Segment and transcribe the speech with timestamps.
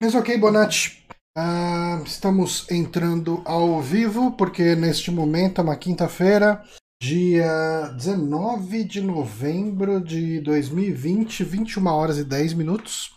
[0.00, 1.04] Mas ok, Bonatti.
[1.36, 6.62] Ah, estamos entrando ao vivo, porque neste momento é uma quinta-feira,
[7.02, 13.10] dia 19 de novembro de 2020, 21 horas e 10 minutos.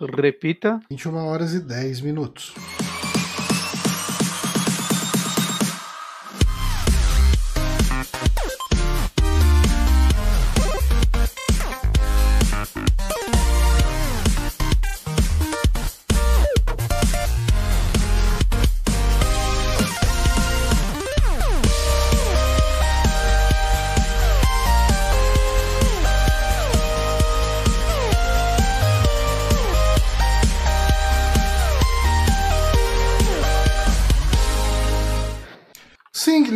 [0.00, 0.80] Repita.
[0.88, 2.54] 21 horas e 10 minutos.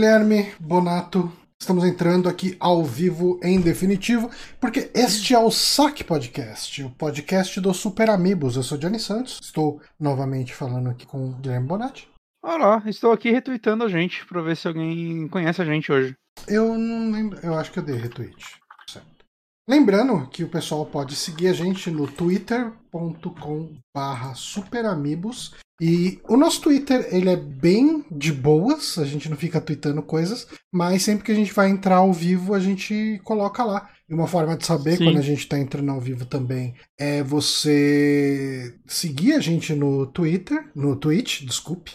[0.03, 1.31] Guilherme Bonato,
[1.61, 4.29] estamos entrando aqui ao vivo em definitivo,
[4.61, 8.57] porque este é o Saque Podcast, o podcast do Super Amigos.
[8.57, 12.09] Eu sou Johnny Santos, estou novamente falando aqui com o Guilherme Bonatti.
[12.43, 16.17] Olá, estou aqui retweetando a gente pra ver se alguém conhece a gente hoje.
[16.49, 18.45] Eu não lembro, eu acho que eu dei retweet.
[18.89, 19.25] Certo.
[19.69, 27.09] Lembrando que o pessoal pode seguir a gente no twitter.com/barra superamigos e o nosso Twitter,
[27.11, 31.35] ele é bem de boas, a gente não fica tweetando coisas, mas sempre que a
[31.35, 33.91] gente vai entrar ao vivo, a gente coloca lá.
[34.09, 35.07] E uma forma de saber Sim.
[35.07, 40.71] quando a gente está entrando ao vivo também é você seguir a gente no Twitter,
[40.73, 41.91] no Twitch, desculpe.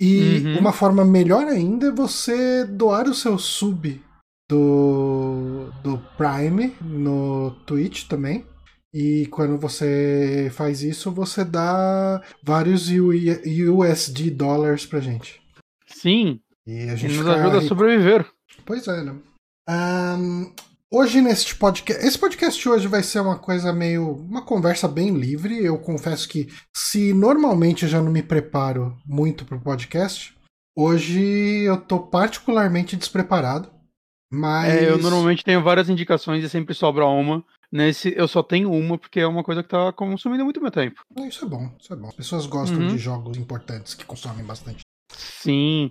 [0.00, 0.58] E Uhum.
[0.60, 4.00] uma forma melhor ainda é você doar o seu sub
[4.48, 8.44] do, do Prime no Twitch também.
[8.94, 15.40] E quando você faz isso, você dá vários USD dólares pra gente.
[15.86, 17.68] Sim, E a gente nos ajuda a rico.
[17.68, 18.26] sobreviver.
[18.66, 19.16] Pois é, né?
[19.68, 20.52] Ahn,
[20.90, 22.04] hoje neste podcast.
[22.06, 24.12] Esse podcast hoje vai ser uma coisa meio.
[24.12, 25.64] uma conversa bem livre.
[25.64, 30.34] Eu confesso que se normalmente eu já não me preparo muito pro podcast,
[30.76, 33.70] hoje eu tô particularmente despreparado.
[34.30, 34.68] Mas.
[34.74, 37.42] É, eu normalmente tenho várias indicações e sempre sobra uma.
[37.72, 41.00] Nesse eu só tenho uma porque é uma coisa que tá consumindo muito meu tempo.
[41.16, 42.08] Ah, Isso é bom, isso é bom.
[42.08, 42.88] As pessoas gostam Uhum.
[42.88, 44.80] de jogos importantes que consomem bastante.
[45.16, 45.90] Sim.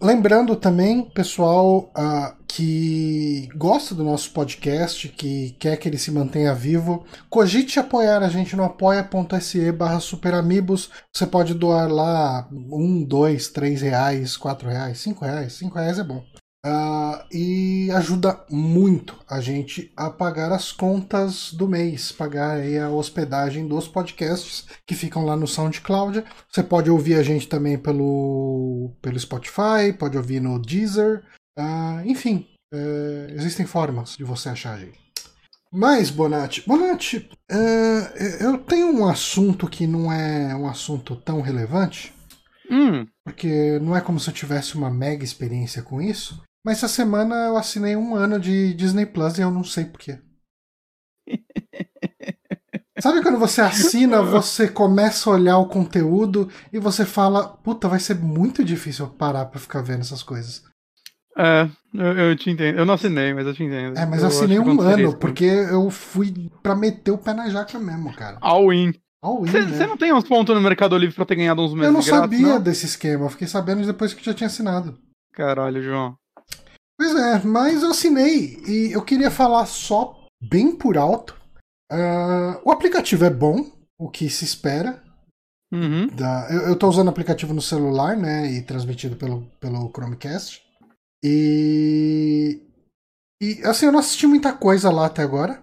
[0.00, 6.54] Lembrando também, pessoal, ah, que gosta do nosso podcast, que quer que ele se mantenha
[6.54, 10.90] vivo, cogite apoiar a gente no apoia.se barra superamigos.
[11.12, 15.54] Você pode doar lá um, dois, três reais, quatro reais, cinco reais.
[15.54, 16.22] Cinco reais é bom.
[16.64, 23.66] Ah, e ajuda muito a gente a pagar as contas do mês, pagar a hospedagem
[23.66, 26.24] dos podcasts que ficam lá no SoundCloud.
[26.48, 31.24] Você pode ouvir a gente também pelo, pelo Spotify, pode ouvir no Deezer,
[31.58, 35.00] ah, enfim, eh, existem formas de você achar a gente.
[35.70, 42.14] Mas, Bonatti, Bonatti, eh, eu tenho um assunto que não é um assunto tão relevante,
[42.70, 46.42] Hum, porque não é como se eu tivesse uma mega experiência com isso.
[46.64, 50.18] Mas essa semana eu assinei um ano de Disney Plus e eu não sei porquê.
[53.00, 57.98] Sabe quando você assina, você começa a olhar o conteúdo e você fala, puta, vai
[57.98, 60.62] ser muito difícil parar pra ficar vendo essas coisas.
[61.36, 62.78] é, eu, eu te entendo.
[62.78, 63.98] Eu não assinei, mas eu te entendo.
[63.98, 67.76] É, mas eu assinei um ano, porque eu fui pra meter o pé na jaca
[67.78, 68.38] mesmo, cara.
[68.38, 68.46] comigo.
[68.46, 68.94] All in.
[69.20, 69.86] All in, Você né?
[69.86, 72.20] não tem uns pontos no Mercado Livre pra ter ganhado uns meses Eu não grátis,
[72.20, 72.60] sabia não?
[72.62, 74.96] desse esquema, eu fiquei sabendo depois que já tinha assinado.
[75.32, 76.16] Caralho, João.
[76.98, 81.40] Pois é, mas eu assinei e eu queria falar só bem por alto.
[81.90, 85.02] Ah, o aplicativo é bom, o que se espera.
[85.72, 86.06] Uhum.
[86.08, 86.48] Da...
[86.50, 88.50] Eu, tô usando o aplicativo no celular, né?
[88.50, 90.62] E transmitido pelo, pelo Chromecast.
[91.24, 92.60] E.
[93.42, 95.62] E assim, eu não assisti muita coisa lá até agora.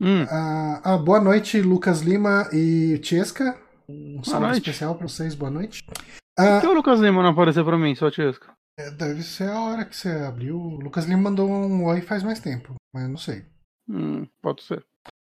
[0.00, 0.24] Hum.
[0.30, 3.58] Ah, ah, boa noite, Lucas Lima e Tiesca.
[3.88, 4.62] Um saludo noite.
[4.62, 5.84] especial pra vocês, boa noite.
[5.84, 5.94] Por
[6.38, 8.52] Ah, que o Lucas Lima não apareceu pra mim, só Tiesca?
[8.78, 10.56] É, deve ser a hora que você abriu.
[10.58, 13.44] O Lucas Lima mandou um oi faz mais tempo, mas eu não sei.
[13.88, 14.84] Hum, pode ser.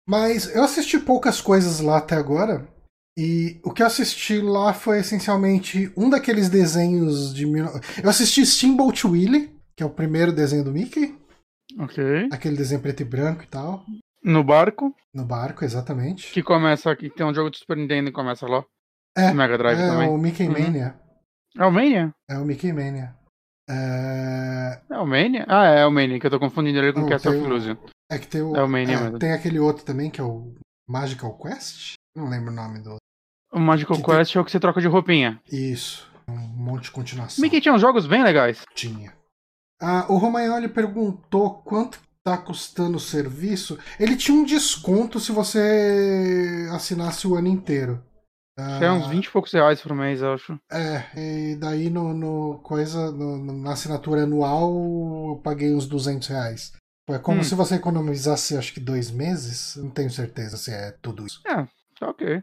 [0.07, 2.67] Mas eu assisti poucas coisas lá até agora.
[3.17, 7.45] E o que eu assisti lá foi essencialmente um daqueles desenhos de.
[7.45, 11.17] Eu assisti Steamboat Willie, que é o primeiro desenho do Mickey.
[11.79, 12.29] Ok.
[12.31, 13.85] Aquele desenho preto e branco e tal.
[14.23, 16.31] No barco, No barco, exatamente.
[16.33, 18.65] que começa aqui, tem um jogo de Super Nintendo e começa lá.
[19.15, 20.09] É, Mega Drive é também.
[20.09, 20.53] o Mickey Uhum.
[20.53, 20.99] Mania.
[21.57, 22.13] É o Mania?
[22.29, 23.15] É o Mickey Mania.
[23.69, 25.45] É, É o Mania?
[25.47, 27.51] Ah, é o Mania, que eu tô confundindo ele com Não, Castle tem of o-
[27.53, 27.75] Illusion.
[28.11, 28.55] é que tem o.
[28.55, 29.19] É o Mania é, mesmo.
[29.19, 30.53] tem aquele outro também que é o
[30.87, 31.93] Magical Quest?
[32.15, 32.95] Não lembro o nome do.
[33.51, 35.41] O Magical Que tem- Quest é o que você troca de roupinha.
[35.51, 36.09] Isso.
[36.27, 37.41] Um monte de continuação.
[37.41, 38.61] Mickey tinha uns jogos bem legais.
[38.73, 39.13] Tinha.
[39.81, 43.77] Ah, o Romagnoli perguntou quanto tá custando o serviço.
[43.99, 48.01] Ele tinha um desconto se você assinasse o ano inteiro.
[48.57, 50.59] É uns 20 e poucos reais por mês, eu acho.
[50.71, 56.71] É, e daí no, no coisa, no, na assinatura anual, eu paguei uns 200 reais.
[57.09, 57.43] É como hum.
[57.43, 59.75] se você economizasse, acho que dois meses.
[59.75, 61.41] Não tenho certeza se é tudo isso.
[61.45, 61.67] É,
[61.99, 62.41] tá ok.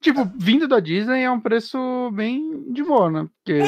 [0.00, 0.32] Tipo, é.
[0.36, 1.78] vindo da Disney é um preço
[2.12, 3.28] bem de boa, né?
[3.44, 3.60] Porque...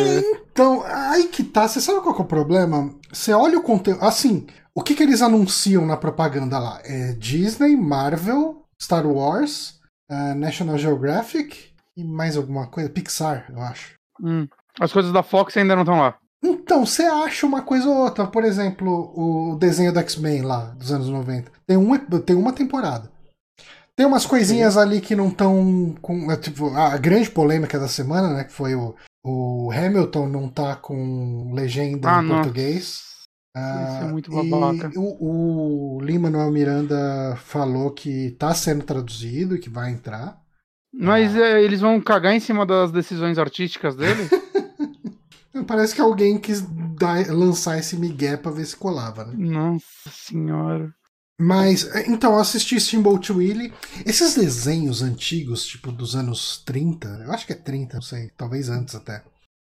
[0.50, 1.68] Então, aí que tá.
[1.68, 2.94] Você sabe qual é o problema?
[3.12, 4.02] Você olha o conteúdo.
[4.02, 6.80] Assim, o que, que eles anunciam na propaganda lá?
[6.84, 9.79] É Disney, Marvel, Star Wars,
[10.10, 12.90] uh, National Geographic e mais alguma coisa.
[12.90, 13.94] Pixar, eu acho.
[14.22, 14.46] Hum.
[14.78, 16.16] As coisas da Fox ainda não estão lá.
[16.42, 18.26] Então, você acha uma coisa ou outra.
[18.26, 21.52] Por exemplo, o desenho do X-Men lá, dos anos 90.
[21.66, 23.10] Tem uma, tem uma temporada.
[23.94, 24.80] Tem umas coisinhas Sim.
[24.80, 26.32] ali que não estão com.
[26.32, 28.44] É, tipo, a grande polêmica da semana, né?
[28.44, 32.42] Que foi o, o Hamilton não tá com legenda ah, em nossa.
[32.42, 33.09] português.
[33.54, 34.90] Ah, Isso é muito babaca.
[34.94, 40.40] E o, o Lima Manuel Miranda falou que tá sendo traduzido e que vai entrar.
[40.92, 41.40] Mas ah.
[41.40, 44.28] é, eles vão cagar em cima das decisões artísticas dele?
[45.66, 46.62] Parece que alguém quis
[46.96, 49.34] dar, lançar esse migué pra ver se colava, né?
[49.36, 50.92] Nossa senhora.
[51.40, 53.72] Mas, é, então, eu assisti Steamboat Willie.
[54.04, 58.68] Esses desenhos antigos, tipo dos anos 30, eu acho que é 30, não sei, talvez
[58.68, 59.24] antes até.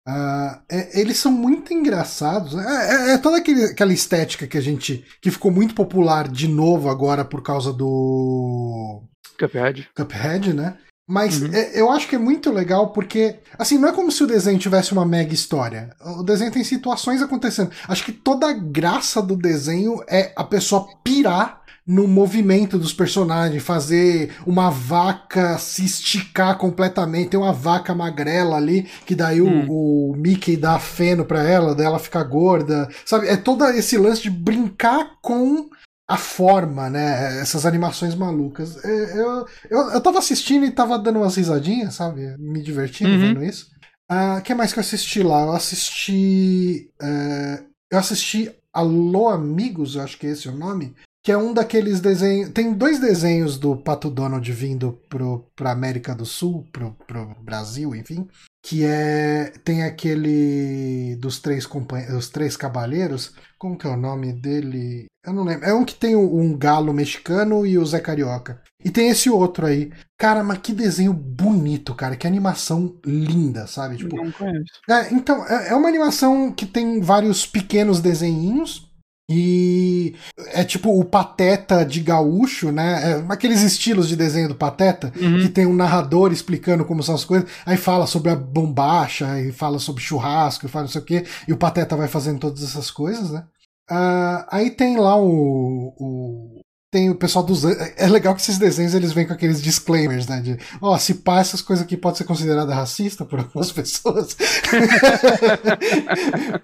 [0.06, 2.54] Uh, é, eles são muito engraçados.
[2.54, 5.04] É, é, é toda aquele, aquela estética que a gente.
[5.20, 9.02] que ficou muito popular de novo agora por causa do.
[9.38, 9.88] Cuphead.
[9.94, 10.76] Cuphead, né?
[11.08, 11.52] Mas uhum.
[11.52, 14.58] é, eu acho que é muito legal porque, assim, não é como se o desenho
[14.58, 15.90] tivesse uma mega história.
[16.18, 17.70] O desenho tem situações acontecendo.
[17.88, 23.62] Acho que toda a graça do desenho é a pessoa pirar no movimento dos personagens,
[23.62, 27.30] fazer uma vaca se esticar completamente.
[27.30, 29.66] Tem uma vaca magrela ali, que daí hum.
[29.68, 32.88] o, o, Mickey dá feno pra ela, daí ela fica gorda.
[33.04, 33.26] Sabe?
[33.26, 35.68] É todo esse lance de brincar com
[36.08, 37.40] a forma, né?
[37.40, 38.82] Essas animações malucas.
[38.84, 42.36] É, eu, eu, eu tava assistindo e tava dando umas risadinhas, sabe?
[42.38, 43.18] Me divertindo uhum.
[43.18, 43.66] vendo isso.
[44.10, 45.42] O uh, ah, que mais que eu assisti lá?
[45.42, 46.90] Eu assisti.
[47.02, 51.54] Uh, eu assisti Alô Amigos, eu acho que esse é o nome que é um
[51.54, 52.50] daqueles desenhos.
[52.50, 57.94] Tem dois desenhos do Pato Donald vindo pro, pra América do Sul, pro, pro Brasil,
[57.94, 58.28] enfim.
[58.62, 59.52] Que é.
[59.64, 63.34] Tem aquele dos três companheiros, os três cavaleiros.
[63.56, 65.06] Como que é o nome dele?
[65.24, 65.64] Eu não lembro.
[65.64, 68.60] É um que tem um galo mexicano e o Zé Carioca.
[68.84, 69.92] E tem esse outro aí.
[70.18, 72.16] Cara, mas que desenho bonito, cara.
[72.16, 73.96] Que animação linda, sabe?
[73.96, 74.64] Tipo, não conheço.
[74.90, 78.91] É, então, é, é uma animação que tem vários pequenos desenhinhos
[79.32, 80.14] e
[80.52, 83.12] é tipo o Pateta de gaúcho, né?
[83.12, 85.40] É aqueles estilos de desenho do Pateta, uhum.
[85.40, 89.50] que tem um narrador explicando como são as coisas, aí fala sobre a bombacha, e
[89.50, 92.62] fala sobre churrasco, e fala não sei o quê, e o Pateta vai fazendo todas
[92.62, 93.44] essas coisas, né?
[93.90, 96.51] Uh, aí tem lá o, o,
[96.92, 97.64] tem o pessoal dos.
[97.96, 100.42] É legal que esses desenhos eles vêm com aqueles disclaimers, né?
[100.42, 104.36] De, ó, oh, se pá, essas coisas aqui pode ser considerada racista por algumas pessoas.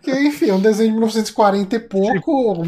[0.03, 2.63] que, enfim, é um desenho de 1940 e pouco.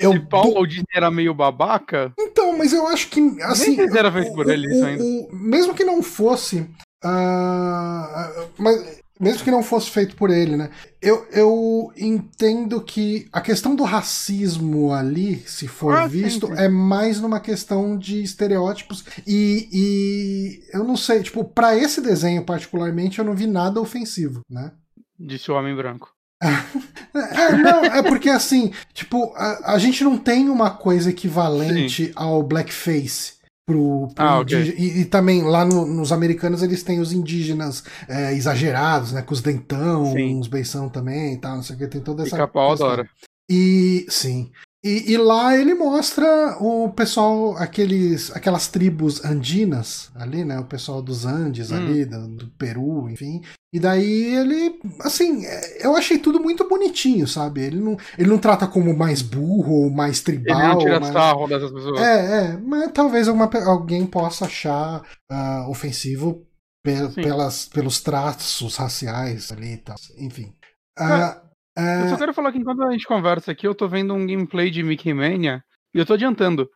[0.00, 0.66] eu, se Paulo do...
[0.66, 2.14] Disney era meio babaca?
[2.18, 3.20] Então, mas eu acho que.
[3.42, 5.04] Assim, Nem era feito por ele isso ainda.
[5.04, 6.60] O, mesmo que não fosse.
[7.04, 10.70] Uh, mas mesmo que não fosse feito por ele, né?
[11.00, 16.60] Eu, eu entendo que a questão do racismo ali, se for ah, visto, sim, sim.
[16.60, 22.44] é mais numa questão de estereótipos e, e eu não sei, tipo, para esse desenho
[22.44, 24.72] particularmente eu não vi nada ofensivo, né?
[25.18, 26.12] Disse o homem branco.
[26.42, 32.12] é, não, é porque assim, tipo, a, a gente não tem uma coisa equivalente sim.
[32.16, 33.34] ao blackface
[33.72, 34.74] pro, pro ah, okay.
[34.76, 39.22] e, e, também lá no, nos americanos eles têm os indígenas é, exagerados, né?
[39.22, 40.36] Com os dentão, sim.
[40.36, 42.36] uns beição também e tal, não sei o que, tem toda essa.
[42.36, 43.08] Pica-pau adora.
[43.50, 44.50] E sim.
[44.84, 50.58] E, e, lá ele mostra o pessoal, aqueles, aquelas tribos andinas ali, né?
[50.58, 51.76] O pessoal dos Andes hum.
[51.76, 53.42] ali, do, do, Peru, enfim.
[53.72, 57.60] E daí ele, assim, é, eu achei tudo muito bonitinho, sabe?
[57.62, 60.58] Ele não, ele não trata como mais burro ou mais tribal.
[60.58, 61.12] Ele não tira mais...
[61.12, 62.00] sarro dessas pessoas.
[62.00, 66.44] É, é, mas talvez alguma, alguém possa achar uh, ofensivo
[66.82, 69.96] pe pelas, pelos traços raciais ali e tal.
[70.18, 70.52] Enfim.
[70.98, 71.41] Uh,
[71.76, 72.04] é...
[72.04, 74.70] Eu só quero falar que enquanto a gente conversa aqui, eu tô vendo um gameplay
[74.70, 75.64] de Mickey Mania
[75.94, 76.68] e eu tô adiantando.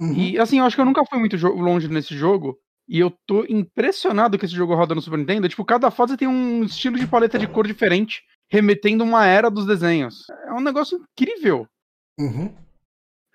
[0.00, 0.12] Uhum.
[0.14, 2.58] E assim, eu acho que eu nunca fui muito longe nesse jogo.
[2.86, 5.48] E eu tô impressionado que esse jogo roda no Super Nintendo.
[5.48, 9.66] Tipo, cada fase tem um estilo de paleta de cor diferente, remetendo uma era dos
[9.66, 10.24] desenhos.
[10.46, 11.66] É um negócio incrível.
[12.20, 12.54] Uhum.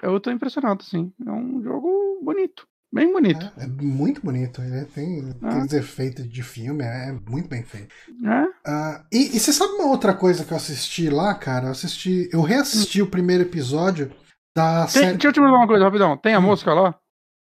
[0.02, 1.12] Eu tô impressionado, sim.
[1.26, 2.68] É um jogo bonito.
[2.92, 3.52] Bem bonito.
[3.58, 4.62] É, é muito bonito.
[4.62, 5.48] Ele tem ah.
[5.48, 7.94] aqueles efeitos de filme, é muito bem feito.
[8.26, 8.44] É?
[8.44, 11.68] Uh, e, e, você sabe uma outra coisa que eu assisti lá, cara?
[11.68, 12.28] Eu assisti.
[12.34, 13.06] Eu reassisti hum.
[13.06, 14.12] o primeiro episódio
[14.56, 15.12] da tem, série.
[15.14, 16.18] Deixa eu te perguntar uma coisa, rapidão.
[16.18, 16.44] Tem a hum.
[16.44, 17.00] música lá?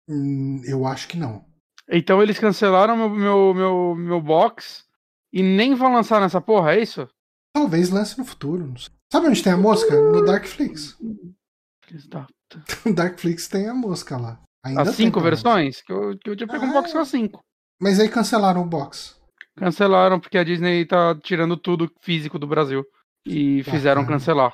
[0.08, 1.44] Hum, eu acho que não.
[1.90, 4.84] Então eles cancelaram meu, meu, meu, meu box
[5.32, 7.08] e nem vão lançar nessa porra, é isso?
[7.54, 8.72] Talvez lance no futuro.
[9.10, 9.94] Sabe onde tem a mosca?
[9.94, 10.96] No Darkflix.
[12.84, 14.40] No Darkflix tem a mosca lá.
[14.64, 15.82] Ainda As cinco versões?
[15.82, 17.42] Que eu, que eu tinha pego ah, um box com as cinco.
[17.80, 19.16] Mas aí cancelaram o box.
[19.56, 22.84] Cancelaram porque a Disney tá tirando tudo físico do Brasil.
[23.26, 24.52] E fizeram cancelar.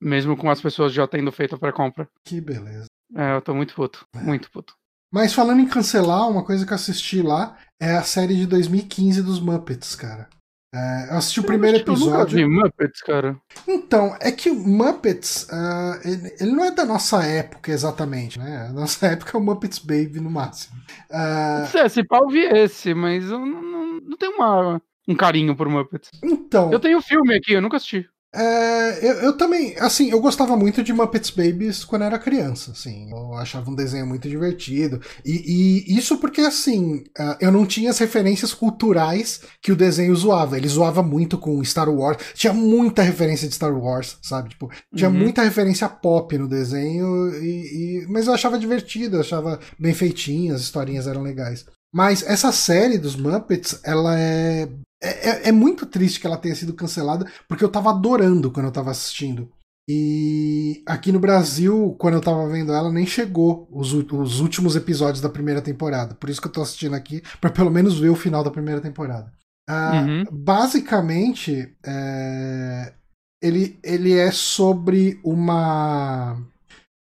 [0.00, 2.08] Mesmo com as pessoas já tendo feito a pré-compra.
[2.24, 2.86] Que beleza.
[3.14, 4.04] É, eu tô muito puto.
[4.14, 4.18] É.
[4.18, 4.74] Muito puto.
[5.12, 9.22] Mas falando em cancelar, uma coisa que eu assisti lá é a série de 2015
[9.22, 10.28] dos Muppets, cara.
[10.74, 12.38] É, eu assisti o primeiro episódio.
[12.38, 13.36] Eu nunca vi Muppets, cara.
[13.66, 18.66] Então, é que o Muppets, uh, ele, ele, não é da nossa época exatamente, né?
[18.68, 20.76] A nossa época é o Muppets Baby no máximo.
[21.10, 21.76] Uh...
[21.76, 25.68] É, se pau vi esse, mas eu não, não, não tenho uma, um carinho por
[25.68, 26.10] Muppets.
[26.22, 26.72] Então.
[26.72, 28.06] Eu tenho o filme aqui, eu nunca assisti.
[28.36, 33.10] É, eu, eu, também, assim, eu gostava muito de Muppets Babies quando era criança, assim,
[33.10, 37.88] eu achava um desenho muito divertido, e, e isso porque, assim, uh, eu não tinha
[37.88, 43.00] as referências culturais que o desenho zoava, ele zoava muito com Star Wars, tinha muita
[43.00, 45.16] referência de Star Wars, sabe, tipo, tinha uhum.
[45.16, 50.54] muita referência pop no desenho, e, e, mas eu achava divertido, eu achava bem feitinho,
[50.54, 51.64] as historinhas eram legais.
[51.94, 54.68] Mas essa série dos Muppets, ela é
[55.06, 58.66] é, é, é, muito triste que ela tenha sido cancelada, porque eu tava adorando quando
[58.66, 59.50] eu tava assistindo.
[59.88, 65.20] E aqui no Brasil, quando eu tava vendo ela, nem chegou os, os últimos episódios
[65.20, 66.14] da primeira temporada.
[66.16, 68.80] Por isso que eu tô assistindo aqui, para pelo menos ver o final da primeira
[68.80, 69.32] temporada.
[69.68, 70.24] Uh, uhum.
[70.32, 72.94] Basicamente, é,
[73.42, 76.36] ele, ele é sobre uma.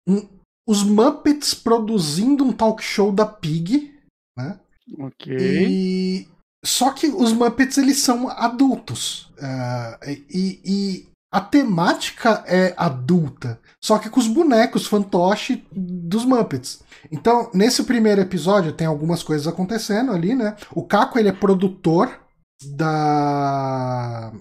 [0.08, 0.28] Um,
[0.68, 3.94] os Muppets produzindo um talk show da Pig,
[4.38, 4.60] né?
[5.00, 5.36] Ok.
[5.36, 6.28] E
[6.66, 9.32] só que os Muppets eles são adultos.
[9.38, 13.60] Uh, e, e, a temática é adulta.
[13.84, 16.82] Só que com os bonecos fantoche dos Muppets.
[17.12, 20.56] Então, nesse primeiro episódio, tem algumas coisas acontecendo ali, né?
[20.72, 22.20] O Caco ele é produtor
[22.64, 24.32] da.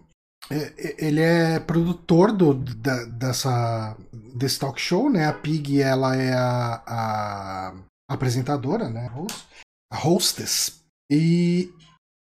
[0.49, 3.97] É, é, ele é produtor do, da, dessa,
[4.35, 5.27] desse talk show, né?
[5.27, 7.75] A Pig ela é a, a
[8.09, 9.11] apresentadora, né?
[9.93, 10.81] A hostess.
[11.11, 11.73] E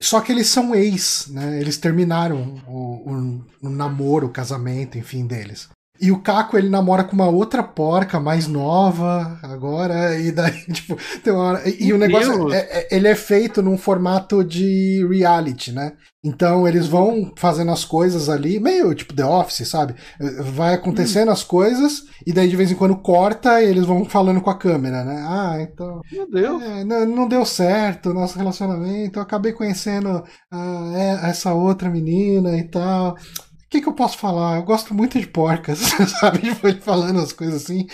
[0.02, 1.60] só que eles são ex, né?
[1.60, 5.68] Eles terminaram o, o, o, namoro, o casamento, enfim, deles.
[6.00, 10.96] E o Caco, ele namora com uma outra porca mais nova agora, e daí, tipo,
[11.22, 11.68] tem uma hora.
[11.68, 15.92] E, e o negócio, é, é, ele é feito num formato de reality, né?
[16.24, 19.94] Então eles vão fazendo as coisas ali, meio tipo The Office, sabe?
[20.40, 21.32] Vai acontecendo hum.
[21.32, 24.58] as coisas, e daí de vez em quando corta e eles vão falando com a
[24.58, 25.22] câmera, né?
[25.28, 26.00] Ah, então.
[26.10, 26.62] Meu Deus!
[26.62, 31.90] É, não, não, deu certo o nosso relacionamento, eu acabei conhecendo ah, é, essa outra
[31.90, 33.16] menina e tal.
[33.74, 34.56] O que, que eu posso falar?
[34.56, 35.80] Eu gosto muito de porcas,
[36.20, 36.54] sabe?
[36.54, 37.88] Foi falando as coisas assim.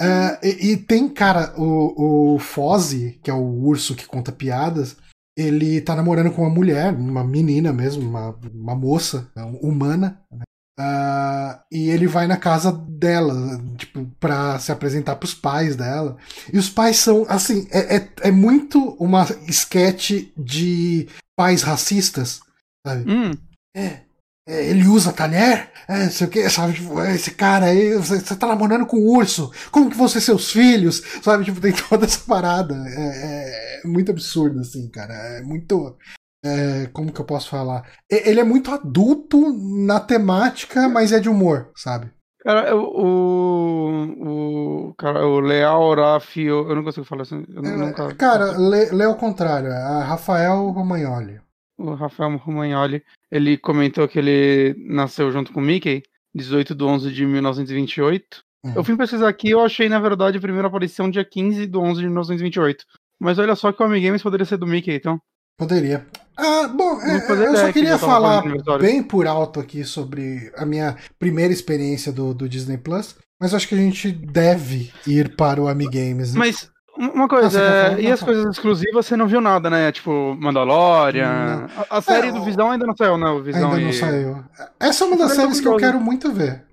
[0.00, 4.96] Uh, e, e, tem, cara, o, o Fozzie, que é o urso que conta piadas,
[5.36, 10.44] ele tá namorando com uma mulher, uma menina mesmo, uma, uma moça humana, né?
[10.80, 13.34] Uh, e ele vai na casa dela,
[13.76, 16.16] tipo, pra se apresentar pros pais dela.
[16.50, 22.40] E os pais são, assim, é, é, é muito uma sketch de pais racistas,
[22.86, 23.10] sabe?
[23.10, 23.32] Hum.
[23.76, 24.05] É, é,
[24.46, 25.70] ele usa talher?
[25.88, 26.74] É, não sei o que, sabe?
[26.74, 30.20] Tipo, esse cara aí, você, você tá namorando com um urso, como que vão ser
[30.20, 31.02] seus filhos?
[31.22, 31.44] Sabe?
[31.44, 32.74] Tipo, tem toda essa parada.
[32.88, 35.12] É, é muito absurdo, assim, cara.
[35.12, 35.96] É muito.
[36.44, 37.84] É, como que eu posso falar?
[38.08, 39.52] Ele é muito adulto
[39.84, 42.10] na temática, mas é de humor, sabe?
[42.40, 44.06] Cara, o.
[44.20, 44.94] O.
[44.96, 46.68] Cara, o Leal Rafio.
[46.68, 47.44] Eu não consigo falar assim.
[47.48, 48.14] Eu é, nunca...
[48.14, 49.68] Cara, lê, lê ao contrário.
[49.68, 51.40] É Rafael Romagnoli
[51.78, 56.02] o Rafael Romagnoli, ele comentou que ele nasceu junto com Mickey,
[56.34, 58.42] 18 de 11 de 1928.
[58.64, 58.72] Uhum.
[58.76, 62.00] Eu fui pesquisar aqui eu achei, na verdade, a primeira aparição dia 15 de 11
[62.00, 62.84] de 1928.
[63.20, 65.20] Mas olha só que o Amigames poderia ser do Mickey, então.
[65.58, 66.06] Poderia.
[66.36, 68.42] Ah, bom, é, eu só queria que falar
[68.78, 73.66] bem por alto aqui sobre a minha primeira experiência do, do Disney Plus, mas acho
[73.66, 76.34] que a gente deve ir para o Amigames.
[76.34, 76.40] Né?
[76.40, 79.92] Mas uma coisa, é, e as coisas exclusivas você não viu nada, né?
[79.92, 81.68] Tipo, Mandalorian.
[81.76, 83.28] A, a, série é, do Visão ainda não saiu, né?
[83.28, 83.84] O Visão ainda e...
[83.84, 84.44] não saiu.
[84.80, 86.64] Essa é uma das séries que eu quero muito ver.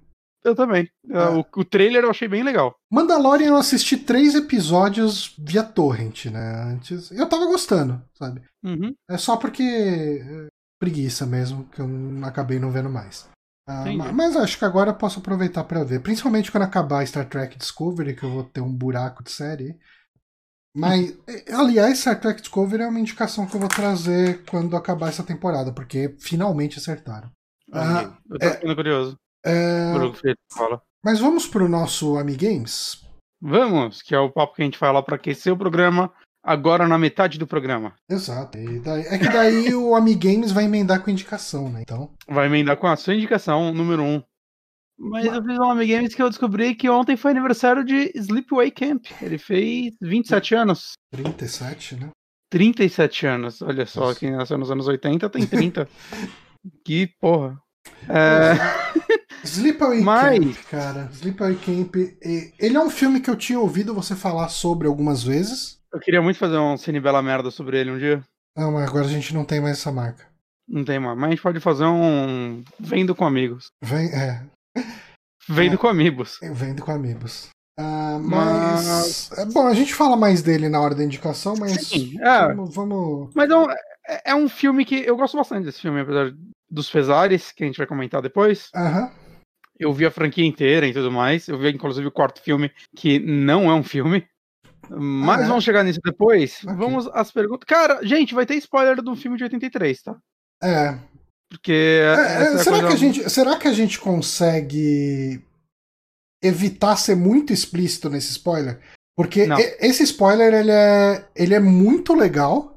[0.43, 0.89] Eu também.
[1.09, 1.29] É.
[1.29, 2.75] O, o trailer eu achei bem legal.
[2.91, 6.73] Mandalorian eu assisti três episódios via torrent, né?
[6.73, 7.11] Antes.
[7.11, 8.41] Eu tava gostando, sabe?
[8.63, 8.93] Uhum.
[9.09, 9.63] É só porque.
[9.63, 10.47] É,
[10.79, 11.87] preguiça mesmo, que eu
[12.23, 13.25] acabei não vendo mais.
[13.65, 16.01] Ah, mas acho que agora eu posso aproveitar para ver.
[16.01, 19.77] Principalmente quando acabar Star Trek Discovery, que eu vou ter um buraco de série.
[20.75, 25.09] Mas, eh, aliás, Star Trek Discovery é uma indicação que eu vou trazer quando acabar
[25.09, 27.29] essa temporada, porque finalmente acertaram.
[27.71, 29.17] Ah, eu tô é, ficando curioso.
[29.45, 29.93] É...
[31.03, 33.03] Mas vamos pro nosso Amigames?
[33.41, 36.11] Vamos, que é o papo que a gente fala para aquecer o programa
[36.43, 37.93] agora na metade do programa.
[38.09, 38.57] Exato.
[38.83, 41.81] Daí, é que daí o Amigames vai emendar com indicação, né?
[41.81, 42.11] Então.
[42.27, 44.15] Vai emendar com a sua indicação número 1.
[44.15, 44.23] Um.
[45.03, 49.05] Mas eu fiz um Amigames que eu descobri que ontem foi aniversário de Sleepaway Camp.
[49.21, 50.93] Ele fez 27 anos.
[51.11, 52.09] 37, né?
[52.49, 53.61] 37 anos.
[53.61, 54.19] Olha só, Nossa.
[54.19, 55.89] quem nasceu nos anos 80 tem 30.
[56.85, 57.57] que porra.
[58.07, 58.53] É...
[59.43, 60.39] Sleepaway Mas...
[60.39, 61.09] Camp, cara.
[61.11, 61.95] Sleepaway Camp.
[62.57, 65.79] Ele é um filme que eu tinha ouvido você falar sobre algumas vezes.
[65.91, 68.23] Eu queria muito fazer um Cine Bela Merda sobre ele um dia.
[68.55, 70.25] Não, mas agora a gente não tem mais essa marca.
[70.67, 71.17] Não tem mais.
[71.17, 73.67] Mas a gente pode fazer um Vendo com Amigos.
[73.83, 74.45] Vem, é.
[75.47, 75.77] Vendo é.
[75.77, 76.39] com Amigos.
[76.41, 77.49] Vendo com Amigos.
[77.79, 79.29] Uh, mas.
[79.29, 79.31] mas...
[79.37, 81.87] É, bom, a gente fala mais dele na hora da indicação, mas.
[81.87, 82.47] Sim, é.
[82.47, 83.33] vamos, vamos.
[83.33, 84.95] Mas é um, é, é um filme que.
[84.95, 86.31] Eu gosto bastante desse filme, apesar
[86.69, 88.69] dos pesares, que a gente vai comentar depois.
[88.75, 89.11] Aham.
[89.79, 91.47] Eu vi a franquia inteira e tudo mais.
[91.47, 94.25] Eu vi, inclusive, o quarto filme, que não é um filme.
[94.89, 95.47] Mas ah, é?
[95.47, 96.63] vamos chegar nisso depois.
[96.63, 96.75] Okay.
[96.75, 97.65] Vamos às perguntas.
[97.65, 100.17] Cara, gente, vai ter spoiler do filme de 83, tá?
[100.61, 100.97] É.
[101.53, 101.71] Porque.
[101.71, 105.39] É, é, será, que a gente, será que a gente consegue
[106.41, 108.81] evitar ser muito explícito nesse spoiler?
[109.15, 109.57] Porque Não.
[109.79, 112.75] esse spoiler ele é, ele é muito legal.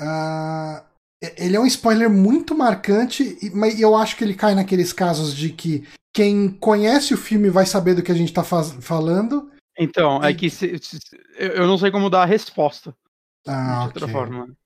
[0.00, 0.80] Uh,
[1.36, 5.50] ele é um spoiler muito marcante, mas eu acho que ele cai naqueles casos de
[5.50, 9.50] que quem conhece o filme vai saber do que a gente tá falando.
[9.76, 10.32] Então, é e...
[10.32, 11.00] é que se, se,
[11.36, 12.94] eu não sei como dar a resposta.
[13.44, 14.12] Ah, de outra okay.
[14.12, 14.56] forma.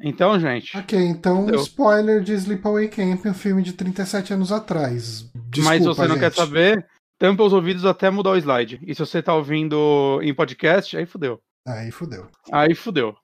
[0.00, 0.76] Então, gente.
[0.76, 1.60] Ok, então entendeu?
[1.60, 5.30] spoiler de Sleepaway Camp, um filme de 37 anos atrás.
[5.50, 6.20] Desculpa, Mas se você não gente.
[6.20, 6.86] quer saber,
[7.18, 8.80] tampa os ouvidos até mudar o slide.
[8.86, 11.40] E se você tá ouvindo em podcast, aí fudeu.
[11.66, 12.26] Aí fudeu.
[12.50, 13.14] Aí fudeu.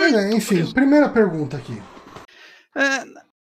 [0.00, 1.80] É, enfim, primeira pergunta aqui.
[2.76, 3.04] É,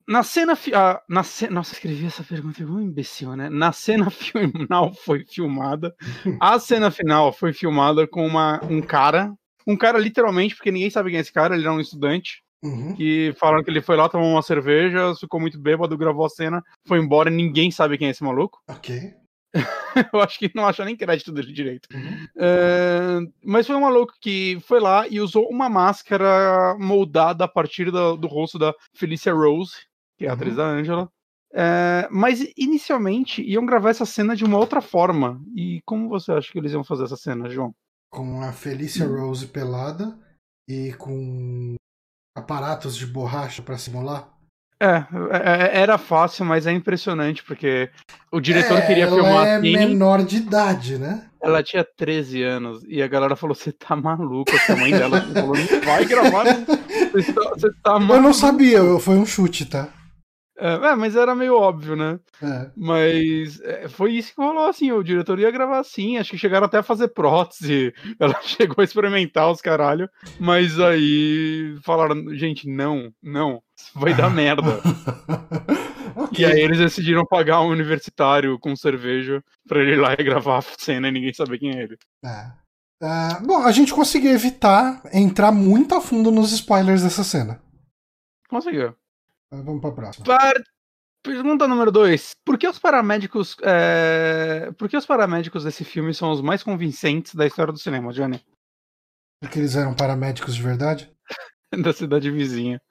[0.08, 0.58] na cena.
[0.74, 1.48] Ah, na ce...
[1.50, 3.50] Nossa, escrevi essa pergunta, um imbecil, né?
[3.50, 5.96] Na cena final foi filmada.
[6.42, 9.34] A cena final foi filmada com uma, um cara.
[9.68, 12.44] Um cara, literalmente, porque ninguém sabe quem é esse cara, ele era um estudante.
[12.64, 12.94] Uhum.
[12.96, 16.64] Que falaram que ele foi lá, tomou uma cerveja, ficou muito bêbado, gravou a cena,
[16.86, 18.62] foi embora, ninguém sabe quem é esse maluco.
[18.68, 19.14] Ok.
[20.14, 21.88] eu acho que não acha nem crédito dele direito.
[21.94, 22.28] Uhum.
[22.38, 27.92] É, mas foi um maluco que foi lá e usou uma máscara moldada a partir
[27.92, 29.74] do, do rosto da Felicia Rose,
[30.18, 30.38] que é a uhum.
[30.38, 31.10] atriz da Angela.
[31.52, 35.42] É, mas inicialmente iam gravar essa cena de uma outra forma.
[35.56, 37.74] E como você acha que eles iam fazer essa cena, João?
[38.12, 40.18] Com a Felicia Rose pelada
[40.68, 41.76] e com
[42.40, 44.28] aparatos de borracha para simular?
[44.82, 47.90] É, é, é, era fácil, mas é impressionante, porque
[48.32, 49.74] o diretor é, queria filmar é assim.
[49.74, 51.26] menor de idade, né?
[51.44, 54.52] Ela tinha 13 anos e a galera falou: Você tá maluco?
[54.70, 56.46] A mãe dela falou: Não vai gravar.
[57.12, 57.52] Você tá,
[57.84, 58.14] tá maluco.
[58.14, 59.90] Eu não sabia, foi um chute, tá?
[60.60, 62.20] É, é, mas era meio óbvio, né?
[62.44, 62.70] É.
[62.76, 64.92] Mas é, foi isso que rolou, assim.
[64.92, 66.18] O diretor ia gravar assim.
[66.18, 67.94] Acho que chegaram até a fazer prótese.
[68.20, 70.10] Ela chegou a experimentar os caralho.
[70.40, 73.64] Mas aí falaram, gente, não, não.
[73.96, 74.82] Vai dar merda.
[76.16, 76.44] okay.
[76.44, 80.58] E aí eles decidiram pagar um universitário com cerveja pra ele ir lá e gravar
[80.58, 81.98] a cena e ninguém saber quem é ele.
[82.26, 82.52] É.
[83.02, 87.62] Uh, bom, a gente conseguiu evitar entrar muito a fundo nos spoilers dessa cena.
[88.50, 88.94] Conseguiu.
[89.52, 90.26] Vamos para a próxima.
[90.26, 90.54] Par...
[91.22, 92.36] Pergunta número 2.
[92.46, 93.58] Por que os paramédicos.
[93.62, 94.72] É...
[94.78, 98.42] Por que os paramédicos desse filme são os mais convincentes da história do cinema, Johnny?
[99.42, 101.12] Porque eles eram paramédicos de verdade?
[101.84, 102.82] da cidade vizinha.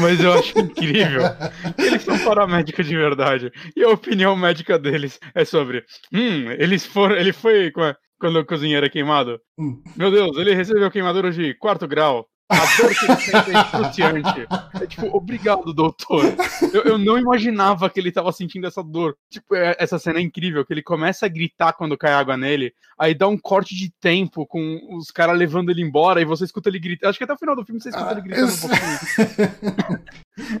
[0.00, 1.22] Mas eu acho incrível.
[1.78, 3.52] Eles são paramédicos de verdade.
[3.76, 5.84] E a opinião médica deles é sobre.
[6.12, 7.16] Hum, eles foram.
[7.16, 7.70] Ele foi
[8.18, 9.40] quando o cozinheiro é queimado.
[9.58, 9.82] Hum.
[9.96, 12.26] Meu Deus, ele recebeu queimadura de quarto grau.
[12.52, 14.46] A dor que ele sente é excruciante.
[14.82, 16.24] É tipo, obrigado, doutor.
[16.72, 19.16] Eu, eu, não imaginava que ele tava sentindo essa dor.
[19.30, 22.74] Tipo, é, essa cena é incrível, que ele começa a gritar quando cai água nele,
[22.98, 26.68] aí dá um corte de tempo com os caras levando ele embora, e você escuta
[26.68, 27.08] ele gritar.
[27.08, 30.00] Acho que até o final do filme você escuta ah, ele gritando um pouquinho.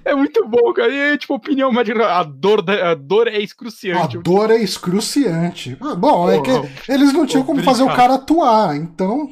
[0.04, 0.92] é muito bom, cara.
[0.92, 4.16] E aí, tipo, opinião médica, a dor, a dor é excruciante.
[4.16, 5.76] A dor é excruciante.
[5.80, 6.50] Ah, bom, é que
[6.90, 9.30] eles não tinham como fazer o cara atuar, então...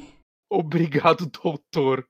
[0.53, 2.05] Obrigado, doutor.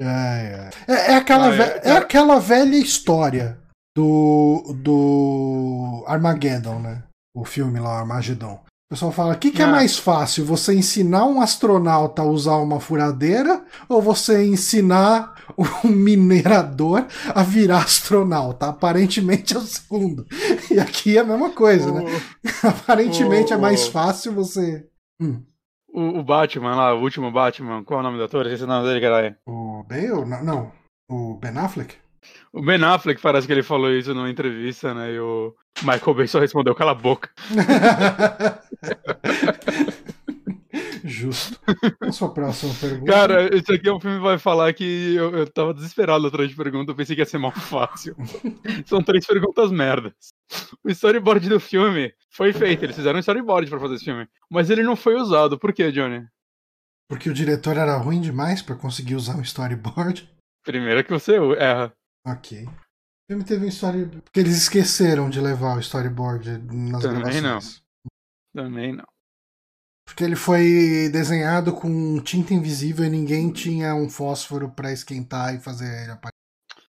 [0.00, 0.70] É, é.
[0.86, 3.58] é, é aquela, ah, é, é, aquela velha história
[3.96, 7.02] do, do Armageddon, né?
[7.34, 8.54] O filme lá, Armagedon.
[8.86, 9.70] O pessoal fala: o que, que é ah.
[9.70, 10.44] mais fácil?
[10.44, 15.34] Você ensinar um astronauta a usar uma furadeira ou você ensinar
[15.84, 18.66] um minerador a virar astronauta?
[18.68, 20.26] Aparentemente é o segundo.
[20.70, 22.04] E aqui é a mesma coisa, né?
[22.62, 24.86] Aparentemente é mais fácil você.
[25.20, 25.42] Hum.
[25.88, 28.46] O, o, Batman lá, o último Batman, qual é o nome do ator?
[28.46, 29.36] Esse é o nome dele, caralho.
[29.46, 30.26] O Bale?
[30.26, 30.72] Não, não.
[31.08, 31.94] O Ben Affleck?
[32.52, 35.12] O Ben Affleck parece que ele falou isso numa entrevista, né?
[35.12, 37.30] E o Michael Bay só respondeu, cala a boca.
[41.06, 41.58] Justo.
[41.98, 43.12] Qual a sua próxima pergunta?
[43.12, 46.48] Cara, esse aqui é um filme que vai falar que eu, eu tava desesperado atrás
[46.50, 48.16] de pergunta, eu pensei que ia ser mal fácil.
[48.86, 50.12] São três perguntas merdas.
[50.84, 54.26] O storyboard do filme foi feito, eles fizeram um storyboard pra fazer esse filme.
[54.50, 55.58] Mas ele não foi usado.
[55.58, 56.26] Por quê, Johnny?
[57.08, 60.28] Porque o diretor era ruim demais pra conseguir usar um storyboard?
[60.64, 61.92] Primeiro que você erra.
[62.26, 62.64] Ok.
[62.64, 62.70] O
[63.32, 64.22] filme teve um storyboard.
[64.22, 67.82] Porque eles esqueceram de levar o storyboard nas Também gravações.
[68.54, 68.62] não.
[68.64, 69.04] Também não.
[70.06, 75.60] Porque ele foi desenhado com tinta invisível e ninguém tinha um fósforo pra esquentar e
[75.60, 76.36] fazer ele aparecer.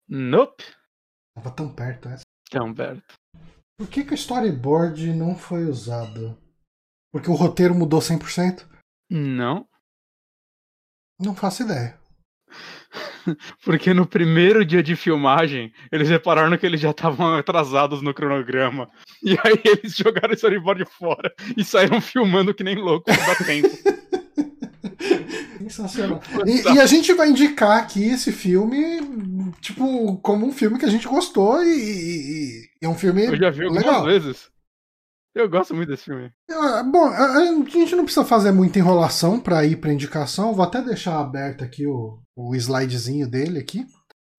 [0.07, 0.63] Nope.
[1.35, 2.23] Tava tão perto essa.
[2.49, 3.03] Tão perto.
[3.77, 6.37] Por que, que o storyboard não foi usado?
[7.11, 8.65] Porque o roteiro mudou 100%?
[9.09, 9.67] Não.
[11.19, 11.99] Não faço ideia.
[13.63, 18.87] Porque no primeiro dia de filmagem, eles repararam que eles já estavam atrasados no cronograma.
[19.23, 23.67] E aí eles jogaram o storyboard fora e saíram filmando que nem louco dar tempo.
[25.59, 26.21] Sensacional.
[26.45, 30.89] E, e a gente vai indicar aqui esse filme, tipo, como um filme que a
[30.89, 34.05] gente gostou e, e- e é um filme Eu já vi algumas legal.
[34.05, 34.49] vezes.
[35.35, 36.31] Eu gosto muito desse filme.
[36.49, 40.53] Ah, Bom, a, a gente não precisa fazer muita enrolação pra ir pra indicação.
[40.53, 43.85] Vou até deixar aberto aqui o, o slidezinho dele aqui.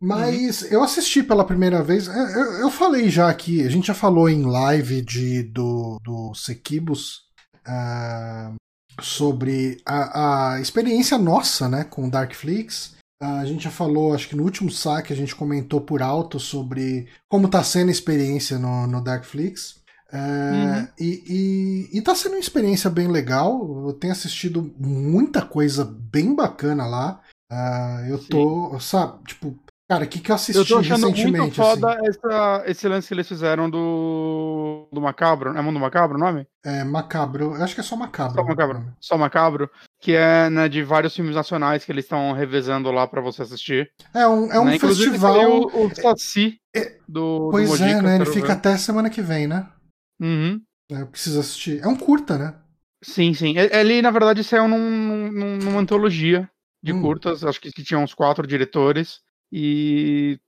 [0.00, 2.06] Mas eu assisti pela primeira vez.
[2.06, 6.32] Eu, eu- eu falei já aqui, a gente já falou em live de, do, do
[6.34, 7.22] Sequibus
[7.66, 8.52] ah,
[9.00, 12.96] sobre a, a experiência nossa né, com Darkflix.
[13.20, 16.38] Ah, a gente já falou, acho que no último saque a gente comentou por alto
[16.38, 19.78] sobre como tá sendo a experiência no, no Darkflix.
[20.10, 20.88] É, Uhum.
[20.98, 23.84] e, e, e tá sendo uma experiência bem legal.
[23.88, 27.20] Eu tenho assistido muita coisa bem bacana lá.
[27.50, 29.58] Ah, eu tô, sabe, tipo,
[29.88, 31.38] cara, o que, que eu assisti Eu tô achando recentemente?
[31.40, 32.06] muito foda assim?
[32.08, 34.86] essa, esse lance que eles fizeram do.
[34.92, 35.56] do Macabro.
[35.56, 36.46] É Mundo Macabro o nome?
[36.64, 38.34] É macabro, eu acho que é só macabro.
[38.34, 38.96] Só Macabro.
[39.00, 39.70] Só Macabro.
[40.00, 43.90] Que é né, de vários filmes nacionais que eles estão revezando lá pra você assistir.
[44.14, 44.78] É um, é um né?
[44.78, 45.62] Festival.
[45.62, 47.48] O, o Saci É, do.
[47.50, 48.16] Pois do Mojica, é, né?
[48.16, 48.52] Ele fica ver.
[48.52, 49.66] até semana que vem, né?
[50.20, 50.60] Uhum.
[50.90, 51.80] Eu preciso assistir.
[51.82, 52.54] É um curta, né?
[53.02, 53.56] Sim, sim.
[53.56, 56.48] E- Ele, na verdade, saiu num, num- numa antologia
[56.82, 57.02] de Hum.
[57.02, 59.20] curtas, acho que, que tinha uns quatro diretores,
[59.52, 60.38] e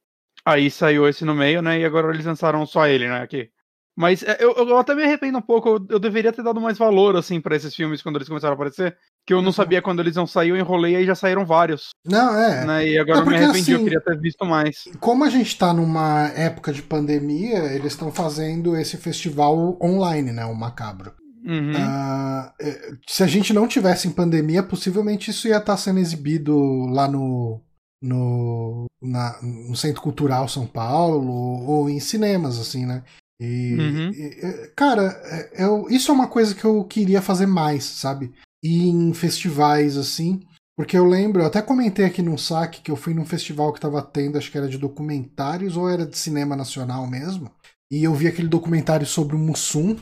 [0.44, 1.78] aí saiu esse no meio, né?
[1.80, 3.20] E agora eles lançaram só ele, né?
[3.22, 3.50] Aqui.
[3.96, 6.78] Mas é, eu, eu até me arrependo um pouco, eu, eu deveria ter dado mais
[6.78, 9.52] valor, assim, pra esses filmes quando eles começaram a aparecer, que eu não Uhum.
[9.52, 12.64] sabia quando eles iam sair, eu enrolei e aí já saíram vários, Não, é.
[12.64, 12.88] né?
[12.88, 14.84] E agora É eu me porque, arrependi, eu assim, queria ter visto mais.
[15.00, 20.46] Como a gente tá numa época de pandemia, eles estão fazendo esse festival online, né?
[20.46, 21.19] O Macabro.
[21.44, 21.72] Uhum.
[22.60, 27.08] É, se a gente não tivesse em pandemia, possivelmente isso ia estar sendo exibido lá
[27.08, 27.60] no,
[28.02, 31.30] no, na- no Centro Cultural São Paulo
[31.66, 33.02] ou em cinemas, assim, né?
[33.40, 34.10] E, Uhum.
[34.10, 38.32] e- e- cara, é- eu, isso é uma coisa que eu queria fazer mais, sabe?
[38.62, 40.42] Ir em festivais assim.
[40.76, 43.80] Porque eu lembro, eu até comentei aqui num saque que eu fui num festival que
[43.80, 47.50] tava tendo, acho que era de documentários ou era de cinema nacional mesmo.
[47.92, 49.96] E eu vi aquele documentário sobre o Mussum.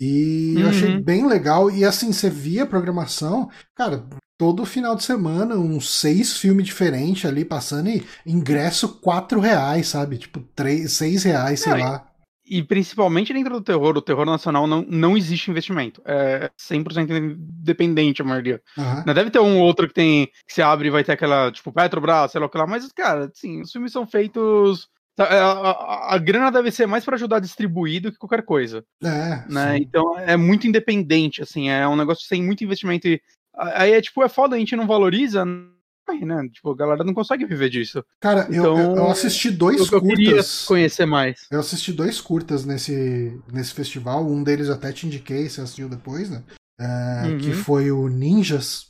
[0.00, 0.68] E eu Uhum.
[0.68, 1.70] achei bem legal.
[1.70, 4.04] E assim, você via a programação, cara,
[4.38, 10.16] todo final de semana, uns seis filmes diferentes ali passando e ingresso quatro reais, sabe?
[10.18, 12.06] Tipo, três, seis reais, sei Não, e- lá.
[12.52, 16.02] E principalmente dentro do terror, o terror nacional não, não existe investimento.
[16.04, 18.60] É 100% independente a maioria.
[18.76, 19.04] Aham.
[19.06, 21.52] Né, Deve ter um ou outro que tem que se abre e vai ter aquela,
[21.52, 24.88] tipo, Petrobras, sei lá o que lá, mas, cara, assim, os filmes são feitos.
[25.26, 28.18] Tá, é, A, a- a grana deve ser mais pra ajudar a distribuir do que
[28.18, 29.76] qualquer coisa, É, né?
[29.76, 29.82] sim.
[29.82, 33.06] Então é muito independente, assim, é um negócio sem muito investimento.
[33.08, 33.20] E,
[33.56, 36.48] aí é tipo, é foda, a gente não valoriza, né?
[36.52, 38.04] Tipo, a galera não consegue viver disso.
[38.20, 40.64] Cara, eu- eu, Então, eu assisti dois Eu, eu queria curtas.
[40.66, 41.46] conhecer mais.
[41.50, 44.26] Eu assisti dois curtas nesse, nesse festival.
[44.26, 46.42] Um deles eu até te indiquei, você assistiu depois, né?
[46.80, 47.38] É, Uhum.
[47.38, 48.86] Que foi o Ninjas.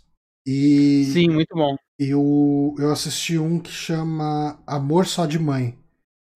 [0.47, 1.77] E, Sim, muito bom.
[1.99, 5.77] e o, eu assisti um que chama Amor Só de Mãe.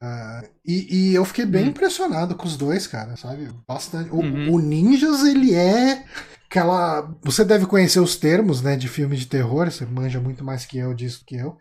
[0.04, 1.68] É, e, e eu fiquei bem Hum.
[1.68, 3.48] impressionado com os dois, cara, sabe?
[3.66, 4.10] Bastante.
[4.10, 4.52] O, Uhum.
[4.54, 6.04] o Ninjas, ele é
[6.46, 7.10] aquela.
[7.22, 9.70] Você deve conhecer os termos, né, de filme de terror.
[9.70, 11.56] Você manja muito mais que eu disso que eu.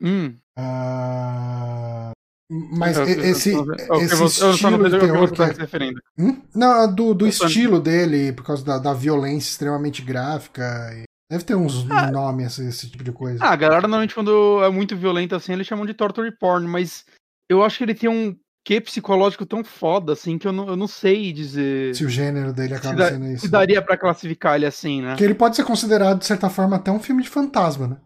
[0.00, 0.36] Hum.
[0.56, 2.12] Ah,
[2.50, 6.00] mas Eu- esse, eu- eu- esse estilo de terror que tá é se referindo.
[6.18, 6.40] Hum?
[6.54, 10.62] Não, do, do estilo dele, por causa da, da violência extremamente gráfica.
[10.94, 13.44] e- Deve ter uns nomes, esse, esse tipo de coisa.
[13.44, 17.04] Ah, a galera normalmente quando é muito violenta assim, eles chamam de torture porn, mas
[17.48, 20.76] eu acho que ele tem um quê psicológico tão foda assim que eu não, eu
[20.76, 23.46] não sei dizer se o gênero dele se, acaba dá- sendo isso.
[23.46, 25.10] se daria pra classificar ele assim, né?
[25.10, 27.96] Porque ele pode ser considerado, de certa forma, até um filme de fantasma, né?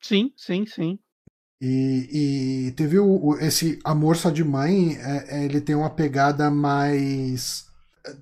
[0.00, 0.98] Sim, sim, sim.
[1.60, 5.90] E, e teve o, o- esse Amor Só de Mãe, é- é, ele tem uma
[5.90, 7.66] pegada mais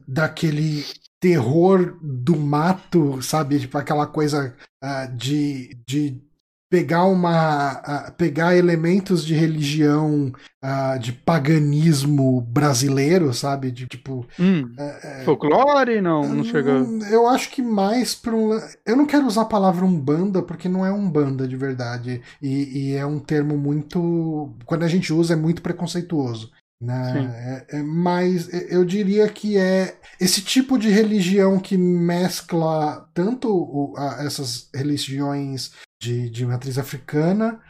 [0.07, 0.85] daquele
[1.19, 3.59] terror do mato, sabe?
[3.61, 6.21] Tipo aquela coisa uh, de, de
[6.71, 10.33] pegar uma pegar elementos de religião
[10.65, 13.73] uh, de paganismo brasileiro sabe?
[13.73, 16.01] De tipo hum, é, folclore?
[16.01, 16.73] Não não chega.
[16.73, 18.53] Hum, eu acho que mais para um
[18.87, 22.95] eu não quero usar a palavra umbanda porque não é umbanda de verdade e, e
[22.95, 27.67] é um termo muito quando a gente usa é muito preconceituoso né?
[27.69, 33.95] É, é, mas eu diria que é esse tipo de religião que mescla tanto o,
[33.99, 37.61] a, essas religiões de, de matriz africana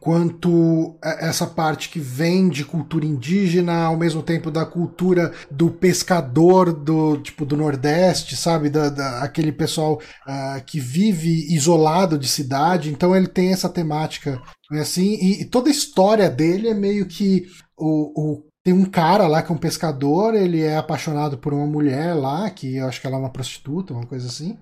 [0.00, 6.72] quanto essa parte que vem de cultura indígena ao mesmo tempo da cultura do pescador
[6.72, 9.94] do tipo do Nordeste, sabe, da, da aquele pessoal
[10.26, 12.90] uh, que vive isolado de cidade.
[12.90, 14.40] Então ele tem essa temática
[14.72, 19.26] assim e, e toda a história dele é meio que o, o tem um cara
[19.26, 23.00] lá que é um pescador, ele é apaixonado por uma mulher lá, que eu acho
[23.00, 24.58] que ela é uma prostituta, uma coisa assim.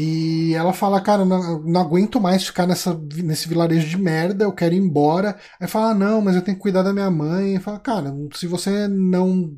[0.00, 4.52] E ela fala, cara, não, não aguento mais ficar nessa, nesse vilarejo de merda, eu
[4.52, 5.36] quero ir embora.
[5.60, 7.56] Aí fala, ah, não, mas eu tenho que cuidar da minha mãe.
[7.56, 9.52] E fala, cara, se você não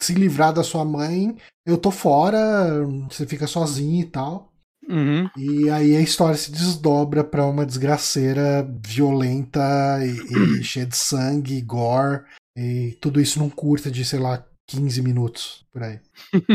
[0.00, 4.50] se livrar da sua mãe, eu tô fora, você fica sozinho e tal.
[4.88, 5.28] Uhum.
[5.36, 9.60] E aí a história se desdobra pra uma desgraceira violenta
[10.02, 12.22] e, e cheia de sangue, gore.
[12.56, 16.00] E tudo isso num curta de, sei lá, 15 minutos por aí.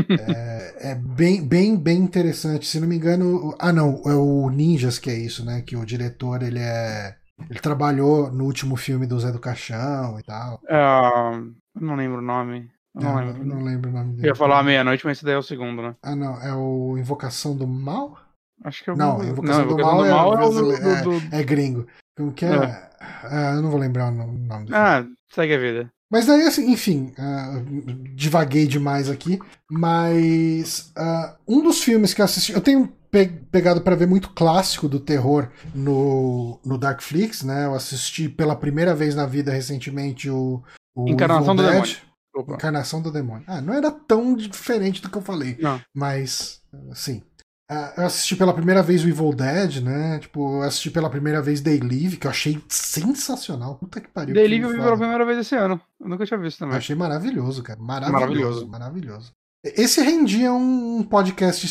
[0.09, 2.65] é, é, bem, bem, bem interessante.
[2.65, 3.55] Se não me engano.
[3.59, 5.61] Ah, não, é o Ninjas que é isso, né?
[5.61, 7.15] Que o diretor ele é.
[7.49, 10.59] Ele trabalhou no último filme do Zé do Caixão e tal.
[10.63, 12.71] Uh, não lembro o nome.
[12.95, 13.45] Não, é, lembro.
[13.45, 14.27] não lembro o nome dele.
[14.27, 15.95] Eu ia falar meia-noite, mas esse daí é o segundo, né?
[16.01, 16.41] Ah, não.
[16.41, 18.17] É o Invocação do Mal?
[18.63, 21.01] Acho que é o Não, Invocação, não, do, Invocação do, Mal, do Mal é, é,
[21.03, 21.35] do, do...
[21.35, 21.87] é, gringo.
[22.17, 22.55] Como que é?
[22.55, 22.89] é.
[22.99, 24.75] Ah, eu não vou lembrar o nome dele.
[24.75, 25.93] Ah, segue a vida.
[26.09, 29.39] Mas daí, assim, enfim, uh, divaguei demais aqui.
[29.69, 32.53] Mas uh, um dos filmes que eu assisti.
[32.53, 37.65] Eu tenho pe pegado para ver muito clássico do terror no, no Darkflix, né?
[37.65, 40.63] Eu assisti pela primeira vez na vida recentemente o.
[40.95, 41.97] o Encarnação do Demônio.
[42.35, 42.53] Opa.
[42.53, 43.43] Encarnação do Demônio.
[43.47, 45.57] Ah, não era tão diferente do que eu falei.
[45.59, 45.81] Não.
[45.93, 46.61] Mas,
[46.93, 47.23] sim.
[47.69, 50.19] Uh, eu assisti pela primeira vez o Evil Dead, né?
[50.19, 53.75] Tipo, eu assisti pela primeira vez Day Live, que eu achei sensacional.
[53.75, 54.33] Puta que pariu.
[54.33, 55.79] Day Live eu vi pela primeira vez esse ano.
[55.99, 56.75] Eu nunca tinha visto também.
[56.75, 57.77] Eu achei maravilhoso, cara.
[57.79, 58.21] Maravilhoso.
[58.21, 58.67] Maravilhoso.
[58.67, 59.31] maravilhoso.
[59.63, 61.65] Esse rendia um podcast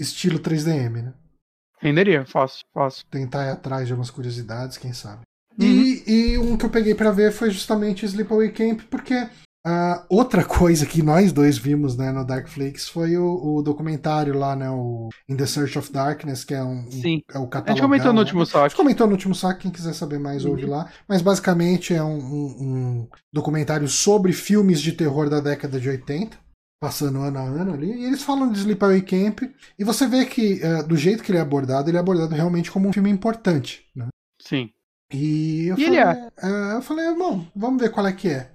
[0.00, 1.12] estilo 3DM, né?
[1.78, 3.04] Renderia, fácil, fácil.
[3.10, 5.22] Tentar ir atrás de algumas curiosidades, quem sabe.
[5.58, 5.66] Uhum.
[5.66, 9.28] E, e um que eu peguei para ver foi justamente Sleepaway Camp, porque
[9.64, 14.56] Uh, outra coisa que nós dois vimos né, no Darkflix foi o, o, documentário lá,
[14.56, 14.68] né?
[14.68, 17.22] O In the Search of Darkness, que é um, Sim.
[17.32, 17.70] é o catálogo.
[17.70, 18.20] A gente comentou no né?
[18.20, 18.64] último saco.
[18.64, 20.50] A gente comentou no último saco, quem quiser saber mais, uhum.
[20.50, 20.90] ouve lá.
[21.08, 26.36] Mas basicamente é um, um, um, documentário sobre filmes de terror da década de 80,
[26.80, 27.92] passando ano a ano ali.
[27.92, 29.42] E eles falam de Sleepaway Camp,
[29.78, 32.68] e você vê que, uh, do jeito que ele é abordado, ele é abordado realmente
[32.68, 33.86] como um filme importante.
[33.94, 34.08] Né?
[34.40, 34.70] Sim.
[35.14, 36.28] E eu e falei, é?
[36.42, 38.50] uh, eu falei, bom, vamos ver qual é que é.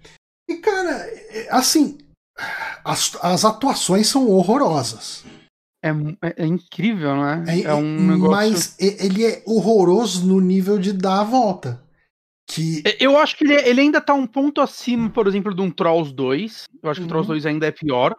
[0.50, 1.98] E, cara, é, assim,
[2.84, 5.26] as, as atuações são horrorosas.
[5.84, 7.46] É, é, é incrível, né?
[7.48, 8.32] É, é um negócio...
[8.32, 11.84] Mas ele é horroroso no nível de dar a volta.
[12.50, 12.82] Que...
[13.00, 16.14] Eu acho que ele, ele ainda tá um ponto acima, por exemplo, de um Trolls
[16.14, 16.64] 2.
[16.82, 17.52] Eu acho que o Trolls 2 uhum.
[17.52, 18.16] ainda é pior.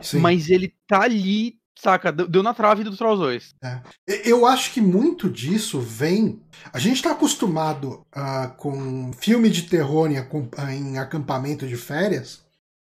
[0.00, 0.20] Sim.
[0.20, 3.54] Mas ele tá ali Saca, deu na trave do Trolls 2.
[3.62, 3.82] É.
[4.24, 6.40] Eu acho que muito disso vem.
[6.72, 10.16] A gente está acostumado uh, com filme de terror em,
[10.72, 12.42] em acampamento de férias.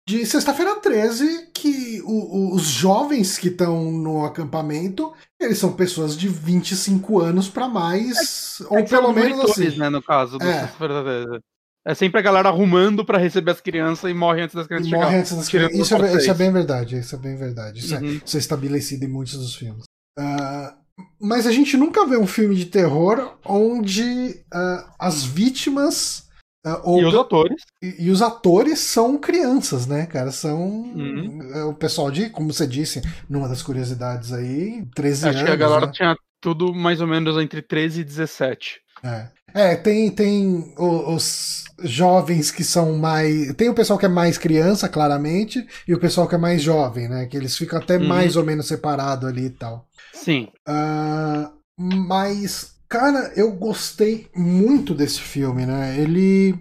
[0.07, 6.17] De sexta-feira 13, que o, o, os jovens que estão no acampamento, eles são pessoas
[6.17, 9.79] de 25 anos para mais, é, ou é pelo menos assim.
[9.79, 10.61] né, no caso do é.
[10.61, 11.43] sexta-feira 13.
[11.85, 15.05] É sempre a galera arrumando para receber as crianças e morre antes das crianças morre
[15.05, 15.19] chegar.
[15.19, 15.79] Antes das crianças.
[15.79, 17.81] Isso, é, isso é, bem verdade, isso é bem verdade.
[17.81, 18.09] Isso, é, uhum.
[18.09, 19.85] é, isso é, estabelecido em muitos dos filmes.
[20.17, 20.73] Uh,
[21.21, 26.29] mas a gente nunca vê um filme de terror onde uh, as vítimas.
[26.65, 27.63] Uh, ou, e os atores.
[27.83, 30.31] E, e, os atores são crianças, né, cara?
[30.31, 31.69] São uhum.
[31.69, 35.37] o pessoal de, como você disse, numa das curiosidades aí, 13 Acho anos.
[35.37, 35.93] Acho que a galera né?
[35.93, 38.82] tinha tudo mais ou menos entre 13 e 17.
[39.05, 39.29] É.
[39.55, 43.53] É, tem, tem os jovens que são mais.
[43.55, 47.09] Tem o pessoal que é mais criança, claramente, e o pessoal que é mais jovem,
[47.09, 47.27] né?
[47.27, 48.09] Que eles ficam até uhum.
[48.09, 49.87] mais ou menos separados ali e tal.
[50.15, 50.49] Sim.
[50.67, 55.99] Uh, mas, cara, eu gostei muito desse filme, né?
[55.99, 56.53] Ele.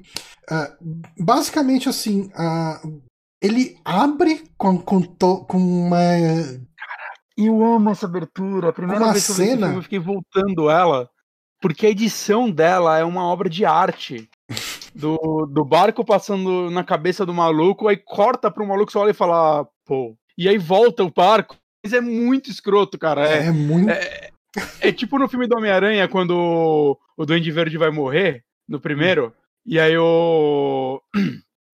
[0.52, 2.30] Uh, basicamente, assim.
[2.36, 3.02] Uh,
[3.42, 6.00] ele abre com, com, to, com uma.
[7.38, 8.70] Eu amo essa abertura.
[8.70, 9.74] A primeira uma vez que eu cena...
[9.74, 11.10] eu fiquei voltando ela
[11.62, 14.30] porque a edição dela é uma obra de arte.
[14.94, 19.14] Do, do barco passando na cabeça do maluco, aí corta pro maluco só olha e
[19.14, 20.18] fala, pô.
[20.38, 21.56] E aí volta o barco.
[21.82, 23.26] Mas é muito escroto, cara.
[23.26, 23.90] É, é muito.
[23.90, 24.32] É,
[24.82, 29.34] É tipo no filme do Homem-Aranha, quando o, o Duende Verde vai morrer, no primeiro,
[29.66, 31.02] e aí o.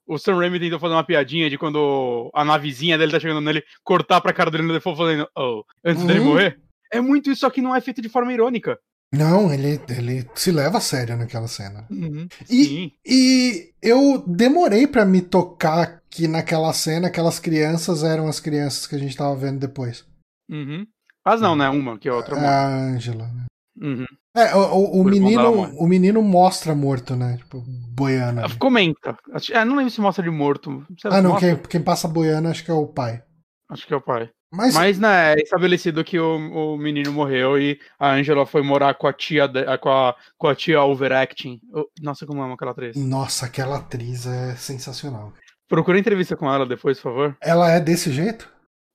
[0.09, 3.61] O Sam Raimi tentou fazer uma piadinha de quando a navezinha dele tá chegando nele,
[3.83, 6.07] cortar pra cara dele no default falando, oh, antes uhum.
[6.07, 6.61] dele morrer.
[6.93, 8.79] É muito isso, só que não é feito de forma irônica.
[9.13, 11.87] Não, ele, ele se leva a sério naquela cena.
[11.89, 18.39] Uhum, e, e eu demorei para me tocar que naquela cena aquelas crianças eram as
[18.39, 20.05] crianças que a gente tava vendo depois.
[20.49, 20.85] Uhum.
[21.25, 21.69] Mas não, né?
[21.69, 22.37] Uma, que é outra.
[22.37, 23.45] É a Angela, né?
[23.81, 24.05] Uhum.
[24.35, 27.37] É, o, o, o menino, o menino mostra morto, né?
[27.37, 28.45] Tipo, boiana.
[28.45, 28.57] Ali.
[28.57, 29.17] Comenta.
[29.53, 30.85] Ah, não lembro se mostra de morto.
[31.05, 33.23] ah, não, quem, quem, passa boiana acho que é o pai.
[33.69, 34.29] Acho que é o pai.
[34.51, 38.93] Mas, Mas né, é estabelecido que o, o menino morreu e a Angela foi morar
[38.93, 41.59] com a tia com a, com a tia overacting.
[42.01, 42.95] Nossa, como amo aquela atriz.
[42.95, 45.33] Nossa, aquela atriz é sensacional.
[45.67, 47.37] Procura entrevista com ela depois, por favor.
[47.41, 48.49] Ela é desse jeito?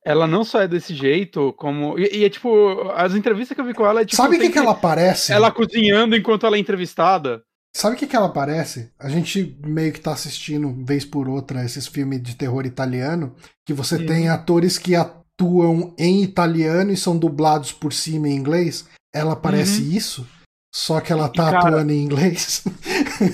[0.05, 1.97] ela não só é desse jeito, como.
[1.97, 4.21] E, e é tipo, as entrevistas que eu vi com ela é tipo.
[4.21, 5.31] Sabe o que, que ela parece?
[5.31, 7.41] Ela cozinhando enquanto ela é entrevistada.
[7.75, 8.91] Sabe o que, que ela parece?
[8.99, 13.35] A gente meio que tá assistindo, vez por outra, esses filmes de terror italiano,
[13.65, 14.05] que você uhum.
[14.05, 14.93] tem atores que
[15.33, 18.87] atuam em italiano e são dublados por cima em inglês.
[19.13, 19.91] Ela parece uhum.
[19.91, 20.27] isso.
[20.73, 22.63] Só que ela tá e, cara, atuando em inglês.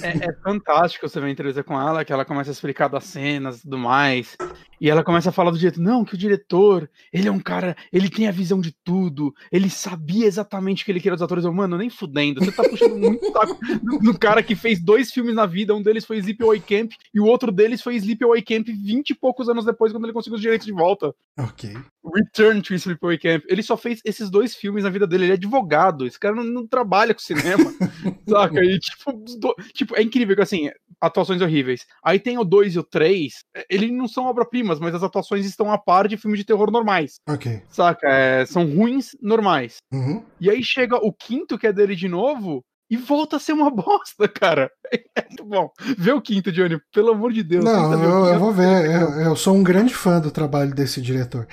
[0.04, 3.06] É, é, fantástico você ver a entrevista com ela, que ela começa a explicar das
[3.06, 4.36] cenas e tudo mais.
[4.80, 7.76] E ela começa a falar do jeito, não, que o diretor, ele é um cara,
[7.92, 11.44] ele tem a visão de tudo, ele sabia exatamente o que ele queria dos atores.
[11.44, 13.58] Eu, mano, nem fudendo, você tá puxando muito taco
[14.02, 17.26] no cara que fez dois filmes na vida, um deles foi Sleepaway Camp e o
[17.26, 20.66] outro deles foi Sleepaway Camp 20 e poucos anos depois, quando ele conseguiu os direitos
[20.66, 21.14] de volta.
[21.38, 21.76] Ok.
[22.16, 23.44] Return to Sleepaway Camp.
[23.48, 26.44] Ele só fez esses dois filmes na vida dele, ele é advogado, esse cara não,
[26.44, 27.72] não trabalha com cinema,
[28.28, 28.64] saca?
[28.64, 29.56] E, tipo, do...
[29.74, 31.86] tipo, é incrível que, assim, atuações horríveis.
[32.04, 35.72] Aí tem o 2 e o 3, eles não são obra-prima, mas as atuações estão
[35.72, 37.16] a par de filmes de terror normais.
[37.28, 37.64] Ok.
[37.70, 38.08] Saca?
[38.08, 39.78] É, são ruins normais.
[39.92, 40.22] Uhum.
[40.40, 43.70] E aí chega o quinto, que é dele de novo, e volta a ser uma
[43.72, 44.72] bosta, cara.
[44.92, 45.70] É muito bom.
[45.98, 47.64] Vê o quinto, Johnny, pelo amor de Deus.
[47.64, 48.86] Não, eu, eu, vou ver.
[48.86, 51.48] Eu, eu, sou um grande fã do trabalho desse diretor.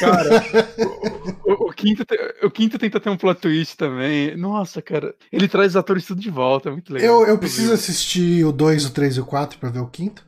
[0.00, 0.42] Cara,
[1.44, 2.04] o, o, o, quinto,
[2.42, 4.34] o quinto tenta ter um plot twist também.
[4.36, 5.14] Nossa, cara.
[5.30, 7.22] Ele traz os atores tudo de volta, é muito legal.
[7.22, 10.24] Eu, eu preciso assistir o 2, o 3 e o 4 pra ver o quinto.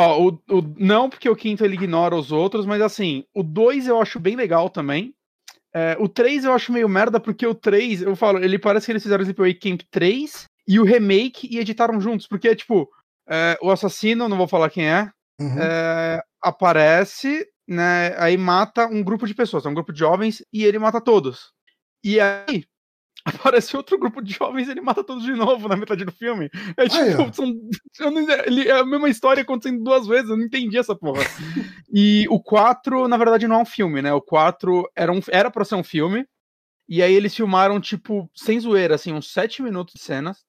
[0.00, 3.86] Ó, o, o, não porque o quinto ele ignora os outros, mas assim, o 2
[3.86, 5.14] eu acho bem legal também.
[5.74, 8.92] É, o 3 eu acho meio merda, porque o 3, eu falo, ele parece que
[8.92, 12.88] eles fizeram o Sleepaway Camp 3 e o remake e editaram juntos, porque é tipo,
[13.28, 15.58] é, o assassino, não vou falar quem é, uhum.
[15.60, 20.64] é, aparece, né, aí mata um grupo de pessoas, é um grupo de jovens, e
[20.64, 21.52] ele mata todos.
[22.02, 22.64] E aí,
[23.24, 26.50] aparece outro grupo de jovens e ele mata todos de novo na metade do filme.
[26.76, 30.78] É tipo, ah, são, não, é a mesma história acontecendo duas vezes, eu não entendi
[30.78, 31.22] essa porra.
[31.92, 34.12] e o 4, na verdade, não é um filme, né?
[34.12, 36.26] O 4 era, um, era pra ser um filme,
[36.88, 40.44] e aí eles filmaram, tipo, sem zoeira, assim, uns 7 minutos de cenas,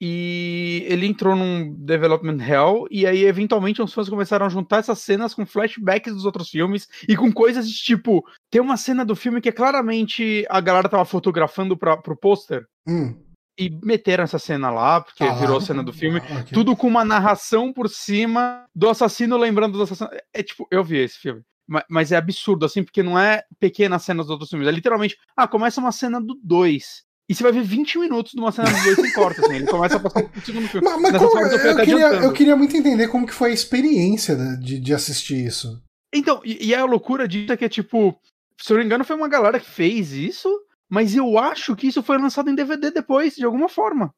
[0.00, 4.98] e ele entrou num development hell e aí eventualmente os fãs começaram a juntar essas
[4.98, 9.16] cenas com flashbacks dos outros filmes e com coisas de tipo tem uma cena do
[9.16, 13.16] filme que é claramente a galera tava fotografando para pro pôster hum.
[13.58, 16.52] e meteram essa cena lá porque ah, virou a cena do filme ah, okay.
[16.52, 20.98] tudo com uma narração por cima do assassino lembrando do assassino é tipo eu vi
[20.98, 21.42] esse filme
[21.90, 24.68] mas é absurdo, assim, porque não é pequenas cenas dos outros filmes.
[24.68, 27.04] É literalmente, ah, começa uma cena do 2.
[27.28, 29.56] E você vai ver 20 minutos de uma cena dois sem corta, assim.
[29.56, 30.86] Ele começa a passar o segundo filme.
[30.88, 34.36] Mas, mas como, eu, eu, queria, eu, queria, muito entender como que foi a experiência
[34.36, 35.82] de, de assistir isso.
[36.14, 38.16] Então, e, e a loucura disso é que é tipo,
[38.60, 40.48] se eu não me engano, foi uma galera que fez isso,
[40.88, 44.14] mas eu acho que isso foi lançado em DVD depois, de alguma forma.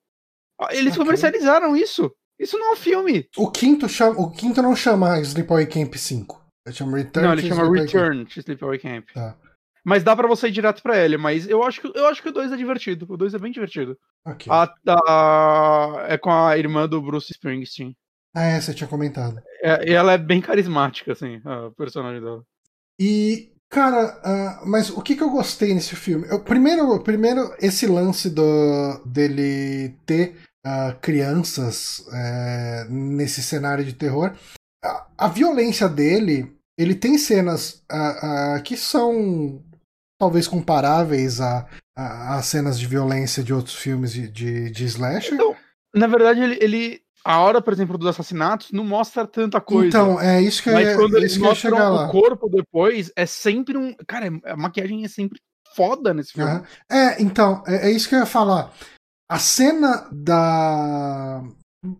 [0.71, 0.99] Eles okay.
[0.99, 2.12] comercializaram isso.
[2.38, 3.27] Isso não é um filme.
[3.37, 6.40] O quinto, chama, o quinto não chama Sleepaway Camp 5.
[6.66, 9.09] Ele chama Return Não, ele chama Return to Sleepaway Camp.
[9.12, 9.37] Tá.
[9.88, 12.29] Mas dá para você ir direto para ele, mas eu acho que eu acho que
[12.29, 13.07] o 2 é divertido.
[13.09, 13.96] O 2 é bem divertido.
[14.22, 14.53] Okay.
[14.53, 17.96] A, a, é com a irmã do Bruce Springsteen.
[18.37, 19.40] Ah, é, você tinha comentado.
[19.62, 22.42] É, e ela é bem carismática, assim, a personagem dela.
[23.01, 26.27] E, cara, uh, mas o que, que eu gostei nesse filme?
[26.29, 30.37] Eu, primeiro, primeiro, esse lance do, dele ter
[30.67, 34.37] uh, crianças uh, nesse cenário de terror.
[34.85, 39.65] A, a, violência dele, ele tem cenas ah, que são
[40.19, 41.66] talvez comparáveis a,
[41.96, 45.35] a, a, cenas de violência de outros filmes de, de, de slasher.
[45.35, 45.56] Então,
[45.94, 49.88] na verdade, ele, ele, A hora, por exemplo, dos assassinatos não mostra tanta coisa.
[49.88, 53.94] Então, é isso que Mas eu, quando eles mostram o corpo depois, é sempre um.
[54.06, 55.40] Cara, a maquiagem é sempre
[55.75, 56.50] foda nesse filme.
[56.50, 56.62] Uhum.
[56.90, 58.73] É, então, é, é isso que eu ia falar.
[59.31, 61.42] A cena da.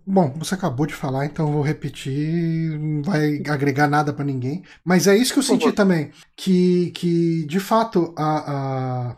[0.05, 4.65] Bom, você acabou de falar, então vou repetir, não vai agregar nada para ninguém.
[4.85, 9.17] Mas é isso que eu senti também, que, que de fato a, a,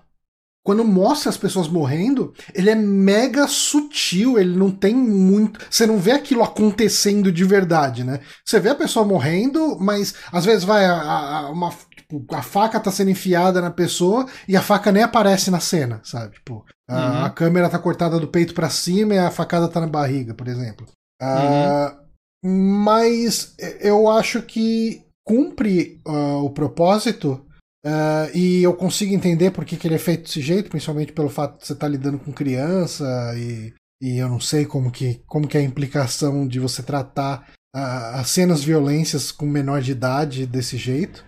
[0.63, 5.61] quando mostra as pessoas morrendo, ele é mega sutil, ele não tem muito.
[5.71, 8.21] Você não vê aquilo acontecendo de verdade, né?
[8.45, 11.75] Você vê a pessoa morrendo, mas às vezes vai a, a uma.
[12.11, 16.01] Tipo, a faca tá sendo enfiada na pessoa e a faca nem aparece na cena,
[16.03, 16.35] sabe?
[16.35, 17.25] Tipo, a, uhum.
[17.25, 20.49] a câmera tá cortada do peito para cima e a facada tá na barriga, por
[20.49, 20.87] exemplo.
[21.23, 21.97] Uh,
[22.45, 27.47] mas eu acho que cumpre uh, o propósito
[27.83, 31.31] Uh, e eu consigo entender por que, que ele é feito desse jeito, principalmente pelo
[31.31, 33.05] fato de você estar tá lidando com criança
[33.39, 37.49] e, e eu não sei como que, como que é a implicação de você tratar
[37.75, 41.25] uh, as cenas violências com menor de idade desse jeito.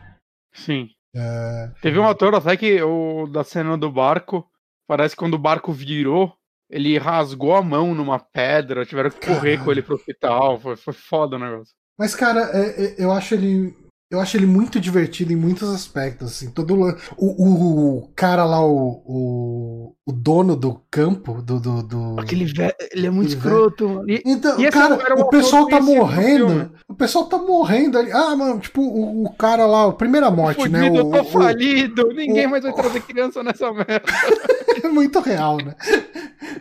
[0.53, 0.89] Sim.
[1.15, 4.47] Uh, Teve um ator até que o da cena do barco,
[4.87, 6.35] parece que quando o barco virou,
[6.71, 9.65] ele rasgou a mão numa pedra, tiveram que correr Caralho.
[9.65, 11.75] com ele pro hospital, foi, foi foda o negócio.
[11.99, 13.77] Mas, cara, é, é, eu acho ele
[14.13, 19.03] eu acho ele muito divertido em muitos aspectos, assim, todo o, o cara lá, o,
[19.07, 21.59] o, o, dono do campo, do...
[21.59, 24.05] do, do Aquele velho, ele é muito escroto.
[24.07, 28.61] E, então, e cara, o pessoal tá morrendo, o pessoal tá morrendo ali, ah, mano,
[28.61, 30.91] tipo, o, o cara lá, a primeira morte, né?
[30.91, 34.03] O, eu tô falido, ninguém mais vai trazer criança nessa merda.
[34.85, 35.75] é muito real, né?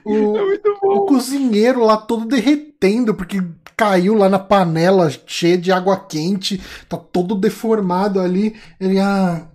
[0.06, 3.44] O, é muito o cozinheiro lá todo derretendo, porque
[3.82, 8.56] caiu lá na panela cheia de água quente, tá todo deformado ali.
[8.80, 9.48] Ele, ah,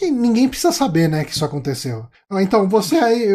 [0.00, 2.06] ninguém precisa saber, né, que isso aconteceu.
[2.34, 3.26] Ah, então, você aí,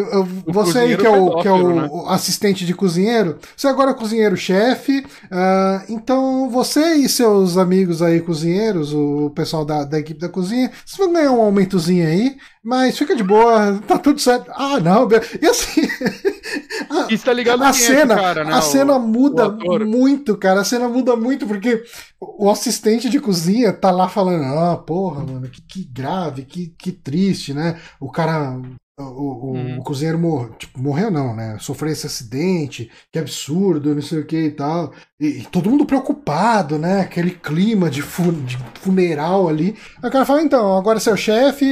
[0.44, 1.88] você aí que é, o, que é o, né?
[2.08, 8.92] assistente de cozinheiro, você agora é cozinheiro-chefe, uh, então você e seus amigos aí cozinheiros,
[8.92, 13.14] o pessoal da, da equipe da cozinha, vocês vão ganhar um aumentozinho aí, mas fica
[13.14, 14.50] de boa, tá tudo certo.
[14.52, 15.08] Ah, não,
[15.40, 15.82] e assim...
[16.90, 18.52] a, Isso tá ligado a cena, cara, né?
[18.52, 21.84] A cena o, muda o muito, cara, a cena muda muito, porque
[22.20, 26.90] o assistente de cozinha tá lá falando, ah, porra, mano, que, que grave, que, que
[26.90, 27.78] triste, né?
[28.00, 28.60] O cara
[28.98, 29.78] o, o, uhum.
[29.78, 31.56] o, cozinheiro mor tipo, morreu, não, né?
[31.60, 34.92] Sofreu esse acidente, que absurdo, não sei o que e tal.
[35.20, 37.00] E, e, todo mundo preocupado, né?
[37.00, 39.76] Aquele clima de, fu de funeral ali.
[40.02, 41.64] Aí o cara fala: então, agora seu chefe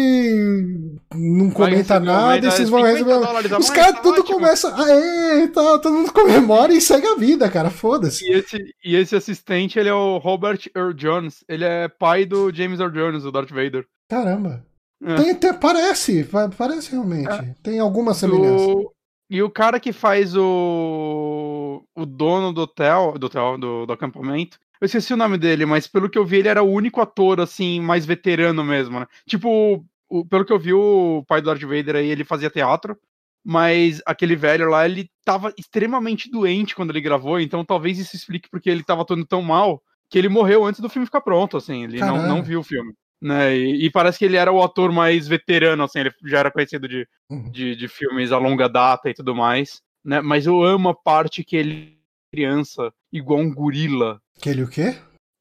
[1.15, 3.15] não comenta nada e vocês vão receber.
[3.59, 4.75] Os caras tudo começa.
[4.75, 7.71] Aê, tá, todo mundo comemora e segue a vida, cara.
[7.71, 8.25] Foda-se.
[8.25, 11.45] E esse, e esse assistente, ele é o Robert Earl Jones.
[11.49, 13.87] Ele é pai do James Earl Jones, o Darth Vader.
[14.09, 14.66] Caramba.
[15.03, 15.15] É.
[15.17, 17.31] Tem, tem, parece, parece realmente.
[17.31, 17.55] É.
[17.63, 18.65] Tem alguma semelhança.
[18.65, 18.93] O,
[19.29, 24.59] e o cara que faz o, o dono do hotel, do hotel, do, do acampamento,
[24.81, 27.41] eu esqueci o nome dele, mas pelo que eu vi, ele era o único ator,
[27.41, 29.07] assim, mais veterano mesmo, né?
[29.27, 32.97] Tipo, o, pelo que eu vi, o pai do Darth Vader aí, ele fazia teatro,
[33.45, 38.49] mas aquele velho lá, ele tava extremamente doente quando ele gravou, então talvez isso explique
[38.51, 41.85] porque ele tava atuando tão mal que ele morreu antes do filme ficar pronto, assim,
[41.85, 43.57] ele não, não viu o filme né?
[43.57, 46.87] E, e, parece que ele era o ator mais veterano, assim, ele já era conhecido
[46.89, 47.51] de, uhum.
[47.51, 50.21] de, de, filmes a longa data e tudo mais, né?
[50.21, 51.97] Mas eu amo a parte que ele
[52.33, 54.21] criança igual um gorila.
[54.41, 54.95] Que ele o quê?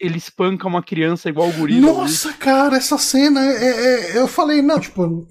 [0.06, 1.94] Ele espanca uma criança igual o gorila.
[1.94, 5.28] Nossa, cara, essa cena, é, é, eu falei, não, tipo,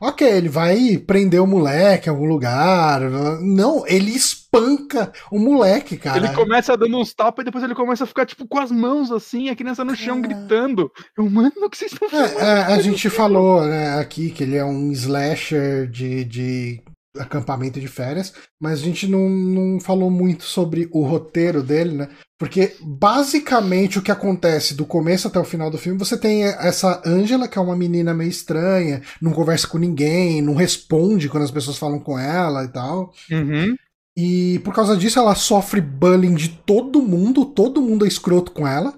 [0.00, 3.00] ok, ele vai prender o moleque em algum lugar.
[3.40, 6.18] Não, ele espanca o moleque, cara.
[6.18, 9.10] Ele começa dando uns tapas e depois ele começa a ficar, tipo, com as mãos
[9.10, 10.90] assim, a criança no chão gritando.
[11.16, 12.38] Eu, mano, o que vocês estão fazendo?
[12.40, 16.82] É, é, a gente falou né, aqui que ele é um slasher de, de
[17.16, 22.08] acampamento de férias, mas a gente não, não falou muito sobre o roteiro dele, né?
[22.38, 27.02] Porque basicamente o que acontece do começo até o final do filme, você tem essa
[27.04, 31.50] Angela, que é uma menina meio estranha, não conversa com ninguém, não responde quando as
[31.50, 33.12] pessoas falam com ela e tal.
[33.30, 33.74] Uhum.
[34.16, 38.66] E por causa disso ela sofre bullying de todo mundo, todo mundo é escroto com
[38.66, 38.94] ela.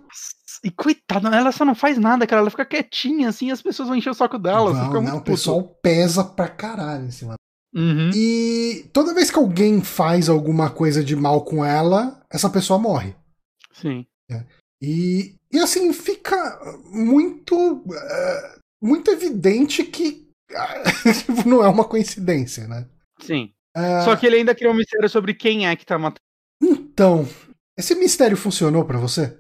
[0.63, 2.43] E coitada, ela só não faz nada, cara.
[2.43, 4.73] Ela fica quietinha assim, as pessoas vão encher o saco dela.
[4.75, 7.35] Não, não, o pessoal pesa pra caralho em cima
[7.73, 8.11] Uhum.
[8.15, 13.15] E toda vez que alguém faz alguma coisa de mal com ela, essa pessoa morre.
[13.81, 14.07] Sim.
[14.31, 14.45] É.
[14.83, 17.57] E, e assim, fica muito.
[17.57, 22.87] Uh, muito evidente que uh, não é uma coincidência, né?
[23.21, 23.53] Sim.
[23.77, 26.21] Uh, Só que ele ainda criou um mistério sobre quem é que tá matando.
[26.63, 27.29] Então,
[27.77, 29.39] esse mistério funcionou para você?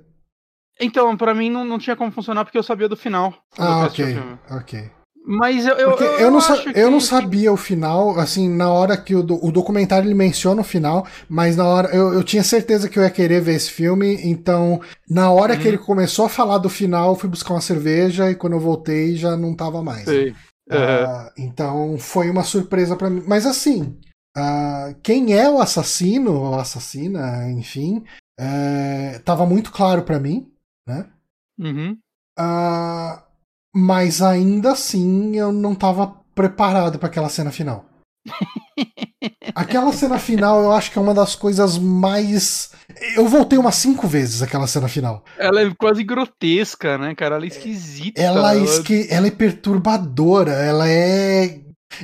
[0.78, 3.34] Então, para mim não, não tinha como funcionar porque eu sabia do final.
[3.59, 4.16] Ah, ok.
[4.51, 4.91] Ok.
[5.25, 6.41] Mas eu, eu, eu, eu, não,
[6.75, 10.64] eu não sabia o final, assim, na hora que o, o documentário ele menciona o
[10.64, 14.18] final, mas na hora eu, eu tinha certeza que eu ia querer ver esse filme,
[14.25, 15.68] então na hora que uhum.
[15.68, 19.14] ele começou a falar do final, eu fui buscar uma cerveja e quando eu voltei
[19.14, 20.05] já não tava mais.
[20.05, 20.35] Sei.
[20.71, 23.23] Uh, então foi uma surpresa para mim.
[23.27, 23.99] Mas assim,
[24.37, 28.05] uh, quem é o assassino ou assassina, enfim,
[28.41, 30.51] uh, tava muito claro para mim,
[30.87, 31.07] né?
[31.59, 31.99] Uhum.
[32.39, 33.30] Uh,
[33.75, 37.85] mas ainda assim eu não estava preparado para aquela cena final.
[39.55, 42.73] Aquela cena final eu acho que é uma das coisas mais.
[43.14, 45.25] Eu voltei umas cinco vezes aquela cena final.
[45.39, 47.37] Ela é quase grotesca, né, cara?
[47.37, 48.21] Ela é esquisita.
[48.21, 49.07] Ela, é esque...
[49.11, 51.61] ela é perturbadora, ela é.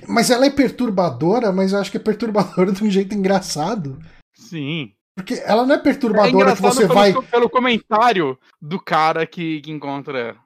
[0.06, 3.98] Mas ela é perturbadora, mas eu acho que é perturbadora de um jeito engraçado.
[4.34, 4.92] Sim.
[5.16, 7.14] Porque ela não é perturbadora é que você pelo, vai.
[7.22, 10.36] Pelo comentário do cara que, que encontra.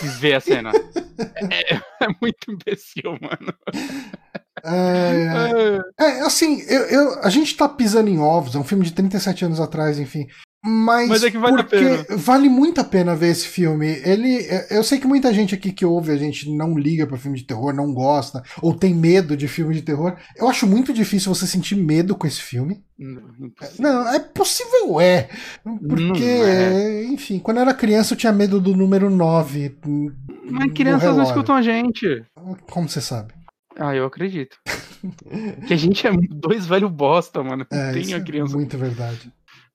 [0.00, 0.72] Que vê a cena.
[1.50, 3.54] é, é, muito imbecil, mano.
[4.64, 8.84] É, é, é assim, eu, eu, a gente tá pisando em ovos, é um filme
[8.84, 10.26] de 37 anos atrás, enfim.
[10.62, 12.04] Mas, Mas é que vale a pena.
[12.10, 13.86] vale muito a pena ver esse filme.
[14.04, 17.38] Ele, eu sei que muita gente aqui que ouve a gente não liga para filme
[17.38, 20.16] de terror, não gosta ou tem medo de filme de terror.
[20.36, 22.82] Eu acho muito difícil você sentir medo com esse filme.
[22.98, 25.30] Não, não é possível, é.
[25.88, 27.04] Porque, é.
[27.04, 29.78] enfim, quando eu era criança eu tinha medo do número 9.
[30.50, 32.22] Mas crianças não escutam a gente.
[32.70, 33.32] Como você sabe?
[33.78, 34.58] Ah, eu acredito.
[35.66, 37.66] que a gente é dois velho bosta, mano.
[37.70, 38.54] É, Tem a é criança.
[38.54, 39.32] muito verdade.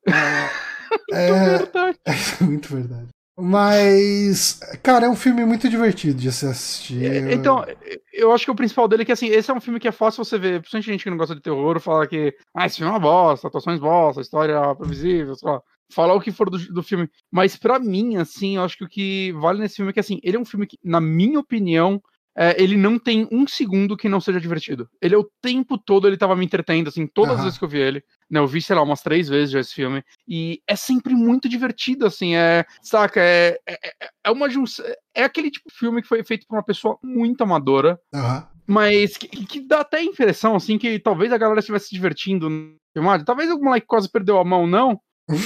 [0.07, 0.11] É,
[1.11, 1.97] verdade.
[2.05, 3.07] é muito verdade.
[3.37, 7.05] Mas, cara, é um filme muito divertido de se assistir.
[7.05, 7.65] É, então,
[8.13, 9.91] eu acho que o principal dele é que, assim, esse é um filme que é
[9.91, 12.89] fácil você ver, principalmente gente que não gosta de terror, falar que, ah, esse filme
[12.89, 15.61] é uma bosta, atuações bosta, história previsível, sei lá.
[15.91, 17.09] Falar o que for do, do filme.
[17.29, 20.17] Mas para mim, assim, eu acho que o que vale nesse filme é que, assim,
[20.23, 22.01] ele é um filme que, na minha opinião,
[22.37, 24.89] é, ele não tem um segundo que não seja divertido.
[25.01, 27.37] Ele o tempo todo, ele tava me entretendo, assim, todas uhum.
[27.37, 28.03] as vezes que eu vi ele.
[28.29, 30.03] Né, eu vi, sei lá, umas três vezes já esse filme.
[30.27, 32.65] E é sempre muito divertido, assim, é.
[32.81, 33.21] Saca?
[33.21, 34.85] É, é, é, é uma junção.
[35.13, 37.99] É aquele tipo de filme que foi feito por uma pessoa muito amadora.
[38.13, 38.43] Uhum.
[38.67, 42.49] Mas que, que, dá até a impressão, assim, que talvez a galera estivesse se divertindo
[42.49, 43.23] no filmado.
[43.23, 44.99] Talvez o moleque quase perdeu a mão, não.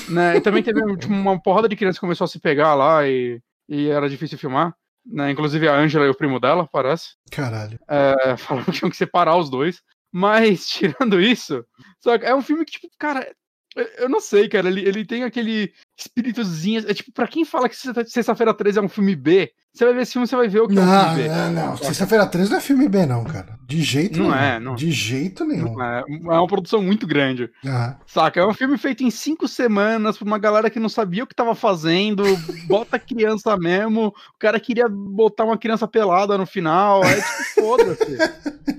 [0.10, 0.38] né?
[0.38, 3.42] E também teve tipo, uma porrada de criança que começou a se pegar lá e,
[3.68, 4.74] e era difícil filmar.
[5.12, 5.32] Né?
[5.32, 7.16] Inclusive a Angela e o primo dela, parece.
[7.32, 7.80] Caralho.
[7.88, 9.82] É, falaram que tinham que separar os dois.
[10.12, 11.66] Mas, tirando isso,
[12.00, 13.28] só é um filme que, tipo, cara,
[13.98, 14.68] eu não sei, cara.
[14.68, 16.84] Ele, ele tem aquele espíritozinho.
[16.88, 20.02] É tipo, pra quem fala que Sexta-feira 13 é um filme B, você vai ver
[20.02, 21.30] esse filme você vai ver o que não, é um filme B.
[21.30, 21.78] Não, não.
[21.78, 23.60] Sexta-feira 13 não é filme B, não, cara.
[23.66, 24.42] De jeito não nenhum.
[24.42, 25.74] É, não De jeito nenhum.
[25.76, 26.04] Não é.
[26.08, 27.50] é uma produção muito grande.
[28.08, 28.40] Saca?
[28.40, 31.36] É um filme feito em cinco semanas por uma galera que não sabia o que
[31.36, 32.24] tava fazendo.
[32.66, 34.08] Bota criança mesmo.
[34.08, 37.04] O cara queria botar uma criança pelada no final.
[37.04, 38.79] É tipo, foda-se.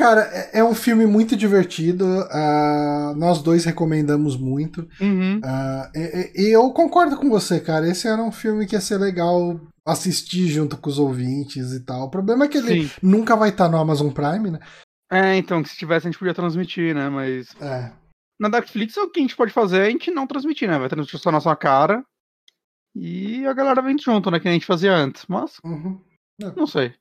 [0.00, 2.06] Cara, é, é um filme muito divertido.
[2.06, 4.88] Uh, nós dois recomendamos muito.
[4.98, 5.40] Uhum.
[5.40, 7.86] Uh, e, e, eu concordo com você, cara.
[7.86, 12.06] Esse era um filme que ia ser legal assistir junto com os ouvintes e tal.
[12.06, 12.94] O problema é que ele Sim.
[13.02, 14.60] nunca vai estar no Amazon Prime, né?
[15.12, 17.10] É, então, se tivesse a gente podia transmitir, né?
[17.10, 17.54] Mas.
[17.60, 17.92] É.
[18.40, 20.78] Na Darkflix o que a gente pode fazer é a gente não transmitir, né?
[20.78, 22.02] Vai transmitir só na sua cara.
[22.96, 24.40] E a galera vem junto, né?
[24.40, 25.26] Que a gente fazia antes.
[25.28, 25.58] Mas.
[25.62, 26.00] Uhum.
[26.42, 26.50] É.
[26.56, 26.94] Não sei.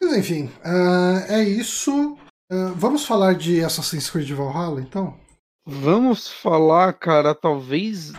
[0.00, 2.16] Mas enfim, uh, é isso.
[2.50, 5.16] Uh, vamos falar de Assassin's Creed Valhalla, então?
[5.64, 8.12] Vamos falar, cara, talvez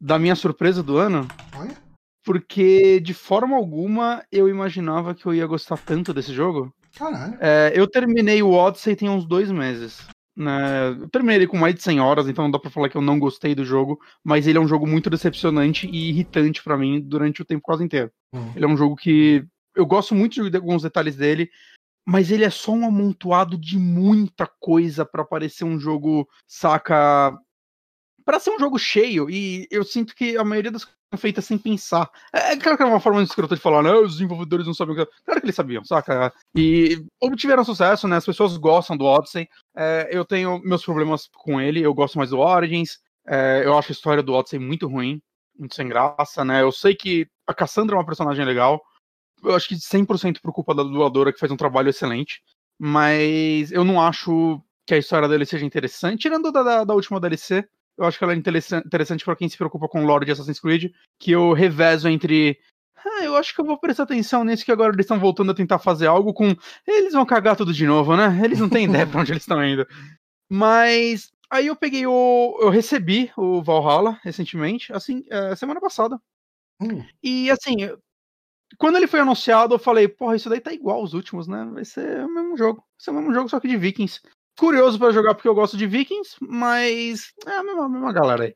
[0.00, 1.28] da minha surpresa do ano.
[1.54, 1.76] Olha.
[2.24, 6.72] Porque de forma alguma eu imaginava que eu ia gostar tanto desse jogo.
[6.96, 7.36] Caralho.
[7.40, 10.06] É, eu terminei o Odyssey tem uns dois meses.
[10.34, 10.96] Né?
[10.98, 13.02] Eu terminei ele com mais de 100 horas, então não dá pra falar que eu
[13.02, 17.00] não gostei do jogo, mas ele é um jogo muito decepcionante e irritante para mim
[17.00, 18.10] durante o tempo quase inteiro.
[18.34, 18.52] Hum.
[18.56, 19.44] Ele é um jogo que
[19.76, 21.50] eu gosto muito de alguns detalhes dele,
[22.06, 27.36] mas ele é só um amontoado de muita coisa para parecer um jogo, saca?
[28.24, 31.44] Para ser um jogo cheio, e eu sinto que a maioria das coisas são feitas
[31.44, 32.10] sem pensar.
[32.32, 33.92] É, é claro que é uma forma escrota de falar, né?
[33.92, 35.12] Os desenvolvedores não sabem o que.
[35.24, 36.32] Claro que eles sabiam, saca?
[36.54, 38.16] E obtiveram sucesso, né?
[38.16, 39.48] As pessoas gostam do Odyssey.
[39.76, 42.98] É, eu tenho meus problemas com ele, eu gosto mais do Origins.
[43.26, 45.20] É, eu acho a história do Odyssey muito ruim,
[45.58, 46.62] muito sem graça, né?
[46.62, 48.82] Eu sei que a Cassandra é uma personagem legal,
[49.42, 52.42] eu acho que 100% por culpa da dubladora, que faz um trabalho excelente.
[52.78, 56.22] Mas eu não acho que a história dele seja interessante.
[56.22, 57.64] Tirando da, da, da última DLC,
[57.96, 60.60] eu acho que ela é interessante para quem se preocupa com o lore de Assassin's
[60.60, 62.58] Creed, que eu revezo entre.
[63.04, 65.54] Ah, eu acho que eu vou prestar atenção nisso, que agora eles estão voltando a
[65.54, 66.54] tentar fazer algo com.
[66.86, 68.40] Eles vão cagar tudo de novo, né?
[68.44, 69.86] Eles não têm ideia pra onde eles estão indo.
[70.50, 71.30] Mas.
[71.50, 72.58] Aí eu peguei o.
[72.60, 76.18] Eu recebi o Valhalla recentemente, assim, é, semana passada.
[76.80, 77.04] Hum.
[77.22, 77.76] E assim,
[78.78, 81.68] quando ele foi anunciado, eu falei, porra, isso daí tá igual aos últimos, né?
[81.72, 82.78] Vai ser o mesmo jogo.
[82.78, 84.20] Vai ser o mesmo jogo, só que de Vikings.
[84.58, 88.44] Curioso para jogar porque eu gosto de Vikings, mas é a mesma, a mesma galera
[88.44, 88.54] aí.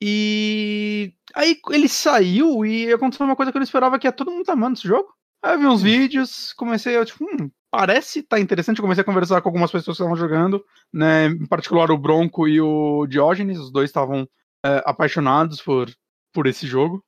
[0.00, 4.30] E aí ele saiu e aconteceu uma coisa que eu não esperava, que é todo
[4.30, 5.12] mundo tá amando esse jogo.
[5.42, 8.78] Aí eu vi uns vídeos, comecei a, tipo, hum, parece tá interessante.
[8.78, 11.26] Eu comecei a conversar com algumas pessoas que estavam jogando, né?
[11.26, 14.28] Em particular o Bronco e o Diógenes, os dois estavam
[14.64, 15.90] é, apaixonados por,
[16.32, 17.04] por esse jogo.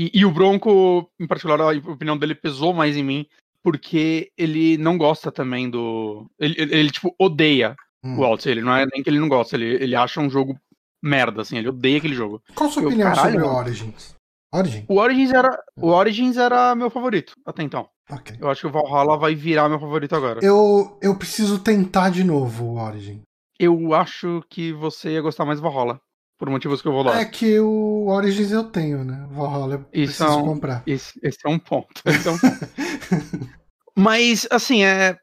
[0.00, 3.26] E, e, o Bronco, em particular, a opinião dele pesou mais em mim
[3.62, 6.26] porque ele não gosta também do.
[6.38, 8.18] Ele, ele, ele tipo, odeia hum.
[8.18, 8.52] o Odyssey.
[8.52, 10.58] Ele não é nem que ele não gosta, ele, ele acha um jogo
[11.02, 12.42] merda, assim, ele odeia aquele jogo.
[12.54, 14.16] Qual a sua opinião caralho, sobre o Origins?
[14.54, 14.84] Origins?
[14.88, 17.86] O Origins era, o Origins era meu favorito até então.
[18.10, 18.38] Okay.
[18.40, 20.40] Eu acho que o Valhalla vai virar meu favorito agora.
[20.42, 23.20] Eu, eu preciso tentar de novo o Origin.
[23.58, 26.00] Eu acho que você ia gostar mais do Valhalla.
[26.40, 27.20] Por motivos que eu vou lá.
[27.20, 29.28] É que o Origins eu tenho, né?
[29.30, 30.82] Valhalla eu isso preciso é um, comprar.
[30.86, 32.00] Esse, esse, é um ponto.
[32.02, 33.50] Ponto.
[33.94, 35.18] Mas, assim, é.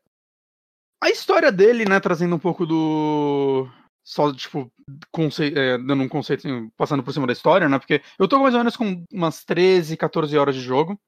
[1.04, 3.68] A história dele, né, trazendo um pouco do.
[4.04, 4.72] Só, tipo,
[5.12, 5.52] conce...
[5.56, 6.48] É, dando um conceito,
[6.78, 7.80] passando por cima da história, né?
[7.80, 11.00] Porque eu tô mais ou menos com umas 13, 14 horas de jogo,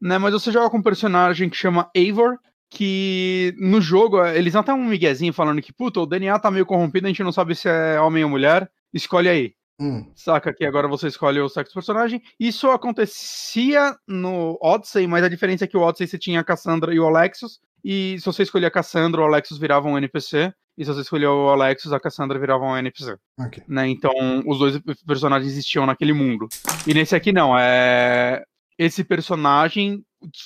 [0.00, 0.18] né?
[0.18, 2.36] Mas você joga com um personagem que chama Eivor,
[2.68, 7.06] que no jogo, eles até um miguezinho falando que, puta, o DNA tá meio corrompido,
[7.06, 9.54] a gente não sabe se é homem ou mulher escolhe aí.
[9.80, 10.12] Hum.
[10.14, 12.22] Saca que agora você escolhe o sexo do personagem.
[12.38, 16.94] Isso acontecia no Odyssey, mas a diferença é que o Odyssey você tinha a Cassandra
[16.94, 17.58] e o Alexis.
[17.84, 20.52] E se você escolhia a Cassandra, o Alexis virava um NPC.
[20.78, 23.16] E se você escolhia o Alexis, a Cassandra virava um NPC.
[23.46, 23.62] Okay.
[23.68, 23.88] Né?
[23.88, 24.12] Então,
[24.46, 26.48] os dois personagens existiam naquele mundo.
[26.86, 28.42] E nesse aqui não, é.
[28.78, 30.02] Esse personagem,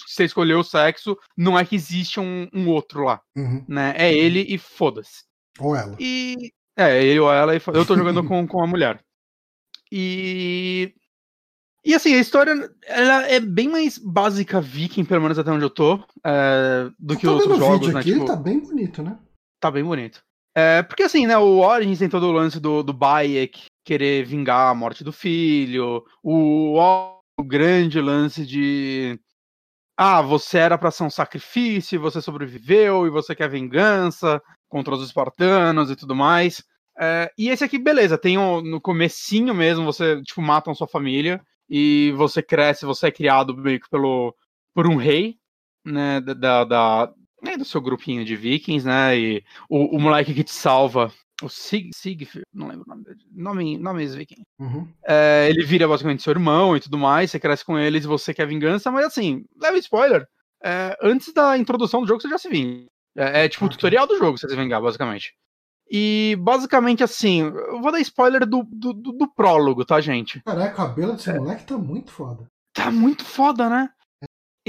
[0.07, 3.21] você escolheu o sexo, não é que existe um, um outro lá.
[3.37, 3.65] Uhum.
[3.69, 3.95] Né?
[3.97, 5.25] É ele e foda-se.
[5.59, 5.97] Ou ela.
[6.01, 9.01] E é, ele ou ela, eu tô jogando com, com a mulher.
[9.91, 10.95] E.
[11.85, 12.53] E assim, a história
[12.85, 17.19] ela é bem mais básica viking, pelo menos até onde eu tô, é, do eu
[17.19, 18.01] que outros jogos, né?
[18.01, 18.25] Aqui, tipo...
[18.25, 19.17] Tá bem bonito, né?
[19.61, 20.21] Tá bem bonito.
[20.53, 24.71] É, porque assim, né, o Origins tem todo o lance do, do Bayek querer vingar
[24.71, 26.77] a morte do filho, o,
[27.39, 29.17] o grande lance de
[29.97, 35.05] ah, você era para ser um sacrifício, você sobreviveu e você quer vingança contra os
[35.05, 36.63] espartanos e tudo mais.
[36.99, 41.41] É, e esse aqui, beleza, tem um, no comecinho mesmo, você, tipo, matam sua família
[41.69, 44.35] e você cresce, você é criado meio que pelo,
[44.75, 45.37] por um rei,
[45.85, 47.13] né, da, da,
[47.43, 51.13] né, do seu grupinho de vikings, né, e o, o moleque que te salva
[51.43, 54.43] o Sig, Sigfrid, não lembro o nome dele, nome, nome viking.
[54.59, 54.89] Uhum.
[55.07, 58.33] É, ele vira basicamente seu irmão e tudo mais, você cresce com eles e você
[58.33, 60.27] quer vingança, mas assim, leve spoiler,
[60.65, 62.87] é, antes da introdução do jogo você já se vinga.
[63.17, 63.75] É, é tipo okay.
[63.75, 65.35] o tutorial do jogo você se vingar, basicamente.
[65.91, 70.43] E basicamente assim, eu vou dar spoiler do, do, do, do prólogo, tá, gente?
[70.43, 71.39] Caraca, o cabelo desse é.
[71.39, 72.47] moleque tá muito foda.
[72.73, 73.89] Tá muito foda, né?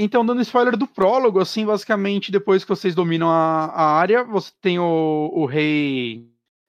[0.00, 4.52] Então, dando spoiler do prólogo, assim, basicamente, depois que vocês dominam a, a área, você
[4.60, 6.24] tem o, o rei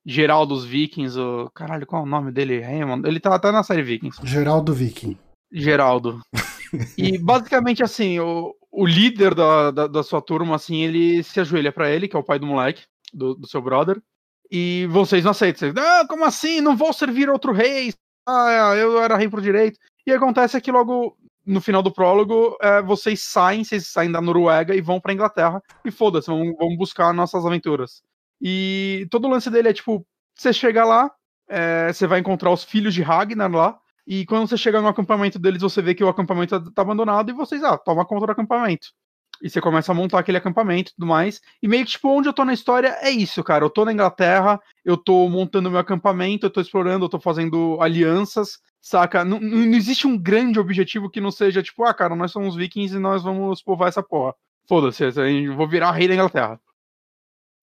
[0.05, 1.49] Geraldo dos Vikings, o.
[1.51, 2.59] Caralho, qual é o nome dele?
[2.59, 3.07] Raymond.
[3.07, 4.19] Ele tá até na série Vikings.
[4.23, 5.15] Geraldo Viking.
[5.51, 6.19] Geraldo.
[6.97, 11.71] e basicamente assim, o, o líder da, da, da, sua turma, assim, ele se ajoelha
[11.71, 14.01] para ele, que é o pai do moleque, do, do seu brother.
[14.49, 15.59] E vocês não aceitam.
[15.59, 16.61] Vocês, ah, como assim?
[16.61, 17.93] Não vou servir outro rei.
[18.25, 19.77] Ah, eu era rei por direito.
[20.07, 24.75] E acontece que logo no final do prólogo, é, vocês saem, vocês saem da Noruega
[24.75, 25.61] e vão pra Inglaterra.
[25.83, 28.01] E foda-se, vão, vão buscar nossas aventuras.
[28.41, 30.05] E todo o lance dele é tipo:
[30.35, 31.11] você chega lá,
[31.49, 33.77] é, você vai encontrar os filhos de Ragnar lá.
[34.09, 37.33] E quando você chega no acampamento deles, você vê que o acampamento tá abandonado e
[37.33, 38.87] vocês, ah, toma conta do acampamento.
[39.39, 41.39] E você começa a montar aquele acampamento e tudo mais.
[41.61, 43.63] E meio que, tipo, onde eu tô na história é isso, cara.
[43.63, 47.77] Eu tô na Inglaterra, eu tô montando meu acampamento, eu tô explorando, eu tô fazendo
[47.79, 49.23] alianças, saca?
[49.23, 52.95] Não, não existe um grande objetivo que não seja, tipo, ah, cara, nós somos vikings
[52.95, 54.33] e nós vamos povoar essa porra.
[54.67, 56.59] Foda-se, eu vou virar rei da Inglaterra.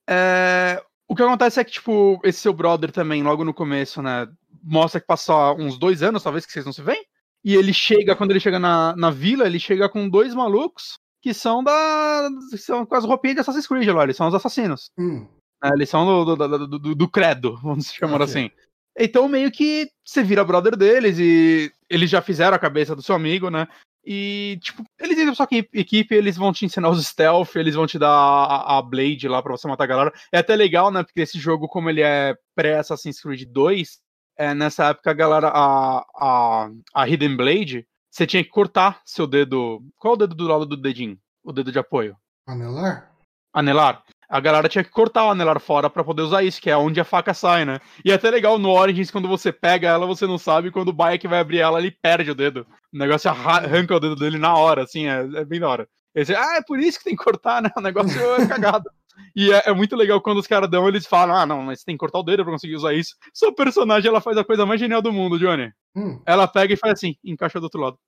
[0.09, 4.29] É, o que acontece é que, tipo, esse seu brother também, logo no começo, né,
[4.63, 7.05] mostra que passou uns dois anos, talvez, que vocês não se veem.
[7.45, 11.35] E ele chega, quando ele chega na, na vila, ele chega com dois malucos que
[11.35, 12.29] são da.
[12.57, 14.91] são com as roupinhas de Assassin's Creed lá, eles são os assassinos.
[14.99, 15.27] Hum.
[15.65, 18.25] É, eles são do, do, do, do, credo, vamos chamar okay.
[18.25, 18.51] assim.
[18.99, 23.15] Então, meio que você vira brother deles e eles já fizeram a cabeça do seu
[23.15, 23.67] amigo, né?
[24.05, 27.99] E, tipo, eles entram sua equipe, eles vão te ensinar os stealth, eles vão te
[27.99, 30.13] dar a, a, Blade lá pra você matar a galera.
[30.31, 31.03] É até legal, né?
[31.03, 33.99] Porque esse jogo, como ele é pré-Assassin's Creed 2,
[34.37, 39.27] é, nessa época a galera, a, a, a Hidden Blade, você tinha que cortar seu
[39.27, 39.83] dedo.
[39.97, 41.19] Qual é o dedo do lado do dedinho?
[41.45, 42.17] O dedo de apoio?
[42.47, 43.13] Anelar?
[43.53, 46.77] Anelar a galera tinha que cortar o anelar fora para poder usar isso, que é
[46.77, 47.81] onde a faca sai, né?
[48.05, 50.93] E é até legal no Origins, quando você pega ela, você não sabe, quando o
[50.93, 52.67] Bayek vai abrir ela, ele perde o dedo.
[52.93, 55.89] O negócio arranca o dedo dele na hora, assim, é, é bem da hora.
[56.15, 57.71] Você, ah, é por isso que tem que cortar, né?
[57.77, 58.91] O negócio é cagado.
[59.35, 61.95] E é, é, muito legal quando os caras dão, eles falam, ah, não, mas tem
[61.95, 63.15] que cortar o dedo pra conseguir usar isso.
[63.33, 65.73] Sua personagem, ela faz a coisa mais genial do mundo, Johnny.
[65.95, 66.21] Hum.
[66.27, 67.99] Ela pega e faz assim, encaixa do outro lado.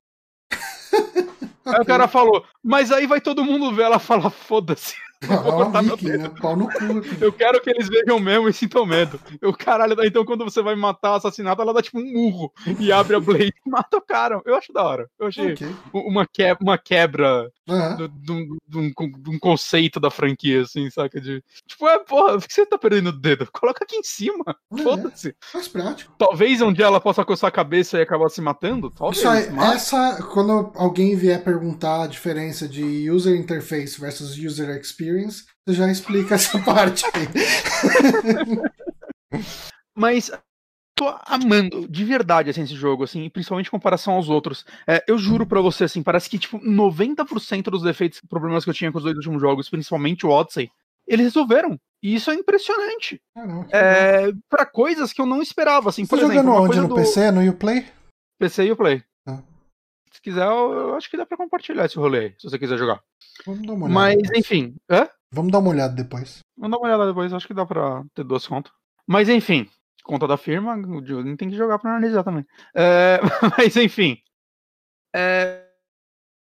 [1.64, 4.94] Aí o cara falou, mas aí vai todo mundo ver ela falar, foda-se.
[5.74, 6.30] Ah, Mickey, né?
[6.40, 7.02] Pau no cu.
[7.20, 9.20] Eu quero que eles vejam mesmo e sintam medo.
[9.40, 12.92] Eu, caralho, então quando você vai matar o assassinato, ela dá tipo um murro e
[12.92, 14.40] abre a blade e mata o cara.
[14.44, 15.10] Eu acho da hora.
[15.18, 15.68] Eu achei okay.
[15.92, 17.96] uma, que, uma quebra uhum.
[17.96, 18.78] do, do,
[19.28, 21.20] um conceito da franquia, assim, saca?
[21.20, 23.48] De, tipo, é, porra, por que você tá perdendo o dedo?
[23.52, 24.56] Coloca aqui em cima.
[24.76, 25.34] É, Foda-se.
[25.52, 26.14] Faz prático.
[26.18, 28.90] Talvez um dia ela possa coçar a cabeça e acabar se matando.
[28.90, 29.18] Talvez.
[29.18, 29.76] Isso aí, mas...
[29.76, 35.90] essa, quando alguém vier perguntar a diferença de user interface versus user experience, você já
[35.90, 37.28] explica essa parte aí.
[39.94, 40.30] Mas
[40.98, 44.66] tô amando de verdade assim, esse jogo, assim, principalmente em comparação aos outros.
[44.86, 48.74] É, eu juro para você, assim, parece que tipo 90% dos defeitos, problemas que eu
[48.74, 50.70] tinha com os dois últimos jogos, principalmente o Odyssey,
[51.06, 51.78] eles resolveram.
[52.02, 53.20] E isso é impressionante.
[53.72, 56.88] É, para coisas que eu não esperava, assim, Você por tá exemplo, jogando onde no
[56.88, 56.94] do...
[56.94, 57.86] PC, no Uplay?
[58.38, 59.02] PC e Uplay.
[59.26, 59.42] Ah.
[60.12, 62.78] Se quiser, eu, eu, acho que dá para compartilhar esse rolê aí, se você quiser
[62.78, 63.00] jogar.
[63.44, 63.94] Vamos dar uma olhada.
[63.94, 64.38] Mas, depois.
[64.38, 64.76] enfim.
[64.88, 65.08] Hã?
[65.32, 66.40] Vamos dar uma olhada depois.
[66.56, 68.72] Vamos dar uma olhada depois, acho que dá pra ter duas contas.
[69.06, 69.68] Mas, enfim.
[70.08, 72.42] Conta da firma, o Diogo tem que jogar pra analisar também.
[72.74, 73.20] É,
[73.58, 74.16] mas, enfim.
[75.14, 75.66] É,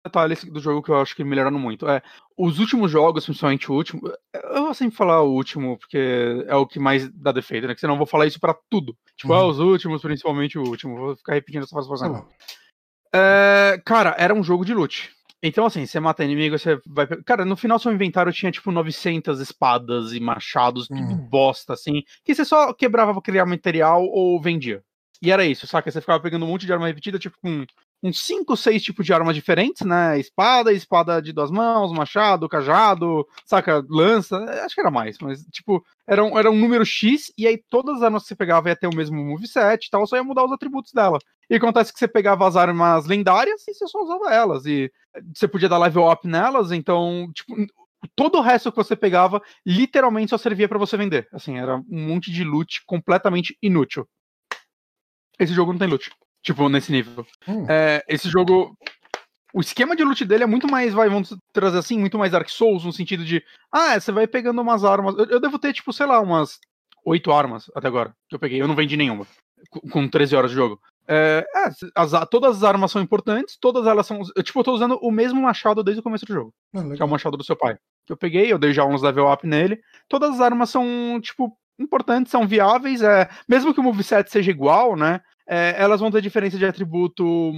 [0.06, 1.90] detalhes do jogo que eu acho que melhoraram muito.
[1.90, 2.04] É,
[2.38, 4.02] os últimos jogos, principalmente o último,
[4.36, 7.74] eu vou sempre falar o último, porque é o que mais dá defeito, né?
[7.74, 8.96] Que senão eu vou falar isso pra tudo.
[9.18, 9.40] Tipo, uhum.
[9.40, 10.96] ah, os últimos, principalmente o último.
[10.96, 12.00] Vou ficar repetindo essa frase.
[12.00, 12.24] Tá
[13.16, 15.12] é, cara, era um jogo de loot.
[15.48, 17.06] Então, assim, você mata inimigo, você vai.
[17.24, 21.28] Cara, no final seu inventário tinha tipo 900 espadas e machados, tudo hum.
[21.30, 24.84] bosta, assim, que você só quebrava pra criar material ou vendia.
[25.22, 25.92] E era isso, saca?
[25.92, 27.66] Você ficava pegando um monte de arma repetida, tipo com
[28.06, 30.20] uns 5, 6 tipos de armas diferentes, né?
[30.20, 33.84] Espada, espada de duas mãos, machado, cajado, saca?
[33.90, 37.58] Lança, acho que era mais, mas tipo, era um, era um número X, e aí
[37.70, 40.24] todas as armas que você pegava ia ter o mesmo moveset e tal, só ia
[40.24, 41.18] mudar os atributos dela.
[41.50, 44.66] E acontece que você pegava as armas lendárias e você só usava elas.
[44.66, 44.92] E
[45.34, 47.56] você podia dar level up nelas, então, tipo,
[48.16, 51.28] todo o resto que você pegava literalmente só servia para você vender.
[51.34, 54.08] Assim, era um monte de loot completamente inútil.
[55.40, 56.12] Esse jogo não tem loot.
[56.46, 57.26] Tipo, nesse nível.
[57.48, 57.66] Hum.
[57.68, 58.78] É, esse jogo.
[59.52, 62.48] O esquema de loot dele é muito mais, vai, vamos trazer assim, muito mais Dark
[62.50, 63.44] Souls, no sentido de.
[63.72, 65.16] Ah, você vai pegando umas armas.
[65.18, 66.60] Eu, eu devo ter, tipo, sei lá, umas
[67.04, 68.62] oito armas até agora que eu peguei.
[68.62, 69.26] Eu não vendi nenhuma.
[69.92, 70.80] Com 13 horas de jogo.
[71.08, 74.22] É, é, as, todas as armas são importantes, todas elas são.
[74.36, 76.54] Eu, tipo, eu tô usando o mesmo machado desde o começo do jogo.
[76.76, 77.76] Ah, que é o machado do seu pai.
[78.06, 79.80] Que eu peguei, eu dei já uns level up nele.
[80.08, 83.02] Todas as armas são, tipo, importantes, são viáveis.
[83.02, 85.22] É, mesmo que o moveset seja igual, né?
[85.48, 87.54] É, elas vão ter diferença de atributo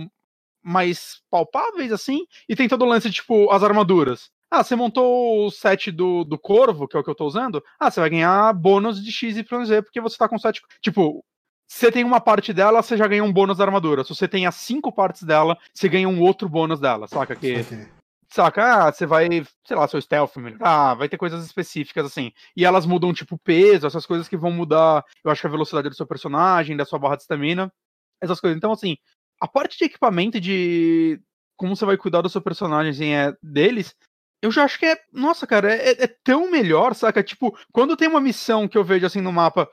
[0.61, 2.25] mais palpáveis, assim.
[2.47, 4.29] E tem todo o lance, tipo, as armaduras.
[4.49, 7.63] Ah, você montou o set do, do Corvo, que é o que eu tô usando.
[7.79, 10.61] Ah, você vai ganhar bônus de X, Y, Z, porque você tá com set.
[10.81, 11.23] Tipo,
[11.67, 14.03] você tem uma parte dela, você já ganha um bônus da armadura.
[14.03, 17.35] Se você tem as cinco partes dela, você ganha um outro bônus dela, saca?
[17.35, 17.59] Que.
[17.59, 17.96] Okay.
[18.29, 18.87] Saca?
[18.87, 19.27] Ah, você vai,
[19.65, 22.31] sei lá, seu stealth melhorar, ah, vai ter coisas específicas assim.
[22.55, 25.89] E elas mudam, tipo, peso, essas coisas que vão mudar, eu acho que a velocidade
[25.89, 27.71] do seu personagem, da sua barra de estamina,
[28.21, 28.57] essas coisas.
[28.57, 28.97] Então, assim,
[29.41, 31.21] a parte de equipamento de
[31.55, 33.95] como você vai cuidar do seu personagem, assim, é deles,
[34.41, 37.23] eu já acho que é, nossa, cara, é, é, tão melhor, saca?
[37.23, 39.67] Tipo, quando tem uma missão que eu vejo assim no mapa,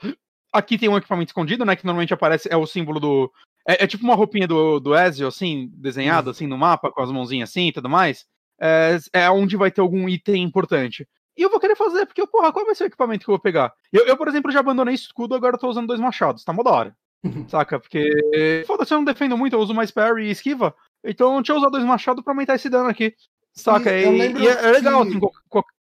[0.54, 1.74] Aqui tem um equipamento escondido, né?
[1.74, 3.32] Que normalmente aparece, é o símbolo do.
[3.66, 6.30] É, é tipo uma roupinha do, do Ezio, assim, desenhado, uhum.
[6.30, 8.24] assim, no mapa, com as mãozinhas assim e tudo mais.
[8.60, 11.06] É, é onde vai ter algum item importante.
[11.36, 13.42] E eu vou querer fazer, porque, porra, qual vai ser o equipamento que eu vou
[13.42, 13.72] pegar?
[13.92, 16.62] Eu, eu por exemplo, já abandonei escudo, agora eu tô usando dois machados, tá mó
[16.62, 16.96] da hora.
[17.48, 17.80] Saca?
[17.80, 18.64] Porque.
[18.66, 20.74] Foda-se, eu não defendo muito, eu uso mais parry e esquiva.
[21.02, 23.14] Então deixa eu usar dois machados pra aumentar esse dano aqui.
[23.52, 23.92] Saca?
[23.92, 25.20] E, e, e é, é, legal, assim.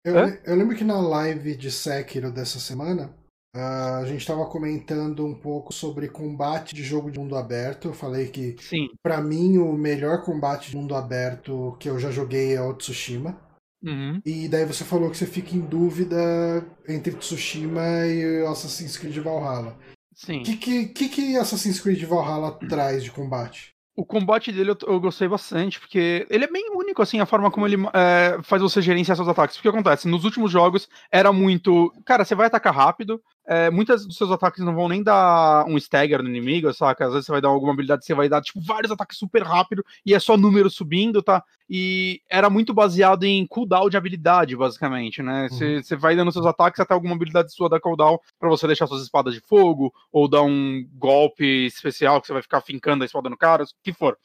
[0.03, 0.15] Eu,
[0.45, 3.13] eu, lembro que na live de Sekiro dessa semana,
[3.57, 7.87] Uh, a gente estava comentando um pouco sobre combate de jogo de mundo aberto.
[7.87, 8.55] Eu falei que,
[9.01, 13.35] para mim, o melhor combate de mundo aberto que eu já joguei é o Tsushima.
[13.83, 14.21] Uhum.
[14.23, 19.75] E daí você falou que você fica em dúvida entre Tsushima e Assassin's Creed Valhalla.
[20.13, 20.41] Sim.
[20.41, 23.71] O que, que, que, Assassin's Creed Valhalla traz de combate?
[23.95, 27.49] O combate dele eu, eu, gostei bastante, porque ele é bem único, assim, a forma
[27.49, 29.57] como ele é, faz você gerenciar seus ataques.
[29.57, 30.07] O que acontece?
[30.07, 31.91] Nos últimos jogos era muito.
[32.05, 35.77] Cara, você vai atacar rápido, é, muitas dos seus ataques não vão nem dar um
[35.77, 37.05] stagger no inimigo, saca?
[37.05, 39.85] Às vezes você vai dar alguma habilidade, você vai dar, tipo, vários ataques super rápido
[40.05, 41.41] e é só número subindo, tá?
[41.69, 45.47] E era muito baseado em cooldown de habilidade, basicamente, né?
[45.49, 45.99] Você uhum.
[45.99, 49.33] vai dando seus ataques até alguma habilidade sua dar cooldown pra você deixar suas espadas
[49.33, 53.37] de fogo, ou dar um golpe especial que você vai ficar fincando a espada no
[53.37, 54.17] cara, o que for.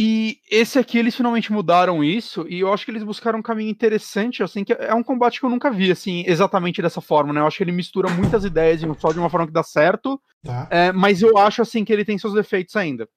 [0.00, 3.68] E esse aqui eles finalmente mudaram isso, e eu acho que eles buscaram um caminho
[3.68, 7.40] interessante, assim, que é um combate que eu nunca vi, assim, exatamente dessa forma, né?
[7.40, 10.68] Eu acho que ele mistura muitas ideias só de uma forma que dá certo, tá.
[10.70, 13.08] é, mas eu acho, assim, que ele tem seus defeitos ainda.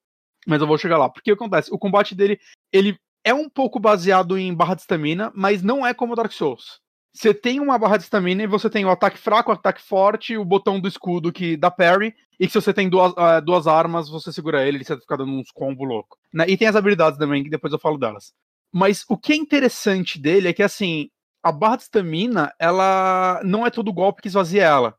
[0.48, 1.08] Mas eu vou chegar lá.
[1.08, 1.72] Porque o que acontece?
[1.72, 2.40] O combate dele,
[2.74, 6.80] ele é um pouco baseado em barra de estamina, mas não é como Dark Souls.
[7.14, 10.38] Você tem uma barra de estamina e você tem o ataque fraco, o ataque forte,
[10.38, 13.68] o botão do escudo que dá parry, e que se você tem duas, uh, duas
[13.68, 16.18] armas, você segura ele e você fica dando uns combos loucos.
[16.34, 16.46] Né?
[16.48, 18.34] E tem as habilidades também, que depois eu falo delas.
[18.74, 21.10] Mas o que é interessante dele é que, assim,
[21.44, 24.96] a barra de estamina, ela não é todo golpe que esvazia ela.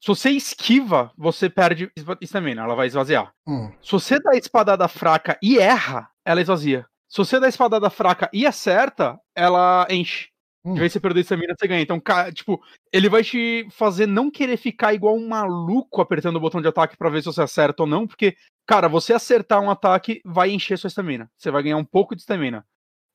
[0.00, 1.90] Se você esquiva, você perde
[2.20, 3.32] estamina, ela vai esvaziar.
[3.46, 3.72] Hum.
[3.82, 6.86] Se você dá a espadada fraca e erra, ela esvazia.
[7.08, 10.28] Se você dá a espadada fraca e acerta, ela enche.
[10.66, 10.74] Hum.
[10.74, 11.80] Vez você perder estamina, você ganha.
[11.80, 12.02] Então,
[12.34, 12.60] tipo,
[12.92, 16.96] ele vai te fazer não querer ficar igual um maluco apertando o botão de ataque
[16.96, 18.36] para ver se você acerta ou não, porque,
[18.66, 21.30] cara, você acertar um ataque vai encher sua estamina.
[21.38, 22.66] Você vai ganhar um pouco de estamina.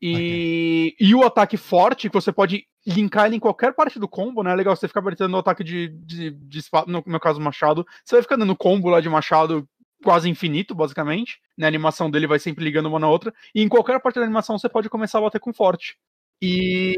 [0.02, 1.08] E, okay.
[1.10, 4.54] e o ataque forte, que você pode linkar ele em qualquer parte do combo, né?
[4.54, 7.86] É legal você ficar apertando o ataque de, de, de espada, no meu caso, machado.
[8.06, 9.68] Você vai ficar dando combo lá de machado
[10.02, 11.40] quase infinito, basicamente.
[11.58, 11.66] Né?
[11.66, 13.34] A animação dele vai sempre ligando uma na outra.
[13.54, 15.98] E em qualquer parte da animação você pode começar a bater com forte.
[16.42, 16.96] E.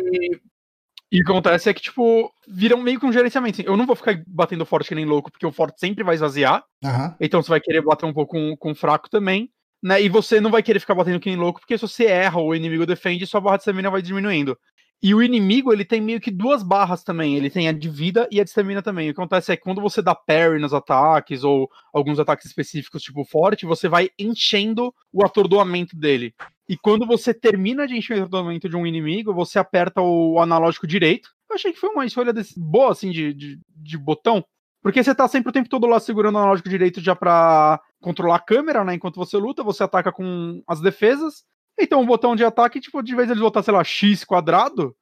[1.12, 3.62] E o que acontece é que, tipo, viram meio que um gerenciamento.
[3.62, 6.16] Assim, eu não vou ficar batendo forte que nem louco, porque o forte sempre vai
[6.16, 6.64] esvaziar.
[6.84, 7.16] Uhum.
[7.20, 9.48] Então você vai querer bater um pouco com, com fraco também
[9.84, 10.02] né?
[10.02, 12.50] E você não vai querer ficar batendo que nem louco, porque se você erra ou
[12.50, 14.58] o inimigo defende, sua barra de stamina vai diminuindo.
[15.02, 17.36] E o inimigo, ele tem meio que duas barras também.
[17.36, 19.10] Ele tem a de vida e a de stamina também.
[19.10, 23.04] O que acontece é que quando você dá parry nos ataques, ou alguns ataques específicos,
[23.04, 26.34] tipo forte, você vai enchendo o atordoamento dele.
[26.68, 30.88] E quando você termina de encher o atordoamento de um inimigo, você aperta o analógico
[30.88, 31.30] direito.
[31.50, 34.44] Eu achei que foi uma escolha desse, boa, assim, de, de, de botão.
[34.82, 38.36] Porque você tá sempre o tempo todo lá segurando o analógico direito já pra controlar
[38.38, 38.94] a câmera, né?
[38.94, 41.44] Enquanto você luta, você ataca com as defesas.
[41.80, 44.96] Então o botão de ataque, tipo, de vez eles botar, sei lá, X quadrado,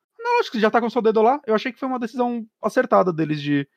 [0.51, 1.39] que já tá com o seu dedo lá.
[1.45, 3.67] Eu achei que foi uma decisão acertada deles de,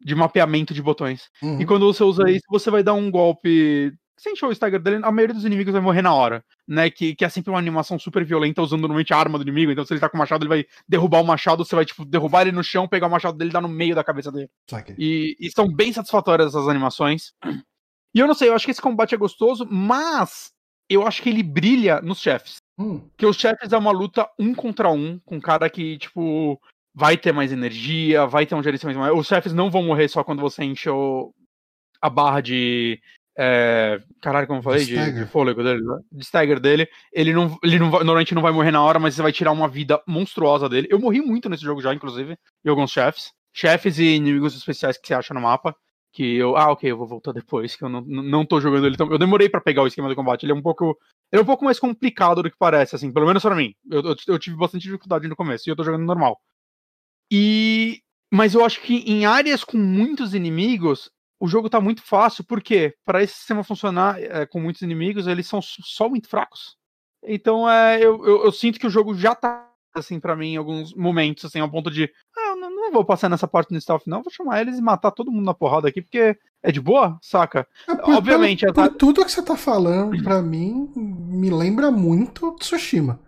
[0.00, 1.28] de mapeamento de botões.
[1.42, 1.60] Uhum.
[1.60, 5.00] E quando você usa isso, você vai dar um golpe sem show o stagger dele,
[5.04, 6.88] a maioria dos inimigos vai morrer na hora, né?
[6.90, 9.72] Que, que é sempre uma animação super violenta usando normalmente a arma do inimigo.
[9.72, 12.04] Então, se ele tá com o machado, ele vai derrubar o machado, você vai, tipo,
[12.04, 14.48] derrubar ele no chão, pegar o machado dele e dar no meio da cabeça dele.
[14.98, 17.32] E, e são bem satisfatórias essas animações.
[18.14, 20.52] E eu não sei, eu acho que esse combate é gostoso, mas
[20.88, 22.56] eu acho que ele brilha nos chefes.
[22.78, 23.08] Hum.
[23.16, 26.60] Que os chefes é uma luta um contra um, com um cara que, tipo,
[26.94, 29.18] vai ter mais energia, vai ter um gerenciamento maior.
[29.18, 31.34] Os chefes não vão morrer só quando você enche o,
[32.00, 33.00] a barra de
[33.36, 35.98] é, caralho, como eu falei, de, de, fôlego dele, né?
[36.12, 39.14] de stagger dele, ele não, ele não vai, normalmente não vai morrer na hora, mas
[39.14, 40.86] você vai tirar uma vida monstruosa dele.
[40.90, 43.32] Eu morri muito nesse jogo já, inclusive, e alguns chefes.
[43.52, 45.74] Chefes e inimigos especiais que você acha no mapa.
[46.12, 48.96] Que eu, ah, ok, eu vou voltar depois, que eu não, não tô jogando ele
[48.96, 49.10] tão.
[49.10, 50.96] Eu demorei para pegar o esquema do combate, ele é um pouco.
[51.32, 53.74] Ele é um pouco mais complicado do que parece, assim, pelo menos para mim.
[53.90, 56.40] Eu, eu, eu tive bastante dificuldade no começo, e eu tô jogando normal.
[57.32, 58.00] E.
[58.32, 61.10] Mas eu acho que em áreas com muitos inimigos,
[61.40, 65.46] o jogo tá muito fácil, porque para esse sistema funcionar é, com muitos inimigos, eles
[65.46, 66.76] são só muito fracos.
[67.22, 70.56] Então é, eu, eu, eu sinto que o jogo já tá assim para mim em
[70.56, 74.02] alguns momentos, assim, ao ponto de ah, não, não, vou passar nessa parte no stealth,
[74.06, 77.16] não, vou chamar eles e matar todo mundo na porrada aqui, porque é de boa,
[77.22, 77.66] saca?
[77.88, 78.66] É, por, Obviamente.
[78.66, 83.20] Por, por tudo que você tá falando, para mim, me lembra muito Tsushima.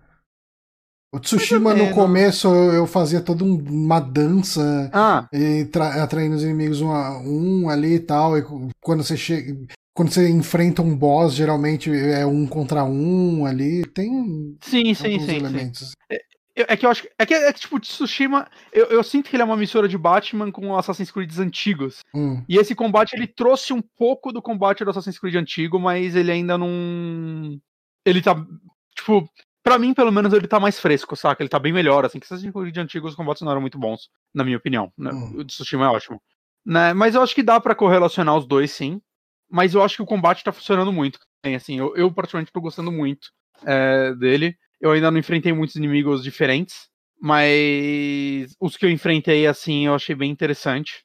[1.17, 5.27] O Tsushima no começo eu fazia toda uma dança ah.
[5.33, 5.67] e
[6.03, 8.37] atraindo os inimigos um a um ali e tal.
[8.37, 8.45] E
[8.81, 9.57] quando você chega.
[9.95, 13.83] Quando você enfrenta um boss, geralmente é um contra um ali.
[13.87, 14.57] Tem.
[14.61, 15.37] Sim, sim, sim.
[15.37, 15.89] Elementos.
[15.89, 16.19] sim.
[16.55, 17.09] É, é, que eu acho.
[17.19, 18.47] É que, é que tipo, Tsushima.
[18.71, 22.01] Eu, eu sinto que ele é uma mistura de Batman com Assassin's Creed antigos.
[22.15, 22.45] Hum.
[22.47, 26.31] E esse combate ele trouxe um pouco do combate do Assassin's Creed antigo, mas ele
[26.31, 27.59] ainda não.
[28.05, 28.35] Ele tá.
[28.95, 29.27] Tipo,
[29.67, 31.43] Pra mim, pelo menos, ele tá mais fresco, saca?
[31.43, 34.09] Ele tá bem melhor, assim, que Assassin's Creed antigos os combates não eram muito bons,
[34.33, 34.93] na minha opinião.
[34.97, 35.11] Né?
[35.13, 35.39] Hum.
[35.39, 36.23] O de Tsushima é ótimo.
[36.65, 36.95] Né?
[36.95, 39.01] Mas eu acho que dá para correlacionar os dois, sim.
[39.51, 41.19] Mas eu acho que o combate tá funcionando muito.
[41.45, 43.27] Assim, eu, eu praticamente tô gostando muito
[43.65, 44.57] é, dele.
[44.81, 46.89] Eu ainda não enfrentei muitos inimigos diferentes,
[47.21, 51.05] mas os que eu enfrentei, assim, eu achei bem interessante.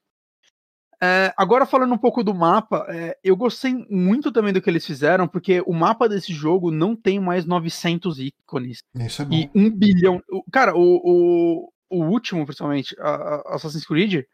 [1.04, 4.86] É, agora falando um pouco do mapa, é, eu gostei muito também do que eles
[4.86, 8.84] fizeram, porque o mapa desse jogo não tem mais 900 ícones.
[8.93, 9.34] Isso é bom.
[9.34, 10.22] E um bilhão.
[10.52, 14.26] Cara, o, o, o último, principalmente, a, a Assassin's Creed,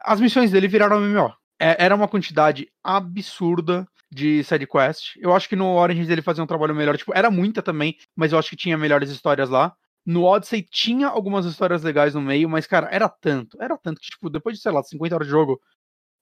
[0.00, 1.32] as missões dele viraram MMO.
[1.58, 5.16] É, era uma quantidade absurda de side quest.
[5.16, 6.98] Eu acho que no Origins ele fazia um trabalho melhor.
[6.98, 9.74] Tipo, era muita também, mas eu acho que tinha melhores histórias lá.
[10.04, 14.08] No Odyssey tinha algumas histórias legais no meio, mas, cara, era tanto, era tanto que,
[14.08, 15.60] tipo, depois de, sei lá, 50 horas de jogo,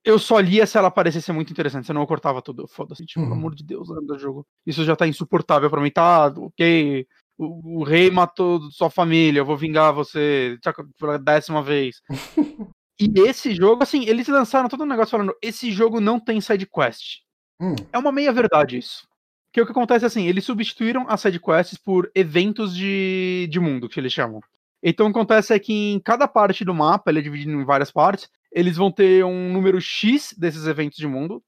[0.05, 2.66] eu só lia se ela parecesse muito interessante, senão eu cortava tudo.
[2.68, 3.38] Foda-se, tipo, pelo uhum.
[3.38, 4.46] amor de Deus, do jogo.
[4.66, 5.90] Isso já tá insuportável para mim.
[5.90, 7.07] Tá, ok.
[7.36, 10.59] O, o, rei matou sua família, eu vou vingar você
[10.99, 12.03] pela décima vez.
[12.99, 16.66] e esse jogo, assim, eles lançaram todo um negócio falando: esse jogo não tem side
[16.66, 17.20] quest.
[17.61, 17.74] Hum.
[17.92, 19.07] É uma meia verdade isso.
[19.46, 23.59] Porque o que acontece é assim, eles substituíram as side quests por eventos de, de
[23.59, 24.40] mundo, que eles chamam.
[24.82, 27.64] Então o que acontece é que em cada parte do mapa, ele é dividido em
[27.64, 28.28] várias partes,
[28.59, 31.40] eles vão ter um número X desses eventos de mundo,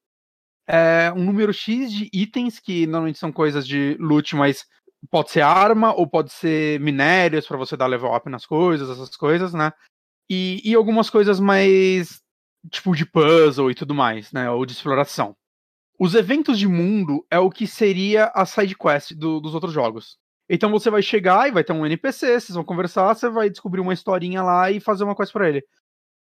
[0.65, 4.65] é, um número X de itens, que normalmente são coisas de loot, mas
[5.11, 9.17] pode ser arma ou pode ser minérios para você dar level up nas coisas, essas
[9.17, 9.73] coisas, né?
[10.31, 12.23] E, e algumas coisas mais
[12.71, 14.49] tipo de puzzle e tudo mais, né?
[14.49, 15.35] Ou de exploração.
[15.99, 20.17] Os eventos de mundo é o que seria a side quest do, dos outros jogos.
[20.49, 23.81] Então você vai chegar e vai ter um NPC, vocês vão conversar, você vai descobrir
[23.81, 25.65] uma historinha lá e fazer uma coisa para ele.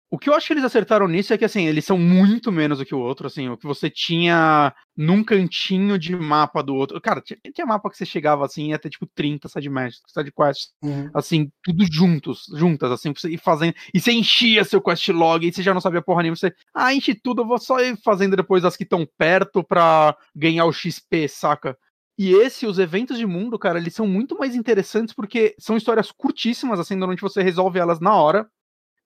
[0.08, 2.78] O que eu acho que eles acertaram nisso é que, assim, eles são muito menos
[2.78, 7.00] do que o outro, assim, o que você tinha num cantinho de mapa do outro.
[7.00, 10.30] Cara, tinha, tinha mapa que você chegava, assim, ia ter, tipo, 30 side matches, side
[10.30, 11.10] quests, uhum.
[11.12, 13.74] assim, tudo juntos, juntas, assim, pra você ir fazendo.
[13.92, 16.94] E você enchia seu quest log, e você já não sabia porra nenhuma, você, ah,
[16.94, 20.72] enche tudo, eu vou só ir fazendo depois as que estão perto pra ganhar o
[20.72, 21.76] XP, saca?
[22.18, 26.10] E esse, os eventos de mundo, cara, eles são muito mais interessantes porque são histórias
[26.10, 28.48] curtíssimas, assim, normalmente você resolve elas na hora.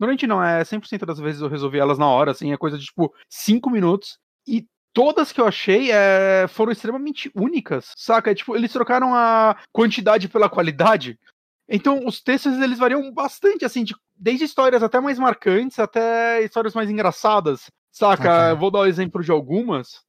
[0.00, 2.86] Normalmente não, é 100% das vezes eu resolvi elas na hora, assim, é coisa de
[2.86, 4.18] tipo 5 minutos.
[4.48, 8.30] E todas que eu achei é, foram extremamente únicas, saca?
[8.30, 11.18] É, tipo, eles trocaram a quantidade pela qualidade.
[11.68, 16.74] Então, os textos eles variam bastante, assim, de, desde histórias até mais marcantes até histórias
[16.74, 18.48] mais engraçadas, saca?
[18.48, 18.58] Okay.
[18.58, 20.02] Vou dar o um exemplo de algumas.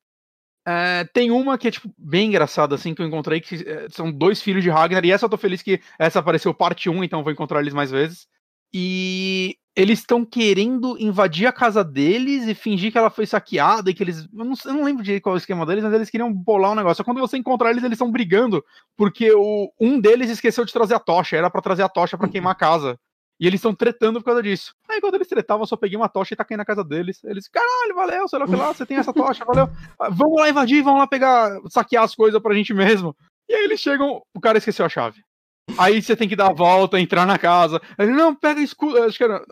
[0.66, 4.10] É, tem uma que é, tipo, bem engraçada, assim, que eu encontrei, que é, são
[4.10, 7.24] dois filhos de Ragnar, e essa eu tô feliz que essa apareceu parte 1, então
[7.24, 8.26] vou encontrar eles mais vezes.
[8.74, 13.94] E eles estão querendo invadir a casa deles e fingir que ela foi saqueada e
[13.94, 14.28] que eles.
[14.34, 16.72] Eu não, eu não lembro de qual é o esquema deles, mas eles queriam bolar
[16.72, 16.98] um negócio.
[16.98, 18.64] Só quando você encontrar eles, eles estão brigando,
[18.98, 22.28] porque o, um deles esqueceu de trazer a tocha, era para trazer a tocha para
[22.28, 23.00] queimar a casa.
[23.40, 24.76] E eles estão tretando por causa disso.
[24.88, 27.24] Aí quando eles tretavam, eu só peguei uma tocha e taquei na casa deles.
[27.24, 29.68] Eles, caralho, valeu, sei lá que lá, você tem essa tocha, valeu.
[30.12, 33.16] Vamos lá invadir, vamos lá pegar, saquear as coisas pra gente mesmo.
[33.50, 35.24] E aí eles chegam, o cara esqueceu a chave.
[35.78, 37.82] Aí você tem que dar a volta, entrar na casa.
[37.98, 39.02] Ele, não, pega escudo.
[39.04, 39.44] Acho que era.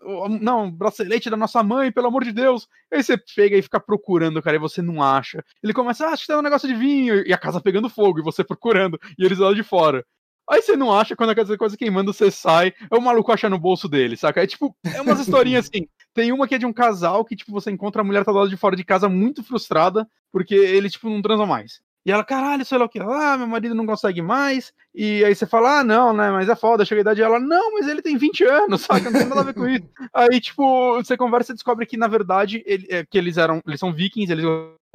[0.41, 2.68] Não, bracelete da nossa mãe, pelo amor de Deus.
[2.91, 5.43] Aí você pega e fica procurando, cara, e você não acha.
[5.64, 7.26] Ele começa, ah, acho que tem um negócio de vinho.
[7.26, 8.99] E a casa pegando fogo, e você procurando.
[9.18, 10.05] E eles lá de fora.
[10.49, 12.74] Aí você não acha, quando a casa quase queimando, você sai.
[12.91, 14.41] É o maluco achar no bolso dele, saca?
[14.41, 15.88] É tipo, é umas historinhas assim.
[16.12, 18.39] Tem uma que é de um casal que, tipo, você encontra a mulher tá do
[18.39, 21.82] lado de fora de casa muito frustrada, porque ele, tipo, não transa mais.
[22.10, 24.74] E ela, caralho, sei lá o que, ah, meu marido não consegue mais.
[24.95, 27.22] E aí você fala, ah, não, né, mas é foda, chega a idade.
[27.22, 29.12] E ela, não, mas ele tem 20 anos, saca?
[29.12, 29.88] Não tem nada a ver com isso.
[30.12, 33.80] Aí, tipo, você conversa e descobre que, na verdade, ele, é, que eles eram, eles
[33.80, 34.43] são vikings, eles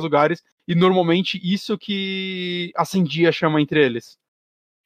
[0.00, 4.18] lugares, e normalmente isso que acendia a chama entre eles.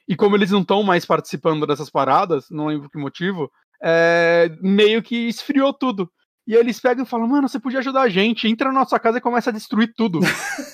[0.06, 3.50] E como eles não estão mais participando dessas paradas, não lembro que motivo,
[3.82, 6.12] é, meio que esfriou tudo.
[6.48, 9.18] E eles pegam e falam, mano, você podia ajudar a gente, entra na nossa casa
[9.18, 10.18] e começa a destruir tudo.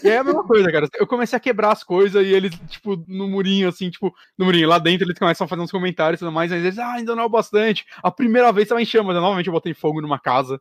[0.05, 0.89] e é a mesma coisa, cara.
[0.95, 4.69] Eu comecei a quebrar as coisas e eles, tipo, no murinho, assim, tipo, no murinho,
[4.69, 7.17] lá dentro eles começam a fazer uns comentários e tudo mais, mas eles, ah, ainda
[7.17, 7.85] não é o bastante.
[8.01, 10.61] A primeira vez tava em chamas, novamente eu botei fogo numa casa.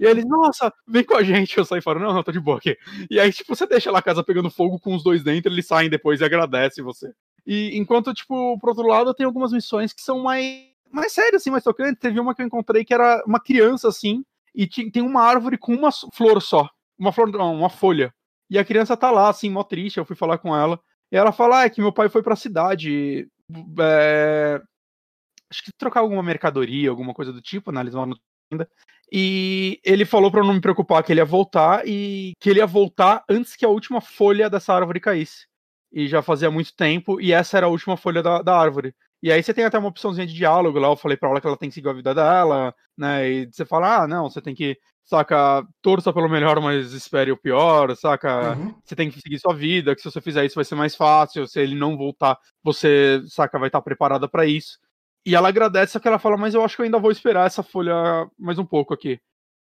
[0.00, 1.58] e eles, nossa, vem com a gente.
[1.58, 2.74] Eu saí fora, não, não, tô de boa aqui.
[3.10, 5.66] E aí, tipo, você deixa lá a casa pegando fogo com os dois dentro, eles
[5.66, 7.12] saem depois e agradecem você.
[7.46, 11.50] E enquanto, tipo, pro outro lado, tem algumas missões que são mais, mais sérias, assim,
[11.50, 12.00] mais tocantes.
[12.00, 14.24] Teve uma que eu encontrei que era uma criança, assim,
[14.58, 16.68] e tem uma árvore com uma flor só.
[16.98, 18.12] Uma flor, não, uma folha.
[18.50, 19.98] E a criança tá lá, assim, mó triste.
[19.98, 20.80] Eu fui falar com ela.
[21.12, 23.28] E ela fala: ah, é que meu pai foi pra cidade.
[23.80, 24.60] É...
[25.48, 27.70] Acho que trocar alguma mercadoria, alguma coisa do tipo?
[27.78, 28.12] Eles vão
[28.52, 28.68] ainda.
[29.12, 32.66] E ele falou para não me preocupar que ele ia voltar e que ele ia
[32.66, 35.46] voltar antes que a última folha dessa árvore caísse.
[35.92, 38.94] E já fazia muito tempo, e essa era a última folha da, da árvore.
[39.22, 41.46] E aí você tem até uma opçãozinha de diálogo lá, eu falei pra ela que
[41.46, 43.28] ela tem que seguir a vida dela, né?
[43.28, 47.36] E você fala, ah, não, você tem que, saca, torça pelo melhor, mas espere o
[47.36, 48.52] pior, saca?
[48.56, 48.74] Uhum.
[48.84, 51.46] Você tem que seguir sua vida, que se você fizer isso vai ser mais fácil,
[51.48, 54.78] se ele não voltar, você, saca, vai estar preparada para isso.
[55.26, 57.62] E ela agradece, que ela fala, mas eu acho que eu ainda vou esperar essa
[57.62, 57.94] folha
[58.38, 59.20] mais um pouco aqui.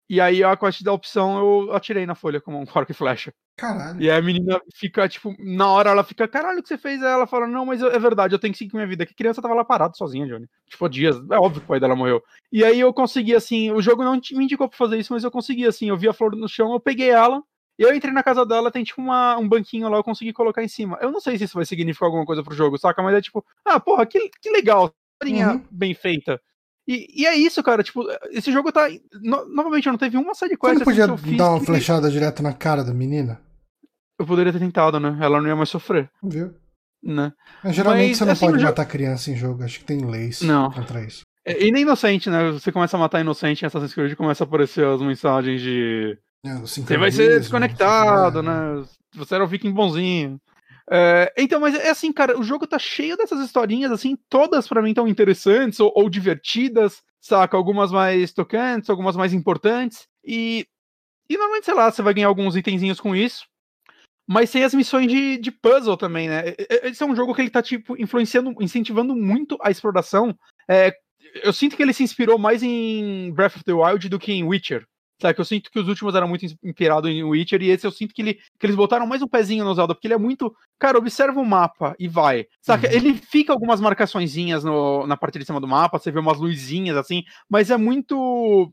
[0.09, 3.33] E aí a quest da opção eu atirei na folha com um arco e flecha.
[3.57, 3.99] Caralho.
[3.99, 7.01] E aí a menina fica, tipo, na hora ela fica, caralho, o que você fez?
[7.01, 9.05] Aí ela fala, não, mas é verdade, eu tenho que seguir minha vida.
[9.05, 10.47] Que criança tava lá parada sozinha, Johnny.
[10.69, 11.17] Tipo, dias.
[11.31, 12.23] É óbvio que o pai dela morreu.
[12.51, 15.31] E aí eu consegui, assim, o jogo não me indicou pra fazer isso, mas eu
[15.31, 17.41] consegui, assim, eu vi a flor no chão, eu peguei ela,
[17.77, 20.67] eu entrei na casa dela, tem tipo uma, um banquinho lá, eu consegui colocar em
[20.67, 20.97] cima.
[21.01, 23.03] Eu não sei se isso vai significar alguma coisa pro jogo, saca?
[23.03, 24.93] Mas é tipo, ah, porra, que, que legal,
[25.23, 25.63] uhum.
[25.69, 26.39] bem feita.
[26.87, 27.83] E, e, é isso, cara.
[27.83, 28.87] Tipo, esse jogo tá.
[29.21, 30.79] No, novamente, não teve uma sidequest.
[30.79, 31.65] Você não assim podia dar uma que...
[31.65, 33.41] flechada direto na cara da menina?
[34.17, 35.17] Eu poderia ter tentado, né?
[35.21, 36.09] Ela não ia mais sofrer.
[36.23, 36.53] Viu?
[37.03, 37.31] Né?
[37.63, 39.63] Mas, geralmente Mas, você não assim, pode matar criança em jogo.
[39.63, 40.71] Acho que tem leis não.
[40.71, 41.21] contra isso.
[41.45, 42.51] É, e nem inocente, né?
[42.51, 46.17] Você começa a matar inocente em Assassin's Creed começa a aparecer as mensagens de.
[46.45, 48.83] É, você vai ser desconectado, né?
[49.15, 50.39] Você era o viking bonzinho.
[50.89, 54.81] É, então, mas é assim, cara, o jogo tá cheio dessas historinhas, assim, todas para
[54.81, 57.57] mim tão interessantes ou, ou, divertidas, saca?
[57.57, 60.07] Algumas mais tocantes, algumas mais importantes.
[60.23, 60.65] E,
[61.29, 63.45] e normalmente, sei lá, você vai ganhar alguns itenzinhos com isso.
[64.29, 66.53] Mas tem as missões de, de puzzle também, né?
[66.83, 70.37] Esse é um jogo que ele tá, tipo, influenciando, incentivando muito a exploração.
[70.69, 70.93] É,
[71.43, 74.43] eu sinto que ele se inspirou mais em Breath of the Wild do que em
[74.43, 74.85] Witcher.
[75.19, 77.91] Sabe, que eu sinto que os últimos eram muito inspirados em Witcher e esse eu
[77.91, 80.55] sinto que, ele, que eles botaram mais um pezinho no Zelda, porque ele é muito.
[80.77, 82.45] Cara, observa o mapa e vai.
[82.61, 82.87] Saca?
[82.87, 82.93] Uhum.
[82.93, 86.95] Ele fica algumas marcaçõezinhas no, na parte de cima do mapa, você vê umas luzinhas
[86.95, 88.71] assim, mas é muito.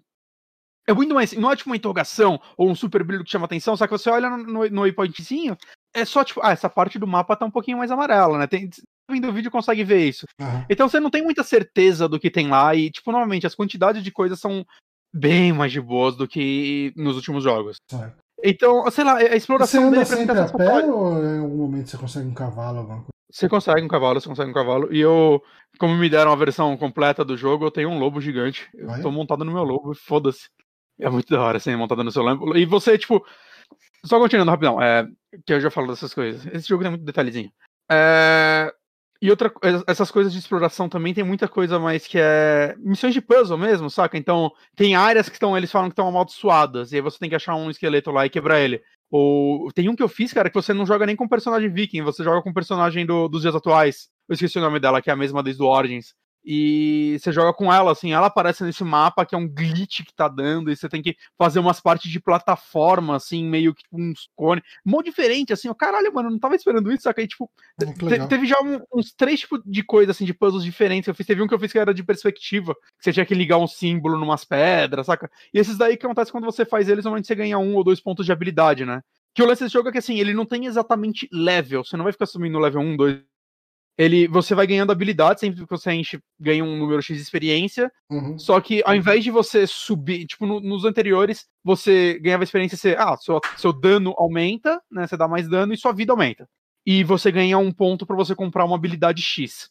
[0.86, 1.32] É muito mais.
[1.32, 4.11] Não é tipo uma interrogação ou um super brilho que chama atenção, só que você
[4.11, 5.57] olha no, no, no waypointzinho,
[5.95, 8.47] é só tipo, ah, essa parte do mapa tá um pouquinho mais amarela, né?
[8.47, 8.68] Tem,
[9.11, 10.26] vindo o vídeo consegue ver isso.
[10.38, 10.66] Uhum.
[10.68, 14.03] Então você não tem muita certeza do que tem lá e, tipo, normalmente as quantidades
[14.03, 14.66] de coisas são
[15.15, 17.77] bem mais de boas do que nos últimos jogos.
[17.89, 18.17] Certo.
[18.43, 21.97] Então, sei lá, a exploração você anda sempre a pé ou em algum momento você
[21.97, 23.09] consegue um cavalo, alguma coisa?
[23.31, 24.93] Você consegue um cavalo, você consegue um cavalo.
[24.93, 25.43] E eu,
[25.79, 28.69] como me deram a versão completa do jogo, eu tenho um lobo gigante.
[28.75, 29.01] Eu Vai?
[29.01, 30.49] tô montado no meu lobo, foda-se.
[31.01, 32.57] É muito da hora, assim, montado no seu lobo.
[32.57, 33.25] E você, tipo.
[34.05, 35.09] Só continuando rapidão, é,
[35.47, 36.45] que eu já falo dessas coisas.
[36.53, 37.51] Esse jogo tem muito detalhezinho.
[37.91, 38.71] É,
[39.25, 39.51] e outra,
[39.87, 43.89] essas coisas de exploração também tem muita coisa mais que é missões de puzzle mesmo,
[43.89, 44.18] saca?
[44.18, 47.35] Então, tem áreas que estão, eles falam que estão amaldiçoadas, e aí você tem que
[47.35, 48.83] achar um esqueleto lá e quebrar ele.
[49.11, 52.03] Ou tem um que eu fiz, cara, que você não joga nem com personagem viking,
[52.03, 54.11] você joga com personagem do, dos dias atuais.
[54.29, 56.12] Eu esqueci o nome dela, que é a mesma desde o Origins
[56.45, 60.14] e você joga com ela, assim, ela aparece nesse mapa que é um glitch que
[60.14, 64.28] tá dando, e você tem que fazer umas partes de plataforma, assim, meio que uns
[64.36, 67.51] cones, mó diferente, assim, ó, caralho, mano, não tava esperando isso, só que aí, tipo,
[67.78, 71.26] te, teve já um, uns três tipos de coisas, assim, de puzzles diferentes, eu fiz,
[71.26, 73.66] teve um que eu fiz que era de perspectiva, que você tinha que ligar um
[73.66, 75.30] símbolo numas pedras, saca?
[75.53, 78.01] E esses daí que acontece quando você faz eles, normalmente você ganha um ou dois
[78.01, 79.01] pontos de habilidade, né?
[79.34, 82.05] Que o lance desse jogo é que, assim, ele não tem exatamente level, você não
[82.05, 83.22] vai ficar subindo level 1, 2,
[83.97, 87.90] ele você vai ganhando habilidade sempre que você enche, ganha um número X de experiência.
[88.11, 88.38] Uhum.
[88.38, 92.97] Só que ao invés de você subir, tipo, no, nos anteriores, você ganhava experiência, você,
[92.99, 95.07] ah, seu, seu dano aumenta, né?
[95.07, 96.49] Você dá mais dano e sua vida aumenta.
[96.86, 99.70] E você ganha um ponto para você comprar uma habilidade X.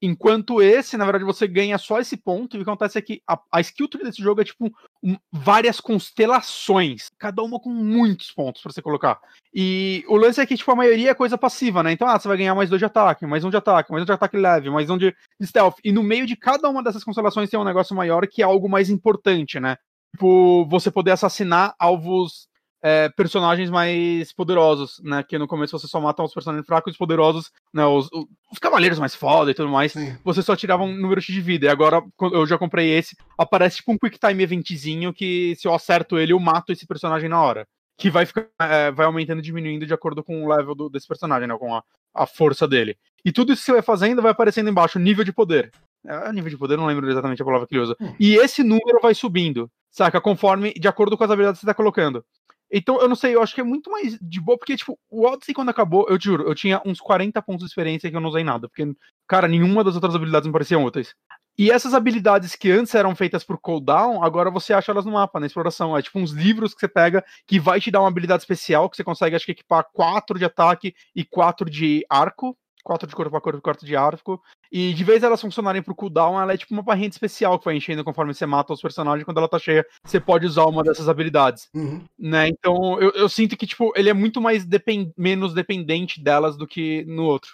[0.00, 3.20] Enquanto esse, na verdade, você ganha só esse ponto, e o que acontece é que
[3.26, 4.72] a, a skill tree desse jogo é tipo
[5.02, 9.20] um, várias constelações, cada uma com muitos pontos para você colocar.
[9.52, 11.92] E o lance é que, tipo, a maioria é coisa passiva, né?
[11.92, 14.06] Então, ah, você vai ganhar mais dois de ataque, mais um de ataque, mais um
[14.06, 15.78] de ataque leve, mais um de stealth.
[15.82, 18.68] E no meio de cada uma dessas constelações tem um negócio maior que é algo
[18.68, 19.76] mais importante, né?
[20.14, 22.48] Tipo, você poder assassinar alvos
[22.82, 25.22] é, personagens mais poderosos, né?
[25.22, 27.84] Que no começo você só mata os personagens fracos e os poderosos, né?
[27.84, 28.08] Os,
[28.52, 29.92] os cavaleiros mais foda e tudo mais.
[29.92, 30.16] Sim.
[30.24, 31.66] Você só tirava um número de vida.
[31.66, 35.74] E agora, eu já comprei esse, aparece tipo um quick time eventzinho que se eu
[35.74, 37.66] acerto ele, eu mato esse personagem na hora.
[37.98, 41.08] Que vai ficar, é, vai aumentando e diminuindo de acordo com o level do, desse
[41.08, 41.56] personagem, né?
[41.58, 41.82] Com a,
[42.14, 42.96] a força dele.
[43.24, 45.72] E tudo isso que você vai fazendo vai aparecendo embaixo, nível de poder.
[46.06, 47.96] É, nível de poder, não lembro exatamente a palavra que ele usa.
[48.00, 48.14] Hum.
[48.20, 50.20] E esse número vai subindo, saca?
[50.20, 52.24] Conforme, de acordo com as habilidades que você tá colocando.
[52.70, 55.26] Então, eu não sei, eu acho que é muito mais de boa, porque, tipo, o
[55.26, 58.20] Odyssey, quando acabou, eu te juro, eu tinha uns 40 pontos de experiência que eu
[58.20, 58.84] não usei nada, porque,
[59.26, 61.14] cara, nenhuma das outras habilidades me pareciam úteis.
[61.58, 65.40] E essas habilidades que antes eram feitas por cooldown, agora você acha elas no mapa,
[65.40, 65.96] na exploração.
[65.96, 68.96] É tipo uns livros que você pega que vai te dar uma habilidade especial, que
[68.96, 72.56] você consegue, acho que, equipar 4 de ataque e 4 de arco,
[72.88, 74.42] 4 de corpo a corpo e 4 de arco.
[74.72, 77.76] E de vez elas funcionarem pro cooldown, ela é tipo uma barrinha especial que vai
[77.76, 79.24] enchendo conforme você mata os personagens.
[79.24, 81.68] Quando ela tá cheia, você pode usar uma dessas habilidades.
[81.74, 82.02] Uhum.
[82.18, 82.48] Né?
[82.48, 86.66] Então eu, eu, sinto que, tipo, ele é muito mais depend menos dependente delas do
[86.66, 87.52] que no outro.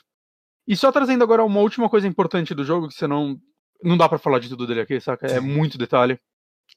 [0.69, 3.39] E só trazendo agora uma última coisa importante do jogo, que você não.
[3.83, 5.27] Não dá para falar de tudo dele aqui, saca?
[5.27, 6.19] É muito detalhe.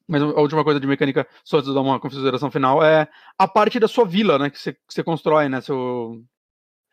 [0.05, 3.07] Mas a última coisa de mecânica, só de dar uma consideração final, é
[3.37, 4.49] a parte da sua vila, né?
[4.49, 5.61] Que você, que você constrói, né?
[5.61, 6.21] Seu.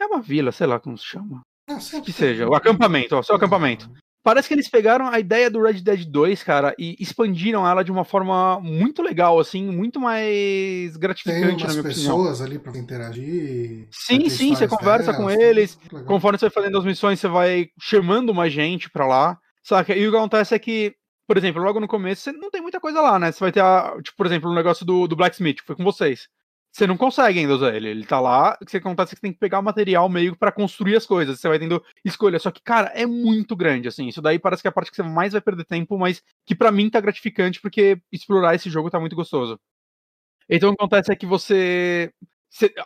[0.00, 1.42] É uma vila, sei lá como se chama.
[1.68, 3.90] Ah, que seja, o acampamento, ó, seu acampamento.
[4.24, 7.92] Parece que eles pegaram a ideia do Red Dead 2, cara, e expandiram ela de
[7.92, 12.46] uma forma muito legal, assim, muito mais gratificante, Tem umas pessoas opinião.
[12.46, 13.86] ali pra interagir.
[13.90, 15.78] Sim, sim, você conversa com eles.
[16.06, 19.94] Conforme você vai fazendo as missões, você vai chamando mais gente pra lá, saca?
[19.94, 20.94] E o que acontece é que,
[21.28, 23.30] por exemplo, logo no começo, você não tem muita coisa lá, né?
[23.30, 25.76] Você vai ter, a, tipo, por exemplo, o um negócio do, do Blacksmith, que foi
[25.76, 26.28] com vocês
[26.74, 27.88] você não consegue ainda usar ele.
[27.88, 30.36] Ele tá lá, o que acontece é que você tem que pegar o material meio
[30.36, 31.38] para construir as coisas.
[31.38, 32.36] Você vai tendo escolha.
[32.40, 34.08] Só que, cara, é muito grande, assim.
[34.08, 36.54] Isso daí parece que é a parte que você mais vai perder tempo, mas que
[36.54, 39.58] para mim tá gratificante, porque explorar esse jogo tá muito gostoso.
[40.48, 42.12] Então o que acontece é que você.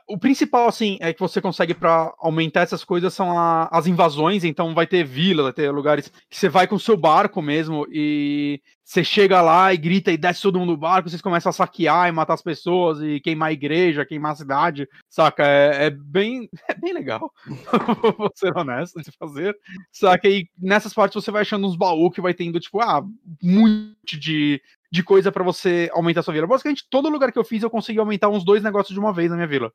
[0.06, 4.42] O principal, assim, é que você consegue para aumentar essas coisas são a, as invasões,
[4.42, 7.86] então vai ter vila, vai ter lugares que você vai com o seu barco mesmo
[7.90, 11.52] e você chega lá e grita e desce todo mundo do barco, vocês começam a
[11.52, 15.46] saquear e matar as pessoas e queimar a igreja, queimar a cidade, saca?
[15.46, 17.30] É, é bem, é bem legal,
[18.16, 19.54] vou ser honesto de fazer.
[19.92, 20.26] Saca?
[20.26, 23.04] E nessas partes você vai achando uns baús que vai tendo, tipo, ah,
[23.42, 26.46] muito de de coisa para você aumentar sua vila.
[26.46, 29.30] Basicamente, todo lugar que eu fiz, eu consegui aumentar uns dois negócios de uma vez
[29.30, 29.72] na minha vila.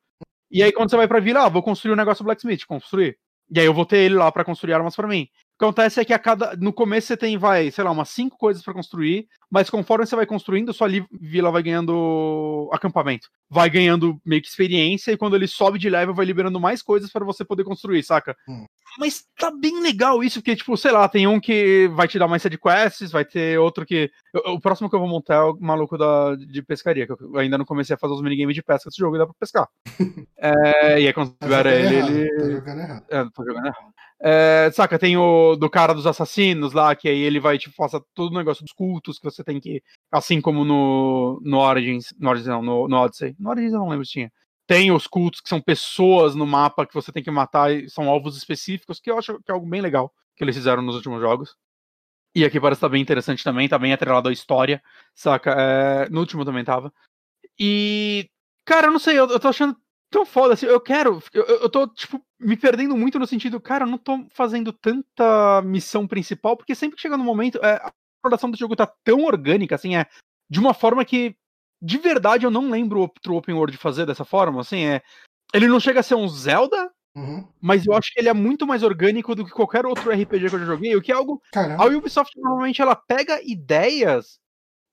[0.51, 3.17] E aí, quando você vai pra vila, ah, vou construir um negócio Blacksmith, construir.
[3.51, 5.27] E aí eu vou ter ele lá para construir armas para mim.
[5.63, 6.57] Acontece é que a cada.
[6.57, 10.13] No começo você tem, vai, sei lá, umas cinco coisas para construir, mas conforme você
[10.13, 10.89] vai construindo, sua
[11.21, 13.29] vila vai ganhando acampamento.
[13.49, 17.09] Vai ganhando meio que experiência, e quando ele sobe de level, vai liberando mais coisas
[17.09, 18.35] para você poder construir, saca?
[18.45, 18.65] Hum.
[18.99, 22.27] Mas tá bem legal isso, porque, tipo, sei lá, tem um que vai te dar
[22.27, 24.11] mais side quests, vai ter outro que.
[24.45, 27.57] O próximo que eu vou montar é o maluco da, de pescaria, que eu ainda
[27.57, 29.69] não comecei a fazer os minigames de pesca desse jogo e dá pra pescar.
[30.37, 31.95] é, e aí quando tiver ele.
[31.95, 32.29] Errado, ele...
[32.29, 33.05] Tá jogando errado.
[33.09, 33.92] É, tô jogando errado.
[34.25, 38.01] É, saca, tem o do cara dos assassinos lá, que aí ele vai, tipo, faça
[38.13, 39.83] todo o negócio dos cultos que você tem que.
[40.09, 42.13] Assim como no, no Origins.
[42.17, 43.35] No Origins não, no, no Odyssey.
[43.37, 44.31] No Origins eu não lembro se tinha.
[44.65, 48.09] Tem os cultos que são pessoas no mapa que você tem que matar e são
[48.09, 51.19] alvos específicos, que eu acho que é algo bem legal que eles fizeram nos últimos
[51.19, 51.55] jogos.
[52.33, 54.81] E aqui parece estar tá bem interessante também, tá bem atrelado à história,
[55.13, 55.51] saca?
[55.51, 56.93] É, no último também tava.
[57.59, 58.29] E.
[58.65, 59.75] Cara, eu não sei, eu, eu tô achando
[60.13, 60.67] tão foda assim.
[60.67, 61.21] Eu quero.
[61.33, 65.61] Eu, eu tô, tipo, me perdendo muito no sentido, cara, eu não tô fazendo tanta
[65.63, 67.59] missão principal, porque sempre que chega no momento.
[67.63, 67.91] É, a
[68.21, 70.05] produção do jogo tá tão orgânica, assim, é.
[70.49, 71.35] De uma forma que
[71.81, 75.01] de verdade eu não lembro outro open world fazer dessa forma, assim, é
[75.53, 77.45] ele não chega a ser um Zelda, uhum.
[77.61, 80.55] mas eu acho que ele é muito mais orgânico do que qualquer outro RPG que
[80.55, 81.83] eu já joguei, o que é algo Caramba.
[81.83, 84.39] a Ubisoft normalmente ela pega ideias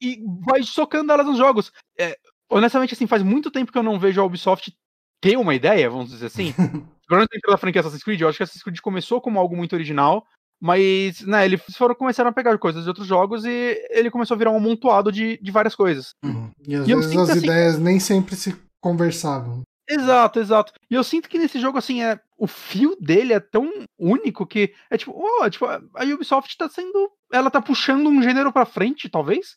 [0.02, 1.72] e vai socando elas nos jogos.
[1.98, 2.18] É,
[2.50, 4.74] honestamente assim, faz muito tempo que eu não vejo a Ubisoft
[5.20, 6.54] ter uma ideia, vamos dizer assim.
[7.08, 9.72] Agora dentro da franquia Assassin's Creed, eu acho que Assassin's Creed começou como algo muito
[9.72, 10.24] original,
[10.60, 14.38] mas, né, eles foram começaram a pegar coisas de outros jogos e ele começou a
[14.38, 16.14] virar um amontoado de, de várias coisas.
[16.22, 16.50] Uhum.
[16.68, 19.62] E às e vezes as assim, ideias nem sempre se conversavam.
[19.88, 20.72] Exato, exato.
[20.88, 23.68] E eu sinto que nesse jogo, assim, é, o fio dele é tão
[23.98, 27.10] único que é tipo, oh, tipo, a Ubisoft tá sendo.
[27.32, 29.56] Ela tá puxando um gênero pra frente, talvez.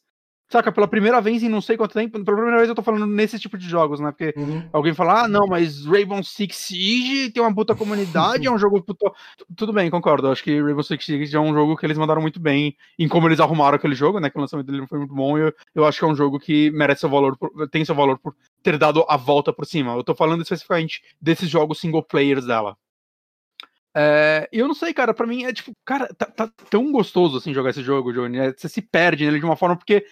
[0.54, 3.08] Saca, pela primeira vez em não sei quanto tempo, pela primeira vez eu tô falando
[3.08, 4.12] nesse tipo de jogos, né?
[4.12, 4.64] Porque uhum.
[4.72, 8.80] alguém fala, ah, não, mas Rainbow Six Siege tem uma puta comunidade, é um jogo
[8.84, 9.12] puta...
[9.58, 10.28] Tudo bem, concordo.
[10.28, 13.28] Acho que Rainbow Six Siege é um jogo que eles mandaram muito bem em como
[13.28, 14.30] eles arrumaram aquele jogo, né?
[14.30, 16.40] Que o lançamento dele foi muito bom e eu, eu acho que é um jogo
[16.40, 19.96] que merece seu valor, por, tem seu valor por ter dado a volta por cima.
[19.96, 22.78] Eu tô falando especificamente desses jogos single players dela.
[23.96, 27.54] É, eu não sei, cara, para mim é tipo, cara, tá, tá, tão gostoso assim
[27.54, 28.38] jogar esse jogo, Johnny.
[28.38, 30.06] É, você se perde nele de uma forma porque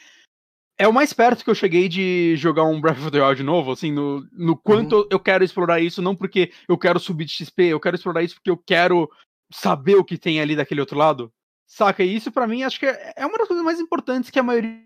[0.82, 3.72] é o mais perto que eu cheguei de jogar um Breath of the Wild novo,
[3.72, 5.08] assim, no, no quanto uhum.
[5.12, 8.34] eu quero explorar isso, não porque eu quero subir de XP, eu quero explorar isso
[8.34, 9.08] porque eu quero
[9.54, 11.32] saber o que tem ali daquele outro lado.
[11.68, 12.04] Saca?
[12.04, 14.44] E isso para mim acho que é, é uma das coisas mais importantes que a
[14.44, 14.82] maioria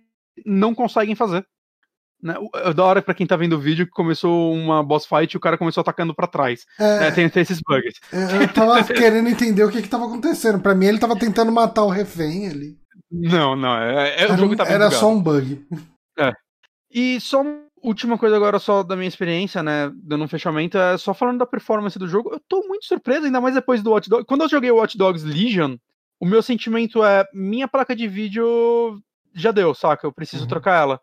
[0.45, 1.47] não conseguem fazer.
[2.21, 2.35] Né?
[2.55, 5.37] É da hora pra quem tá vendo o vídeo que começou uma boss fight e
[5.37, 6.65] o cara começou atacando para trás.
[6.77, 7.11] É, né?
[7.11, 8.01] tem, tem, esses bugs.
[8.11, 10.59] Eu tava querendo entender o que que tava acontecendo.
[10.59, 12.84] Para mim ele tava tentando matar o refém ali.
[13.15, 13.77] Não, não.
[13.77, 15.65] É, é, era, o jogo tá Era só um bug.
[16.19, 16.31] É.
[16.91, 17.43] E só
[17.81, 21.45] última coisa agora só da minha experiência, né, dando um fechamento, é só falando da
[21.45, 24.25] performance do jogo, eu tô muito surpreso, ainda mais depois do Watch Dogs.
[24.25, 25.77] Quando eu joguei Watch Dogs Legion,
[26.19, 28.99] o meu sentimento é, minha placa de vídeo
[29.33, 30.07] já deu, saca?
[30.07, 30.49] Eu preciso uhum.
[30.49, 31.01] trocar ela.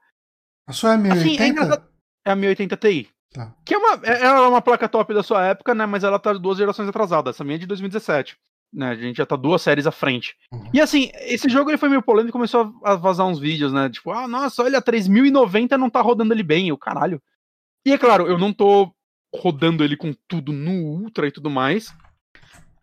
[0.66, 1.60] A sua é a 1080?
[1.60, 3.08] Assim, é, é a 1080 Ti.
[3.32, 3.54] Tá.
[3.64, 6.18] Que é uma, é, ela é uma placa top da sua época, né, mas ela
[6.18, 7.30] tá duas gerações atrasada.
[7.30, 8.36] Essa minha é de 2017
[8.72, 8.90] né?
[8.90, 10.34] A gente já tá duas séries à frente.
[10.52, 10.70] Uhum.
[10.72, 13.90] E assim, esse jogo ele foi meio polêmico e começou a vazar uns vídeos, né?
[13.90, 17.20] Tipo, ah, nossa, olha, 3090 não tá rodando ele bem, o caralho.
[17.84, 18.92] E é claro, eu não tô
[19.34, 21.94] rodando ele com tudo no Ultra e tudo mais.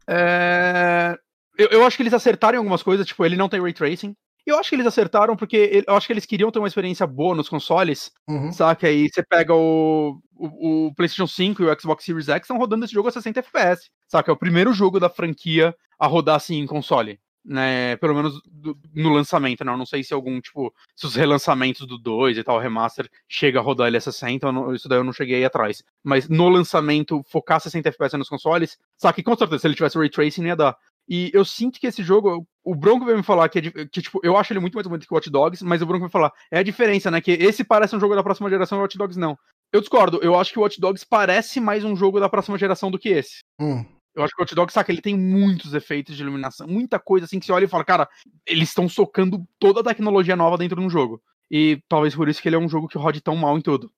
[0.08, 1.18] É...
[1.58, 4.16] Eu, eu acho que eles acertaram algumas coisas, tipo, ele não tem ray tracing.
[4.46, 7.36] Eu acho que eles acertaram porque eu acho que eles queriam ter uma experiência boa
[7.36, 8.52] nos consoles, uhum.
[8.52, 8.88] saca?
[8.88, 12.86] Aí você pega o, o, o, PlayStation 5 e o Xbox Series X estão rodando
[12.86, 14.32] esse jogo a 60 FPS, saca?
[14.32, 17.20] É o primeiro jogo da franquia a rodar assim em console.
[17.46, 19.80] Né, pelo menos do, no lançamento, não, né?
[19.80, 23.62] não sei se algum, tipo, se os relançamentos do 2 e tal, remaster, chega a
[23.62, 25.82] rodar ele a 60, não, isso daí eu não cheguei aí atrás.
[26.04, 29.22] Mas no lançamento, focar 60 FPS nos consoles, saca?
[29.22, 30.78] E com certeza, se ele tivesse Ray Tracing, ia dar.
[31.10, 34.20] E eu sinto que esse jogo, o Bronco veio me falar que, é, que, tipo,
[34.24, 36.32] eu acho ele muito mais bonito que o Watch Dogs, mas o Bronco vai falar,
[36.52, 37.20] é a diferença, né?
[37.20, 39.36] Que esse parece um jogo da próxima geração e o Watch Dogs não.
[39.74, 42.92] Eu discordo, eu acho que o Watch Dogs parece mais um jogo da próxima geração
[42.92, 43.40] do que esse.
[43.60, 43.84] Hum.
[44.16, 47.26] Eu acho que o Watch Dogs, saca, ele tem muitos efeitos de iluminação, muita coisa
[47.26, 48.08] assim que você olha e fala, cara,
[48.46, 51.22] eles estão socando toda a tecnologia nova dentro de um jogo.
[51.50, 53.92] E talvez por isso que ele é um jogo que rode tão mal em tudo.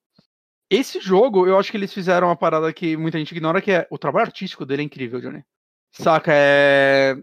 [0.70, 3.86] esse jogo, eu acho que eles fizeram uma parada que muita gente ignora, que é
[3.90, 5.44] o trabalho artístico dele é incrível, Johnny.
[5.92, 6.32] Saca?
[6.34, 7.16] É.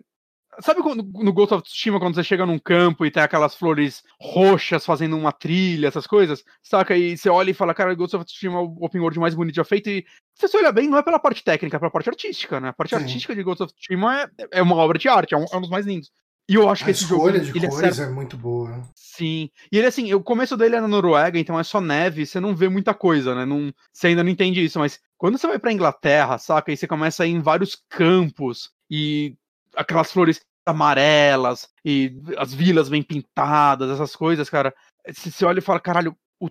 [0.61, 4.03] Sabe quando, no Ghost of Tsushima, quando você chega num campo e tem aquelas flores
[4.19, 6.43] roxas fazendo uma trilha, essas coisas?
[6.61, 6.97] Saca?
[6.97, 9.55] E você olha e fala, cara, Ghost of Tsushima é o open world mais bonito
[9.55, 9.89] já feito.
[9.89, 10.05] E
[10.35, 12.69] se você olha bem, não é pela parte técnica, é pela parte artística, né?
[12.69, 13.01] A parte Sim.
[13.01, 15.61] artística de Ghost of Tsushima é, é uma obra de arte, é um, é um
[15.61, 16.11] dos mais lindos.
[16.49, 17.27] E eu acho a que esse jogo.
[17.27, 18.83] A escolha de ele cores é, é, muito boa.
[18.95, 19.51] Sim.
[19.71, 22.55] E ele, assim, o começo dele é na Noruega, então é só neve, você não
[22.55, 23.45] vê muita coisa, né?
[23.45, 26.71] Não, você ainda não entende isso, mas quando você vai pra Inglaterra, saca?
[26.71, 29.35] E você começa a ir em vários campos e
[29.75, 34.73] aquelas flores amarelas e as vilas bem pintadas, essas coisas, cara.
[35.07, 36.49] Você olha e fala, caralho, o,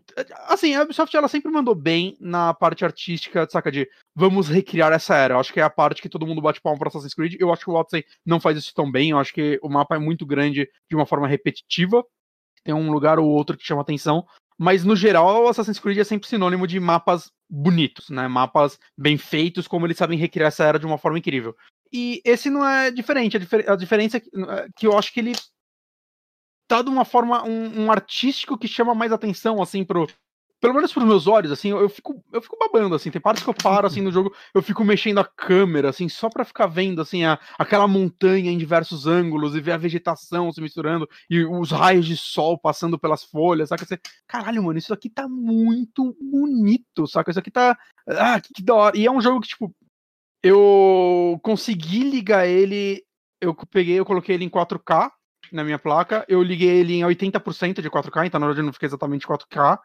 [0.49, 3.73] assim, a Ubisoft ela sempre mandou bem na parte artística, saca?
[3.73, 5.35] De vamos recriar essa era.
[5.35, 7.37] Eu acho que é a parte que todo mundo bate palma para Assassin's Creed.
[7.41, 9.11] Eu acho que o Odyssey não faz isso tão bem.
[9.11, 12.05] Eu acho que o mapa é muito grande de uma forma repetitiva.
[12.63, 14.27] Tem um lugar ou outro que chama atenção.
[14.59, 18.27] Mas no geral, o Assassin's Creed é sempre sinônimo de mapas bonitos, né?
[18.27, 21.55] Mapas bem feitos, como eles sabem recriar essa era de uma forma incrível.
[21.93, 23.37] E esse não é diferente.
[23.37, 25.33] A, difer a diferença é que, é eu acho que ele
[26.67, 30.07] tá de uma forma, um, um, artístico que chama mais atenção, assim, pro.
[30.61, 33.45] Pelo menos pros meus olhos, assim, eu, eu, fico, eu fico babando, assim, tem partes
[33.45, 36.67] que eu paro, assim, no jogo, eu fico mexendo a câmera, assim, só pra ficar
[36.67, 41.45] vendo, assim, a, aquela montanha em diversos ângulos e ver a vegetação se misturando e
[41.45, 43.85] os raios de sol passando pelas folhas, saca?
[43.85, 47.31] Você, caralho, mano, isso aqui tá muito bonito, saca?
[47.31, 47.79] Isso aqui tá,
[48.09, 48.99] ah, que, que da hora.
[48.99, 49.73] E é um jogo que, tipo,
[50.43, 53.03] eu consegui ligar ele,
[53.41, 55.11] eu peguei, eu coloquei ele em 4K,
[55.53, 58.87] na minha placa, eu liguei ele em 80% de 4K, então na verdade não fica
[58.87, 59.79] exatamente 4K.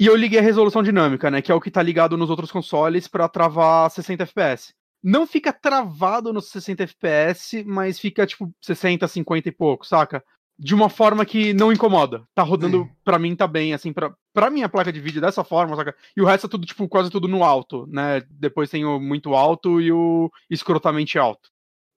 [0.00, 2.50] E eu liguei a resolução dinâmica, né, que é o que tá ligado nos outros
[2.50, 4.72] consoles para travar 60 FPS.
[5.02, 10.24] Não fica travado nos 60 FPS, mas fica tipo 60, 50 e pouco, saca?
[10.58, 12.24] De uma forma que não incomoda.
[12.34, 12.90] Tá rodando, Sim.
[13.04, 15.94] pra mim tá bem, assim, pra, pra minha placa de vídeo dessa forma, saca?
[16.16, 18.22] E o resto é tudo, tipo, quase tudo no alto, né?
[18.30, 21.50] Depois tem o muito alto e o escrotamente alto.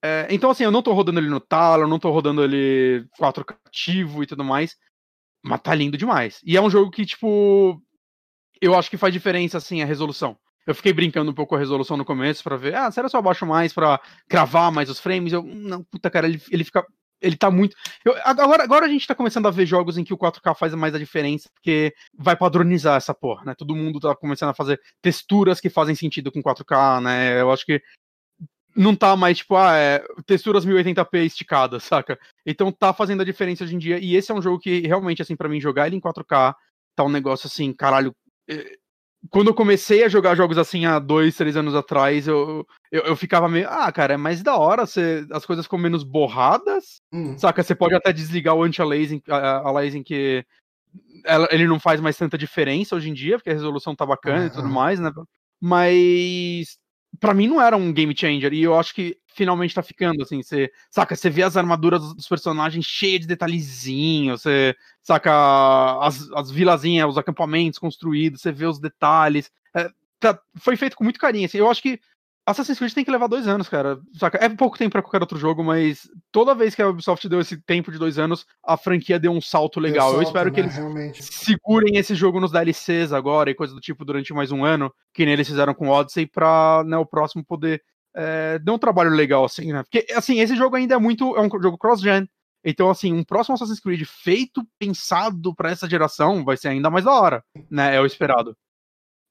[0.04, 3.06] É, então, assim, eu não tô rodando ele no talo, eu não tô rodando ele
[3.18, 4.76] 4K ativo e tudo mais.
[5.42, 6.40] Mas tá lindo demais.
[6.46, 7.82] E é um jogo que, tipo.
[8.64, 10.38] Eu acho que faz diferença, assim, a resolução.
[10.66, 13.16] Eu fiquei brincando um pouco com a resolução no começo para ver, ah, será que
[13.16, 14.00] eu abaixo mais para
[14.30, 15.34] cravar mais os frames?
[15.34, 16.86] Eu, não, puta, cara, ele, ele fica.
[17.22, 17.76] Ele tá muito.
[18.06, 20.74] Eu, agora, agora a gente tá começando a ver jogos em que o 4K faz
[20.76, 23.54] mais a diferença, porque vai padronizar essa porra, né?
[23.54, 27.42] Todo mundo tá começando a fazer texturas que fazem sentido com 4K, né?
[27.42, 27.82] Eu acho que
[28.74, 32.18] não tá mais, tipo, ah, é, texturas 1080p esticadas, saca?
[32.46, 34.00] Então tá fazendo a diferença hoje em dia.
[34.00, 36.56] E esse é um jogo que realmente, assim, para mim, jogar ele em 4K
[36.96, 38.16] tá um negócio assim, caralho.
[38.50, 38.78] É...
[39.30, 43.16] Quando eu comecei a jogar jogos assim há dois, três anos atrás, eu, eu, eu
[43.16, 47.38] ficava meio, ah, cara, é mais da hora, as coisas ficam menos borradas, hum.
[47.38, 47.64] saca?
[47.64, 50.46] Você pode até desligar o anti-aliasing, aliasing que
[51.26, 54.42] ela, ele não faz mais tanta diferença hoje em dia, porque a resolução tá bacana
[54.42, 54.48] uhum.
[54.48, 55.10] e tudo mais, né?
[55.60, 56.78] Mas
[57.20, 60.42] para mim não era um game changer, e eu acho que finalmente tá ficando, assim,
[60.42, 65.32] você, saca, você vê as armaduras dos personagens cheias de detalhezinhos, você, saca,
[66.02, 71.04] as, as vilazinhas, os acampamentos construídos, você vê os detalhes, é, tá, foi feito com
[71.04, 72.00] muito carinho, assim, eu acho que
[72.46, 74.00] Assassin's Creed tem que levar dois anos, cara.
[74.20, 74.38] Saca?
[74.44, 77.58] É pouco tempo para qualquer outro jogo, mas toda vez que a Ubisoft deu esse
[77.58, 80.10] tempo de dois anos, a franquia deu um salto legal.
[80.10, 80.56] Salto, eu espero né?
[80.56, 81.24] que eles Realmente.
[81.24, 85.24] segurem esse jogo nos DLCs agora e coisa do tipo durante mais um ano, que
[85.24, 87.82] nem eles fizeram com Odyssey, pra né, o próximo poder
[88.16, 89.84] é, dar um trabalho legal, assim, né?
[89.84, 91.36] Porque, assim, esse jogo ainda é muito.
[91.38, 92.28] É um jogo cross-gen.
[92.66, 97.06] Então, assim, um próximo Assassin's Creed feito, pensado para essa geração, vai ser ainda mais
[97.06, 97.96] da hora, né?
[97.96, 98.56] É o esperado.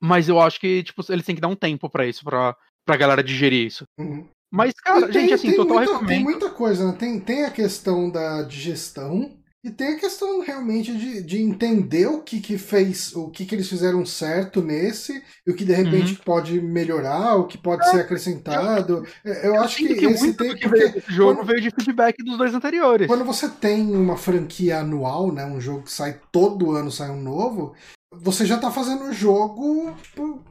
[0.01, 2.97] Mas eu acho que, tipo, eles têm que dar um tempo para isso, pra pra
[2.97, 3.85] galera digerir isso.
[3.99, 4.27] Uhum.
[4.53, 6.97] Mas, cara, tem, gente, assim, tem total muita, Tem muita coisa, né?
[6.99, 9.35] Tem, tem a questão da digestão
[9.65, 13.55] e tem a questão realmente de, de entender o que que fez, o que que
[13.55, 16.19] eles fizeram certo nesse e o que de repente uhum.
[16.25, 19.07] pode melhorar, o que pode é, ser acrescentado.
[19.25, 21.71] Eu, eu, eu acho que, que esse tem que porque esse jogo quando, veio de
[21.71, 23.07] feedback dos dois anteriores.
[23.07, 27.23] Quando você tem uma franquia anual, né, um jogo que sai todo ano sai um
[27.23, 27.73] novo,
[28.13, 30.43] você já tá fazendo o jogo tipo,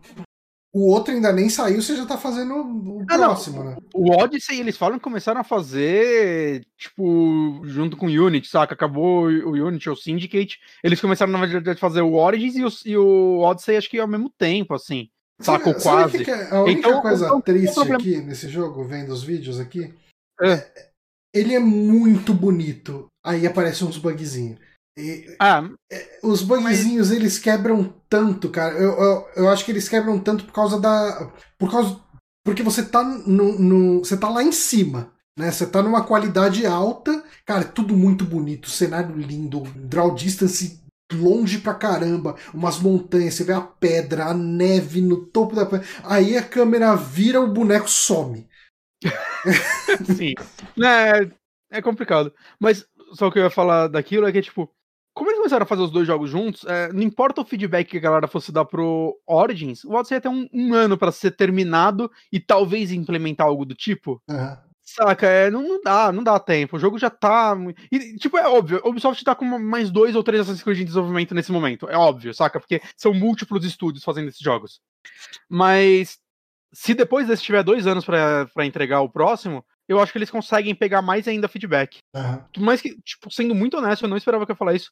[0.73, 3.71] o outro ainda nem saiu, você já tá fazendo o ah, próximo, não.
[3.71, 3.77] né?
[3.93, 8.73] O Odyssey, eles falam que começaram a fazer, tipo, junto com o Unity, saca?
[8.73, 10.59] Acabou o Unity, o Syndicate.
[10.81, 13.99] Eles começaram, na verdade, a fazer o Origins e o, e o Odyssey, acho que
[13.99, 15.09] ao mesmo tempo, assim.
[15.41, 15.83] Sabe, quase.
[15.83, 19.59] Sabe que é a única então, coisa então, triste aqui nesse jogo, vendo os vídeos
[19.59, 19.93] aqui,
[20.41, 20.65] é.
[21.33, 23.07] ele é muito bonito.
[23.23, 24.59] Aí aparecem uns bugzinhos.
[24.97, 27.17] E, ah, é, os bugzinhos mas...
[27.17, 28.75] eles quebram tanto, cara.
[28.75, 31.31] Eu, eu, eu, acho que eles quebram tanto por causa da.
[31.57, 31.99] Por causa.
[32.43, 33.99] Porque você tá no, no.
[33.99, 35.13] Você tá lá em cima.
[35.37, 35.49] Né?
[35.51, 37.23] Você tá numa qualidade alta.
[37.45, 40.81] Cara, é tudo muito bonito, cenário lindo, draw distance
[41.13, 45.85] longe pra caramba, umas montanhas, você vê a pedra, a neve no topo da pedra.
[46.03, 48.47] Aí a câmera vira, o boneco some.
[50.15, 50.33] Sim.
[50.81, 51.29] É,
[51.77, 52.33] é complicado.
[52.59, 54.69] Mas só o que eu ia falar daquilo é que, tipo,
[55.13, 57.97] como eles começaram a fazer os dois jogos juntos, é, não importa o feedback que
[57.97, 61.31] a galera fosse dar pro Origins, o Odyssey ia ter um, um ano para ser
[61.31, 64.21] terminado e talvez implementar algo do tipo.
[64.29, 64.57] Uhum.
[64.83, 66.75] Saca, é, não, não dá, não dá tempo.
[66.75, 67.55] O jogo já tá.
[67.91, 71.33] E, tipo, é óbvio, Ubisoft tá com mais dois ou três Assassin's Creed em desenvolvimento
[71.33, 71.87] nesse momento.
[71.89, 72.59] É óbvio, saca?
[72.59, 74.81] Porque são múltiplos estúdios fazendo esses jogos.
[75.49, 76.17] Mas
[76.73, 80.73] se depois desse tiver dois anos para entregar o próximo, eu acho que eles conseguem
[80.73, 81.97] pegar mais ainda feedback.
[82.15, 82.43] Uhum.
[82.59, 84.89] Mas que, tipo, sendo muito honesto, eu não esperava que eu falar isso.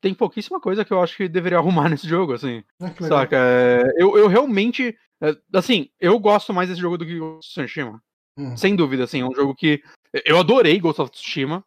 [0.00, 2.62] Tem pouquíssima coisa que eu acho que deveria arrumar nesse jogo, assim.
[2.80, 3.36] Ah, saca?
[3.36, 4.96] É, eu, eu realmente.
[5.20, 8.00] É, assim, eu gosto mais desse jogo do que o Tsushima.
[8.38, 8.56] Uhum.
[8.56, 9.22] Sem dúvida, assim.
[9.22, 9.82] É um jogo que.
[10.24, 11.64] Eu adorei Ghost of Tsushima.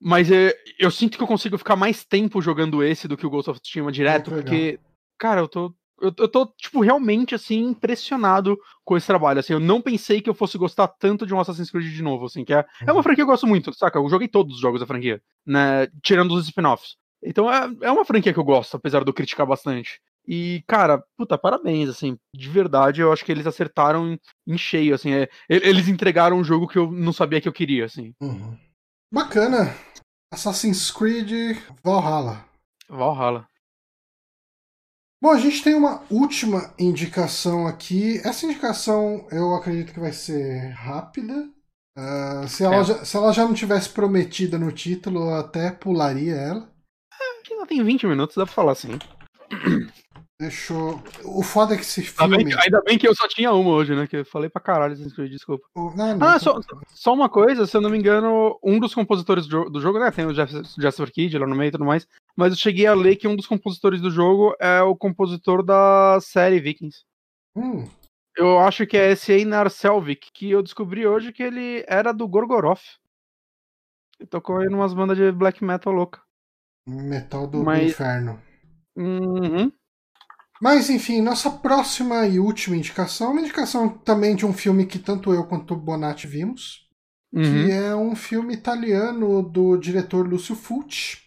[0.00, 3.30] Mas é, eu sinto que eu consigo ficar mais tempo jogando esse do que o
[3.30, 4.78] Ghost of Tsushima direto, porque,
[5.18, 9.40] cara, eu tô eu, eu tô, tipo, realmente, assim, impressionado com esse trabalho.
[9.40, 12.26] Assim, eu não pensei que eu fosse gostar tanto de um Assassin's Creed de novo,
[12.26, 13.02] assim, que é, é uma uhum.
[13.02, 13.98] franquia que eu gosto muito, saca?
[13.98, 15.86] Eu joguei todos os jogos da franquia, né?
[16.02, 16.96] Tirando os spin-offs.
[17.22, 20.00] Então é, é uma franquia que eu gosto, apesar de eu criticar bastante.
[20.26, 24.94] E, cara, puta, parabéns, assim, de verdade, eu acho que eles acertaram em, em cheio,
[24.94, 28.14] assim, é, eles entregaram um jogo que eu não sabia que eu queria, assim.
[28.20, 28.56] Uhum.
[29.12, 29.74] Bacana.
[30.32, 32.44] Assassin's Creed Valhalla.
[32.88, 33.49] Valhalla.
[35.22, 38.18] Bom, a gente tem uma última indicação aqui.
[38.24, 41.46] Essa indicação eu acredito que vai ser rápida.
[41.98, 42.84] Uh, se, ela é.
[42.84, 46.72] já, se ela já não tivesse prometida no título, eu até pularia ela.
[47.12, 48.98] É, que ela tem 20 minutos, dá pra falar assim.
[50.40, 50.98] Deixa eu...
[51.22, 52.38] O foda é que esse filme.
[52.38, 54.06] Ainda bem, ainda bem, que eu só tinha uma hoje, né?
[54.06, 55.68] Que eu falei pra caralho, desculpa.
[55.76, 56.58] Não, não, ah, só,
[56.88, 60.10] só, uma coisa, se eu não me engano, um dos compositores do, do jogo, né?
[60.10, 62.08] Tem o Jeff, Jasper Kidd lá no meio e tudo mais.
[62.34, 66.18] Mas eu cheguei a ler que um dos compositores do jogo é o compositor da
[66.22, 67.04] série Vikings.
[67.54, 67.86] Hum.
[68.34, 72.26] Eu acho que é esse Einar Selvik, que eu descobri hoje que ele era do
[72.26, 72.96] Gorgoroth.
[74.18, 76.22] Ele tocou aí numas bandas de black metal louca.
[76.88, 77.80] Metal do, Mas...
[77.80, 78.42] do inferno.
[78.96, 79.70] Uhum.
[80.60, 85.32] Mas enfim, nossa próxima e última indicação, uma indicação também de um filme que tanto
[85.32, 86.86] eu quanto o Bonatti vimos,
[87.32, 87.42] uhum.
[87.42, 91.18] que é um filme italiano do diretor Lúcio Fulci,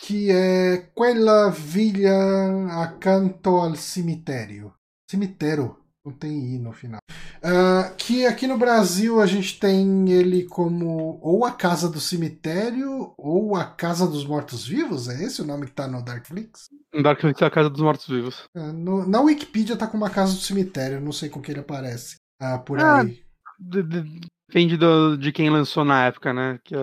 [0.00, 4.72] que é Quella Villa Accanto al Cemitério.
[5.08, 7.00] Cemitério, não tem I no final.
[7.44, 13.12] Uh, que aqui no Brasil a gente tem ele como ou a Casa do Cemitério
[13.18, 16.68] ou a Casa dos Mortos-Vivos, é esse o nome que tá no Darkflix?
[16.94, 18.44] No Darkflix é a Casa dos Mortos-Vivos.
[18.56, 22.16] Uh, na Wikipedia tá com uma Casa do Cemitério, não sei com que ele aparece
[22.40, 23.20] uh, por ah, aí.
[23.58, 26.60] Depende do, de quem lançou na época, né?
[26.62, 26.76] Que,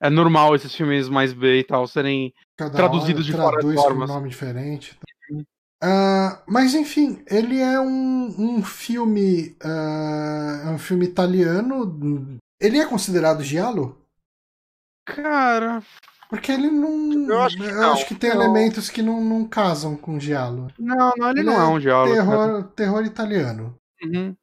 [0.00, 4.08] é normal esses filmes mais B e tal serem Cada traduzidos de fora de formas.
[4.08, 4.98] um nome diferente.
[5.82, 9.56] Uh, mas enfim, ele é um, um filme.
[9.62, 12.38] Uh, um filme italiano.
[12.60, 13.96] Ele é considerado giallo?
[15.06, 15.82] Cara.
[16.28, 17.30] Porque ele não.
[17.30, 18.42] Eu acho que, eu acho que tem não.
[18.42, 20.68] elementos que não, não casam com giallo.
[20.78, 22.12] Não, não ele, ele, não é, é um giallo.
[22.12, 23.74] Terror, terror italiano.
[24.02, 24.36] Uhum.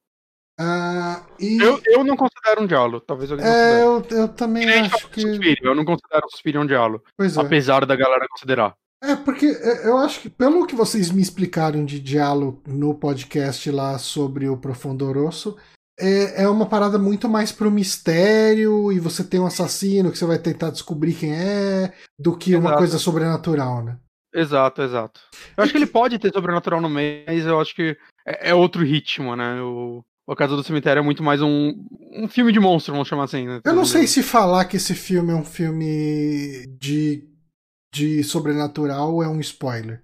[0.57, 1.57] Uh, e...
[1.61, 5.19] eu, eu não considero um diálogo, talvez alguém é, eu, eu também acho que.
[5.19, 5.67] Suspiro.
[5.67, 7.03] Eu não considero o Suspiro um diálogo.
[7.17, 7.41] Pois é.
[7.41, 8.75] Apesar da galera considerar.
[9.03, 13.69] É, porque é, eu acho que, pelo que vocês me explicaram de diálogo no podcast
[13.69, 15.55] lá sobre o Profundo Rosso,
[15.99, 20.25] é, é uma parada muito mais pro mistério e você tem um assassino que você
[20.25, 22.67] vai tentar descobrir quem é, do que exato.
[22.67, 23.97] uma coisa sobrenatural, né?
[24.33, 25.21] Exato, exato.
[25.55, 27.97] Eu acho que ele pode ter sobrenatural no meio, mas eu acho que
[28.27, 29.61] é, é outro ritmo, né?
[29.61, 31.73] O, o Casa do Cemitério é muito mais um,
[32.11, 33.61] um filme de monstro, vamos chamar assim, né?
[33.63, 37.23] Eu não sei se falar que esse filme é um filme de,
[37.95, 40.03] de sobrenatural é um spoiler.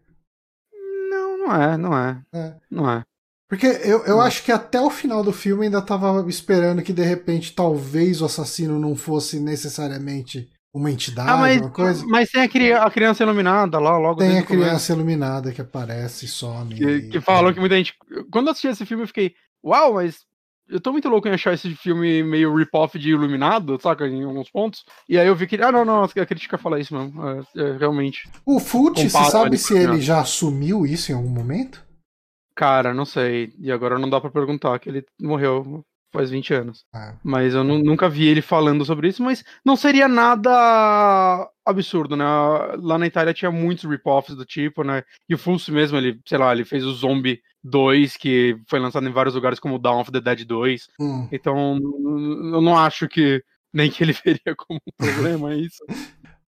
[1.10, 2.22] Não, não é, não é.
[2.34, 2.56] é.
[2.72, 3.04] Não é.
[3.50, 7.04] Porque eu, eu acho que até o final do filme ainda tava esperando que de
[7.04, 12.06] repente talvez o assassino não fosse necessariamente uma entidade, ah, mas, uma coisa.
[12.08, 16.30] Mas tem a, a criança iluminada lá, logo Tem a criança iluminada que aparece e
[16.30, 16.74] some.
[16.74, 17.10] Que, e...
[17.10, 17.94] que falou que muita gente.
[18.32, 20.26] Quando eu assisti esse filme, eu fiquei, uau, mas
[20.72, 24.08] eu tô muito louco em achar esse filme meio rip-off de Iluminado, saca?
[24.08, 24.86] Em alguns pontos.
[25.08, 25.62] E aí eu vi que.
[25.62, 27.22] Ah, não, não, a crítica fala isso mesmo.
[27.28, 28.30] É, é, realmente.
[28.46, 31.86] O Fute, você sabe se ele já assumiu isso em algum momento?
[32.56, 33.54] Cara, não sei.
[33.60, 36.86] E agora não dá para perguntar, que ele morreu faz 20 anos.
[36.94, 37.14] É.
[37.24, 42.26] Mas eu nunca vi ele falando sobre isso, mas não seria nada absurdo, né?
[42.80, 45.04] Lá na Itália tinha muitos rip-offs do tipo, né?
[45.30, 49.08] E o Fulci mesmo, ele, sei lá, ele fez o Zombie 2, que foi lançado
[49.08, 50.88] em vários lugares como Dawn of the Dead 2.
[51.00, 51.28] Hum.
[51.32, 53.44] Então, eu não acho que
[53.74, 55.84] nem que ele veria como um problema isso.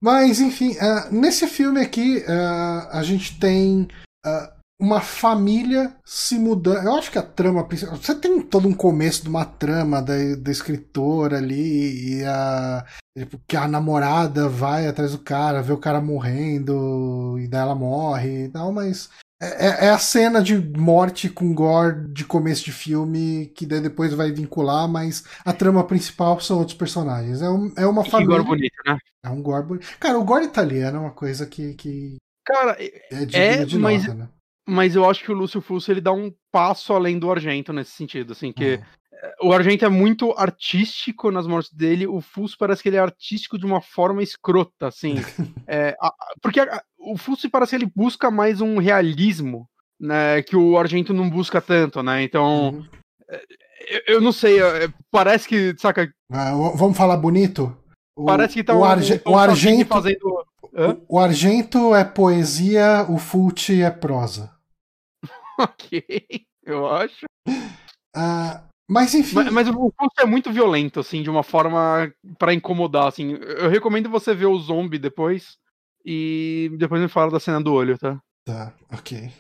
[0.02, 3.88] Mas, enfim, uh, nesse filme aqui, uh, a gente tem
[4.26, 6.86] uh, uma família se mudando.
[6.86, 7.96] Eu acho que a trama principal.
[7.96, 12.86] Você tem todo um começo de uma trama da, da escritora ali, e a.
[13.18, 17.76] Tipo, que a namorada vai atrás do cara, vê o cara morrendo, e daí ela
[17.76, 19.08] morre e tal, mas
[19.40, 23.82] é, é, é, a cena de morte com gore de começo de filme que daí
[23.82, 27.42] depois vai vincular, mas a trama principal são outros personagens.
[27.42, 28.38] É, um, é uma família.
[28.38, 28.98] gore bonito, né?
[29.24, 29.88] É um gore bonito.
[30.00, 31.76] Cara, o gore italiano é uma coisa que.
[31.76, 34.30] que Cara, é, é de mas, nota, né?
[34.68, 37.92] Mas eu acho que o Lúcio Fusso ele dá um passo além do Argento nesse
[37.92, 38.76] sentido, assim, que.
[38.76, 38.84] Uhum
[39.42, 43.58] o Argento é muito artístico nas mortes dele, o Fuso parece que ele é artístico
[43.58, 45.16] de uma forma escrota, assim.
[45.68, 49.68] é, a, porque a, o Fuso parece que ele busca mais um realismo,
[50.00, 52.24] né, que o Argento não busca tanto, né?
[52.24, 52.86] Então, uhum.
[53.30, 53.42] É,
[53.90, 56.12] eu, eu, não sei, é, parece que, saca...
[56.32, 57.76] Ah, vamos falar bonito?
[58.16, 60.46] O, parece que tá o, um, Arge, um, o Argento fazendo...
[61.08, 64.53] O, o Argento é poesia, o Fulci é prosa.
[65.60, 66.04] ok,
[66.66, 67.26] eu acho.
[68.16, 69.36] Uh, mas enfim.
[69.36, 73.32] Mas, mas o curso é muito violento, assim, de uma forma para incomodar, assim.
[73.32, 75.58] Eu recomendo você ver o zombie depois
[76.06, 78.20] e depois me fala da cena do olho, tá?
[78.46, 79.32] Tá, ok.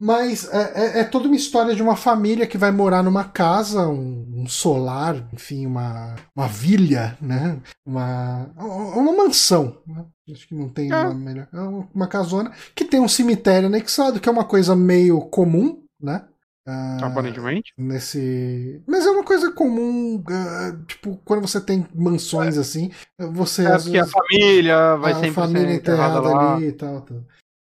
[0.00, 3.88] Mas é, é, é toda uma história de uma família que vai morar numa casa,
[3.88, 7.60] um, um solar, enfim, uma, uma vilha, né?
[7.86, 9.78] Uma, uma mansão.
[9.86, 10.04] Né?
[10.32, 10.96] Acho que não tem é.
[10.96, 11.48] uma melhor.
[11.52, 11.60] É
[11.94, 16.24] uma casona que tem um cemitério anexado, que é uma coisa meio comum, né?
[16.66, 17.74] Uh, Aparentemente.
[17.76, 18.82] Nesse.
[18.86, 22.60] Mas é uma coisa comum, uh, tipo, quando você tem mansões é.
[22.60, 23.66] assim, você.
[23.66, 27.22] É porque vezes, a família vai a sempre família ser enterrada ali e tal, tal.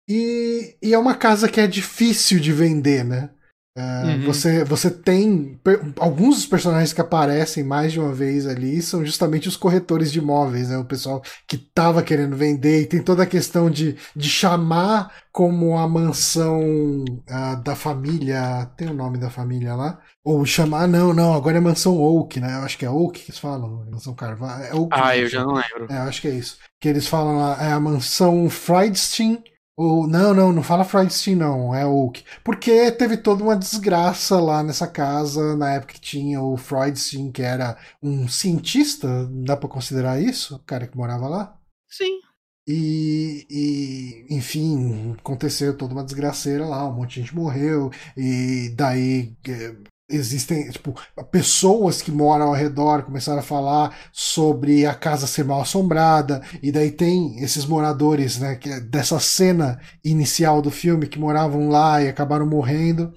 [0.08, 3.30] E, e é uma casa que é difícil de vender, né?
[3.76, 4.24] Uh, uhum.
[4.24, 5.60] você, você tem.
[5.98, 10.18] Alguns dos personagens que aparecem mais de uma vez ali são justamente os corretores de
[10.18, 10.78] imóveis, né?
[10.78, 15.76] O pessoal que tava querendo vender e tem toda a questão de, de chamar como
[15.76, 18.64] a mansão uh, da família.
[18.78, 19.98] Tem o nome da família lá?
[20.24, 22.54] Ou chamar, não, não, agora é mansão Oak, né?
[22.54, 24.64] Eu acho que é Oak que eles falam, mansão Carvalho.
[24.64, 25.86] É Oak, ah, eu já não lembro.
[25.90, 26.56] É, acho que é isso.
[26.80, 29.44] Que eles falam lá, é a mansão Friedstein
[29.76, 32.24] o, não, não, não fala Freudstein, não, é Oak.
[32.42, 37.42] Porque teve toda uma desgraça lá nessa casa, na época que tinha o Freudstein, que
[37.42, 40.56] era um cientista, dá pra considerar isso?
[40.56, 41.58] O cara que morava lá?
[41.88, 42.20] Sim.
[42.68, 49.36] E, e, enfim, aconteceu toda uma desgraceira lá, um monte de gente morreu, e daí
[49.46, 49.76] é,
[50.08, 50.94] existem tipo
[51.30, 56.70] pessoas que moram ao redor começaram a falar sobre a casa ser mal assombrada e
[56.70, 62.02] daí tem esses moradores né que é dessa cena inicial do filme que moravam lá
[62.02, 63.12] e acabaram morrendo.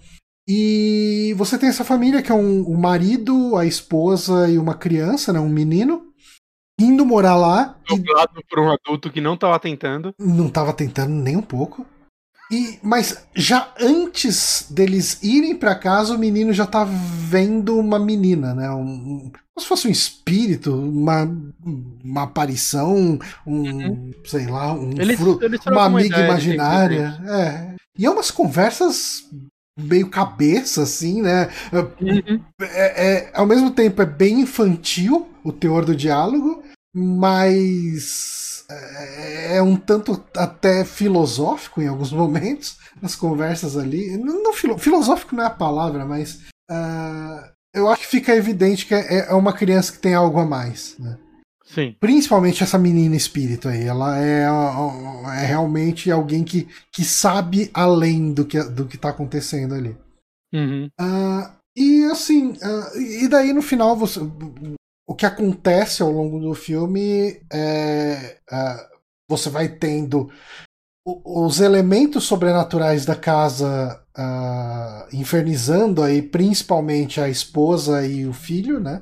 [0.52, 5.32] E você tem essa família que é um, o marido a esposa e uma criança
[5.32, 6.08] né um menino
[6.80, 8.44] indo morar lá dublado e...
[8.50, 10.14] por um adulto que não estava tentando.
[10.18, 11.86] Não estava tentando nem um pouco
[12.52, 18.56] e, mas já antes deles irem para casa, o menino já tá vendo uma menina,
[18.56, 18.72] né?
[18.72, 21.30] Um, como se fosse um espírito, uma,
[22.04, 24.12] uma aparição, um, uhum.
[24.26, 24.92] sei lá, um
[25.68, 27.22] uma amiga ideia, imaginária.
[27.28, 27.76] É.
[27.98, 29.26] E é umas conversas
[29.78, 31.50] meio cabeça, assim, né?
[32.02, 32.42] Uhum.
[32.62, 36.64] É, é, ao mesmo tempo é bem infantil o teor do diálogo,
[36.94, 38.39] mas
[38.70, 44.18] é, é um tanto até filosófico em alguns momentos, nas conversas ali.
[44.18, 48.94] Não, não filosófico não é a palavra, mas uh, eu acho que fica evidente que
[48.94, 50.96] é, é, uma criança que tem algo a mais.
[51.00, 51.18] Né?
[51.66, 51.96] Sim.
[52.00, 53.84] Principalmente essa menina espírito aí.
[53.84, 54.46] Ela é,
[55.42, 59.96] é realmente alguém que, que sabe além do que, do que tá acontecendo ali.
[60.54, 60.90] Uhum.
[61.00, 64.20] Uh, e assim, uh, e daí no final você,
[65.10, 68.38] o que acontece ao longo do filme é.
[68.50, 68.90] é
[69.28, 70.30] você vai tendo
[71.04, 79.02] os elementos sobrenaturais da casa uh, infernizando aí principalmente a esposa e o filho, né?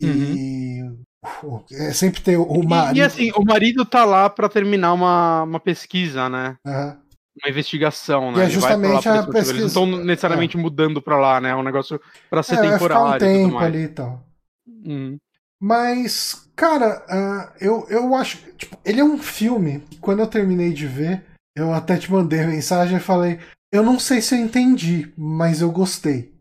[0.00, 1.62] E uhum.
[1.72, 2.96] é, sempre tem o marido.
[2.96, 6.56] E, e, assim, o marido tá lá para terminar uma, uma pesquisa, né?
[6.66, 6.96] Uhum.
[7.42, 8.44] Uma investigação, né?
[8.44, 9.50] E é justamente a pesquisa.
[9.50, 10.60] Eles não estão necessariamente é.
[10.60, 11.50] mudando para lá, né?
[11.50, 12.00] É um negócio
[12.30, 13.04] para ser é, temporário.
[13.04, 14.26] Vai ficar um tempo ali e tal.
[14.66, 15.18] Uhum.
[15.60, 18.38] Mas, cara, uh, eu, eu acho.
[18.56, 21.24] Tipo, ele é um filme que quando eu terminei de ver,
[21.56, 23.38] eu até te mandei mensagem e falei:
[23.72, 26.34] Eu não sei se eu entendi, mas eu gostei.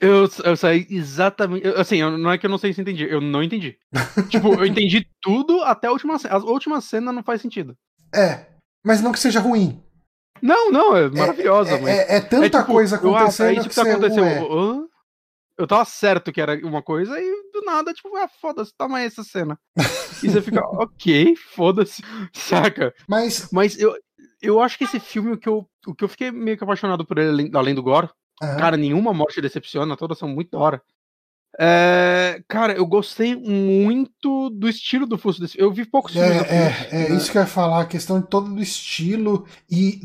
[0.00, 1.66] Eu, eu saí exatamente.
[1.68, 3.78] Assim, não é que eu não sei se eu entendi, eu não entendi.
[4.28, 6.34] tipo, eu entendi tudo até a última cena.
[6.34, 7.76] A última cena não faz sentido.
[8.14, 8.46] É,
[8.84, 9.82] mas não que seja ruim.
[10.42, 11.70] Não, não, é maravilhosa.
[11.70, 13.46] É, é, é, é tanta é, tipo, coisa acontecendo.
[13.46, 14.24] Eu, é isso que, tá acontecendo.
[14.24, 14.93] É.
[15.56, 19.22] eu tava certo que era uma coisa e do nada, tipo, ah, foda-se, toma essa
[19.22, 19.58] cena.
[20.22, 22.02] e você fica, ok, foda-se,
[22.32, 22.92] saca?
[23.08, 23.48] Mas.
[23.52, 23.94] Mas eu,
[24.42, 27.04] eu acho que esse filme, o que eu, o que eu fiquei meio que apaixonado
[27.04, 28.08] por ele, além do Gore,
[28.42, 28.56] uhum.
[28.56, 30.82] cara, nenhuma morte decepciona, todas são muito da hora.
[31.58, 36.42] É, cara, eu gostei muito do estilo do Fuso desse Eu vi poucos filmes.
[36.50, 40.00] É, é, é isso que eu ia falar, a questão de todo do estilo e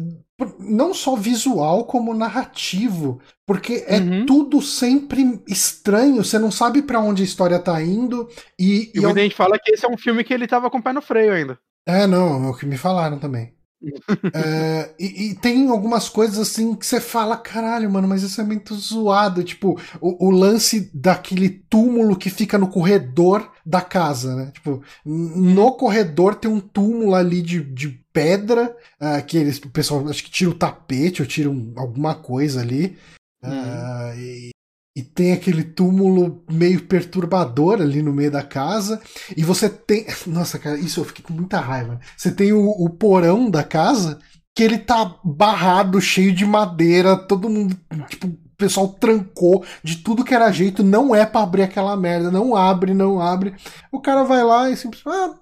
[0.59, 4.25] não só visual como narrativo, porque é uhum.
[4.25, 9.01] tudo sempre estranho, você não sabe para onde a história tá indo e, e, e
[9.01, 11.01] muita gente fala que esse é um filme que ele tava com o pé no
[11.01, 11.59] freio ainda.
[11.85, 13.53] É, não, é o que me falaram também
[14.33, 18.43] é, e, e, tem algumas coisas assim que você fala, caralho, mano, mas isso é
[18.43, 19.43] muito zoado.
[19.43, 24.51] Tipo, o, o, lance daquele túmulo que fica no corredor da casa, né?
[24.53, 30.07] Tipo, no corredor tem um túmulo ali de, de pedra, uh, que eles, o pessoal
[30.09, 32.97] acho que tira o tapete ou tira um, alguma coisa ali.
[33.41, 34.49] Uh, e,
[34.95, 39.01] e tem aquele túmulo meio perturbador ali no meio da casa.
[39.35, 40.05] E você tem.
[40.27, 41.99] Nossa, cara, isso eu fiquei com muita raiva.
[42.17, 44.19] Você tem o, o porão da casa
[44.55, 47.79] que ele tá barrado, cheio de madeira, todo mundo.
[48.09, 52.29] Tipo, o pessoal trancou de tudo que era jeito, não é para abrir aquela merda,
[52.29, 53.55] não abre, não abre.
[53.89, 55.33] O cara vai lá e simplesmente, ah,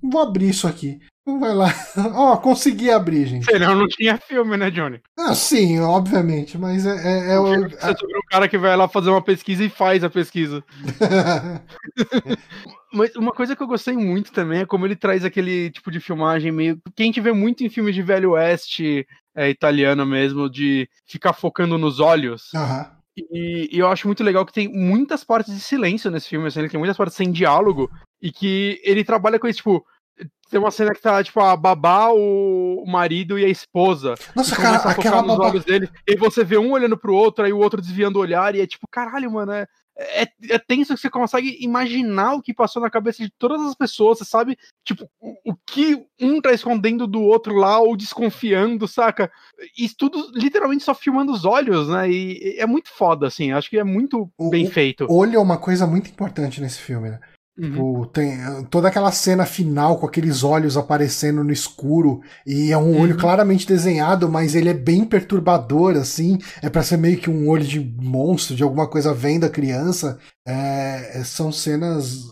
[0.00, 1.00] vou abrir isso aqui.
[1.38, 1.68] Vai lá.
[2.14, 3.44] Ó, oh, consegui abrir, gente.
[3.44, 5.00] Senão não tinha filme, né, Johnny?
[5.18, 6.96] Ah, sim, obviamente, mas é.
[6.96, 7.68] é, é o...
[7.68, 10.64] Você é sobre um cara que vai lá fazer uma pesquisa e faz a pesquisa.
[12.92, 16.00] mas uma coisa que eu gostei muito também é como ele traz aquele tipo de
[16.00, 16.80] filmagem meio.
[16.96, 21.32] Que a gente vê muito em filmes de Velho Oeste é, italiano mesmo, de ficar
[21.32, 22.50] focando nos olhos.
[22.54, 23.00] Uhum.
[23.16, 26.60] E, e, eu acho muito legal que tem muitas partes de silêncio nesse filme, assim,
[26.60, 27.90] ele tem muitas partes sem diálogo,
[28.22, 29.84] e que ele trabalha com isso, tipo,
[30.50, 34.14] tem uma cena que tá, tipo, a babá, o marido e a esposa.
[34.34, 35.46] Nossa, cara, aquela babá...
[35.46, 38.54] olhos dele, e você vê um olhando pro outro, aí o outro desviando o olhar,
[38.54, 39.66] e é tipo, caralho, mano, é,
[39.96, 43.76] é, é tenso que você consegue imaginar o que passou na cabeça de todas as
[43.76, 48.88] pessoas, você sabe, tipo, o, o que um tá escondendo do outro lá, ou desconfiando,
[48.88, 49.30] saca?
[49.78, 52.10] Isso tudo literalmente só filmando os olhos, né?
[52.10, 55.06] E, e é muito foda, assim, acho que é muito o, bem feito.
[55.08, 57.20] O olho é uma coisa muito importante nesse filme, né?
[57.58, 57.70] Uhum.
[57.70, 62.92] Tipo, tem toda aquela cena final com aqueles olhos aparecendo no escuro e é um
[62.92, 63.00] uhum.
[63.00, 66.38] olho claramente desenhado, mas ele é bem perturbador, assim.
[66.62, 70.18] É para ser meio que um olho de monstro, de alguma coisa vendo a criança.
[70.46, 72.24] É, são cenas.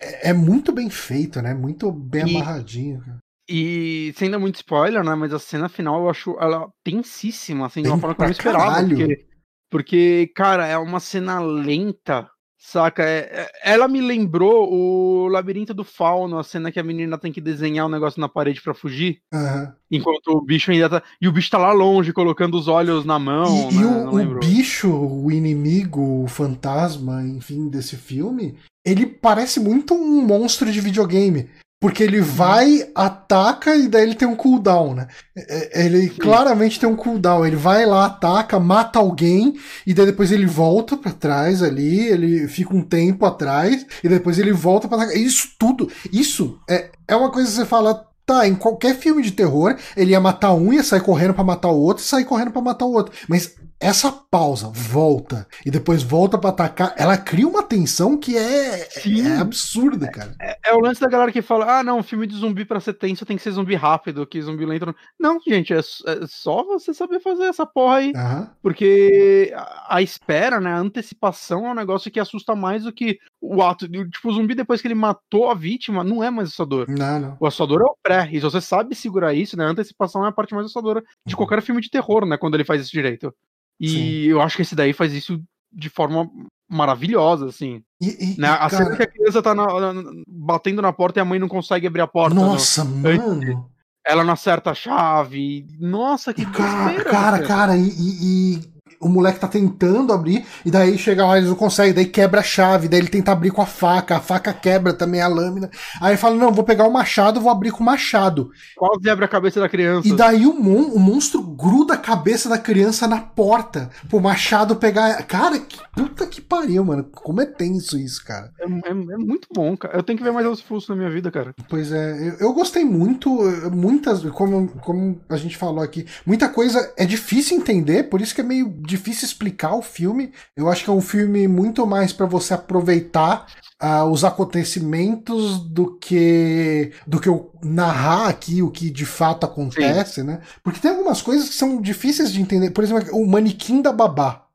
[0.00, 1.52] É, é, muito bem feito, né?
[1.52, 3.00] Muito bem e, amarradinho.
[3.00, 3.18] Cara.
[3.48, 5.14] E sendo muito spoiler, né?
[5.14, 8.32] Mas a cena final eu acho ela tensíssima, assim, de uma forma que eu não
[8.32, 8.86] esperava.
[8.86, 9.26] Porque,
[9.70, 12.30] porque, cara, é uma cena lenta
[12.62, 13.02] Saca?
[13.02, 17.32] É, é, ela me lembrou o Labirinto do Fauno, a cena que a menina tem
[17.32, 19.22] que desenhar um negócio na parede para fugir.
[19.32, 19.72] Uhum.
[19.90, 21.02] Enquanto o bicho ainda tá.
[21.18, 23.70] E o bicho tá lá longe, colocando os olhos na mão.
[23.70, 23.80] E, né?
[23.80, 28.54] e o, o bicho, o inimigo, o fantasma, enfim, desse filme,
[28.84, 31.48] ele parece muito um monstro de videogame.
[31.80, 35.08] Porque ele vai, ataca e daí ele tem um cooldown, né?
[35.34, 36.16] É, é, ele Sim.
[36.16, 37.46] claramente tem um cooldown.
[37.46, 42.46] Ele vai lá, ataca, mata alguém e daí depois ele volta para trás ali, ele
[42.48, 45.16] fica um tempo atrás e depois ele volta para atacar.
[45.16, 49.32] Isso tudo, isso é, é uma coisa que você fala, tá, em qualquer filme de
[49.32, 52.50] terror, ele ia matar um, ia sair correndo para matar o outro, e sair correndo
[52.50, 53.14] para matar o outro.
[53.26, 58.80] Mas essa pausa, volta e depois volta para atacar, ela cria uma tensão que é,
[58.80, 60.34] é absurda, cara.
[60.38, 62.92] É, é, o lance da galera que fala: ah, não, filme de zumbi para ser
[62.92, 64.94] tenso tem que ser zumbi rápido, que zumbi lento.
[65.18, 68.12] Não, gente, é, é só você saber fazer essa porra aí.
[68.14, 68.46] Uhum.
[68.62, 73.18] Porque a, a, espera, né, a antecipação é um negócio que assusta mais do que
[73.40, 73.88] o ato.
[73.88, 76.84] Tipo, o zumbi, depois que ele matou a vítima, não é mais assustador.
[76.86, 77.36] Não, não.
[77.40, 78.28] O assustador é o pré.
[78.30, 81.34] E se você sabe segurar isso, né, a antecipação é a parte mais assustadora de
[81.34, 81.38] uhum.
[81.38, 83.34] qualquer filme de terror, né, quando ele faz isso direito.
[83.80, 84.22] E Sim.
[84.28, 85.42] eu acho que esse daí faz isso
[85.72, 86.28] de forma
[86.68, 87.82] maravilhosa, assim.
[88.00, 88.48] E, e, né?
[88.48, 88.96] A cara...
[88.96, 92.02] que a criança tá na, na, batendo na porta e a mãe não consegue abrir
[92.02, 92.34] a porta.
[92.34, 92.96] Nossa, no...
[92.96, 93.70] mano!
[94.06, 95.66] Ela não acerta a chave.
[95.78, 98.60] Nossa, que cara, cara, cara, e, e,
[99.00, 102.44] o moleque tá tentando abrir, e daí chega lá, eles não conseguem, daí quebra a
[102.44, 105.70] chave, daí ele tenta abrir com a faca, a faca quebra também a lâmina.
[106.00, 108.50] Aí ele fala: Não, vou pegar o machado, vou abrir com o machado.
[108.76, 110.06] Quase abre a cabeça da criança.
[110.06, 114.76] E daí o, mon o monstro gruda a cabeça da criança na porta, pro machado
[114.76, 115.22] pegar.
[115.22, 117.04] Cara, que puta que pariu, mano.
[117.04, 118.52] Como é tenso isso, cara.
[118.60, 119.96] É, é, é muito bom, cara.
[119.96, 121.54] Eu tenho que ver mais os Fuscos na minha vida, cara.
[121.68, 123.30] Pois é, eu, eu gostei muito,
[123.72, 128.40] muitas, como, como a gente falou aqui, muita coisa é difícil entender, por isso que
[128.40, 130.32] é meio difícil explicar o filme.
[130.56, 133.46] Eu acho que é um filme muito mais para você aproveitar
[133.82, 140.20] uh, os acontecimentos do que do que eu narrar aqui o que de fato acontece,
[140.20, 140.26] Sim.
[140.26, 140.40] né?
[140.62, 142.70] Porque tem algumas coisas que são difíceis de entender.
[142.70, 144.46] Por exemplo, o manequim da babá.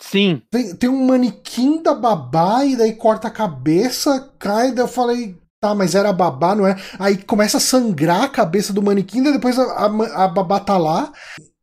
[0.00, 0.40] Sim.
[0.48, 5.36] Tem, tem um manequim da babá e daí corta a cabeça, cai, daí eu falei,
[5.60, 6.76] tá, mas era babá, não é?
[7.00, 10.78] Aí começa a sangrar a cabeça do manequim, daí depois a, a, a babá tá
[10.78, 11.12] lá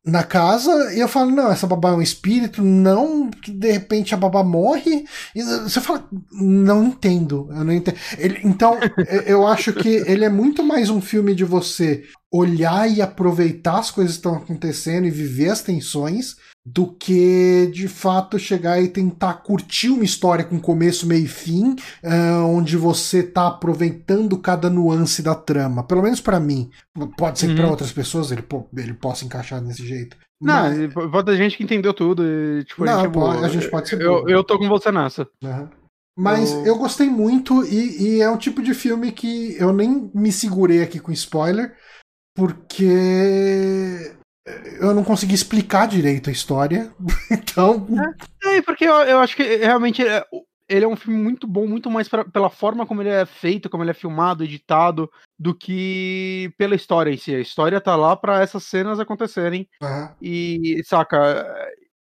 [0.05, 4.13] na casa e eu falo, não, essa babá é um espírito, não, que de repente
[4.13, 5.05] a babá morre.
[5.35, 7.97] E você fala, não entendo, eu não entendo.
[8.17, 8.77] Ele, então,
[9.25, 13.89] eu acho que ele é muito mais um filme de você olhar e aproveitar as
[13.89, 16.35] coisas que estão acontecendo e viver as tensões
[16.65, 21.75] do que de fato chegar e tentar curtir uma história com começo, meio e fim,
[22.03, 25.83] uh, onde você tá aproveitando cada nuance da trama.
[25.83, 26.71] Pelo menos para mim.
[27.15, 27.71] Pode ser que para uhum.
[27.71, 28.43] outras pessoas ele,
[28.75, 30.17] ele possa encaixar desse jeito.
[30.41, 30.93] Não, mas...
[30.93, 32.23] pode ter gente que entendeu tudo.
[32.25, 34.01] E, tipo, Não, a, gente, pode, a gente pode ser.
[34.01, 35.27] Eu, eu tô com você nessa.
[35.43, 35.69] Uhum.
[36.17, 36.65] Mas eu...
[36.65, 40.81] eu gostei muito e, e, é um tipo de filme que eu nem me segurei
[40.81, 41.75] aqui com spoiler,
[42.33, 44.15] porque
[44.79, 46.91] eu não consegui explicar direito a história.
[47.31, 47.87] então.
[48.43, 50.23] É, é porque eu, eu, acho que realmente é,
[50.69, 53.69] ele é um filme muito bom, muito mais pra, pela forma como ele é feito,
[53.69, 57.33] como ele é filmado, editado, do que pela história em si.
[57.33, 59.67] A história tá lá para essas cenas acontecerem.
[59.81, 60.09] Uhum.
[60.21, 61.45] E, saca?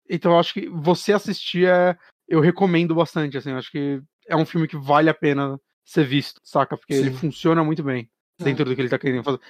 [0.09, 1.97] Então eu acho que você assistir é.
[2.29, 3.51] Eu recomendo bastante, assim.
[3.51, 6.77] Eu acho que é um filme que vale a pena ser visto, saca?
[6.77, 7.01] Porque Sim.
[7.01, 8.09] ele funciona muito bem
[8.39, 8.65] dentro é.
[8.67, 9.41] do que ele tá querendo fazer.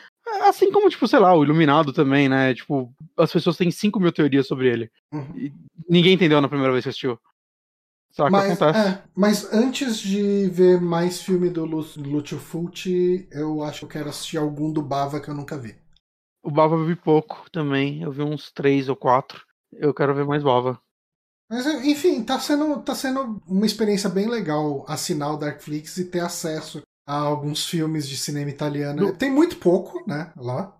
[0.42, 2.54] Assim como, tipo, sei lá, o Iluminado também, né?
[2.54, 4.90] Tipo, as pessoas têm 5 mil teorias sobre ele.
[5.12, 5.52] Uhum.
[5.88, 7.18] ninguém entendeu na primeira vez que assistiu.
[8.10, 8.88] Saca, mas, acontece.
[8.88, 14.08] É, mas antes de ver mais filme do Lúcio Fulci, eu acho que eu quero
[14.08, 15.76] assistir algum do Bava que eu nunca vi.
[16.42, 18.02] O Bava eu vi pouco também.
[18.02, 19.44] Eu vi uns três ou quatro.
[19.72, 20.80] Eu quero ver mais Bava.
[21.50, 26.20] Mas, enfim, tá sendo, tá sendo uma experiência bem legal assinar o Darkflix e ter
[26.20, 29.16] acesso a alguns filmes de cinema italiano.
[29.16, 30.74] Tem muito pouco, né, lá.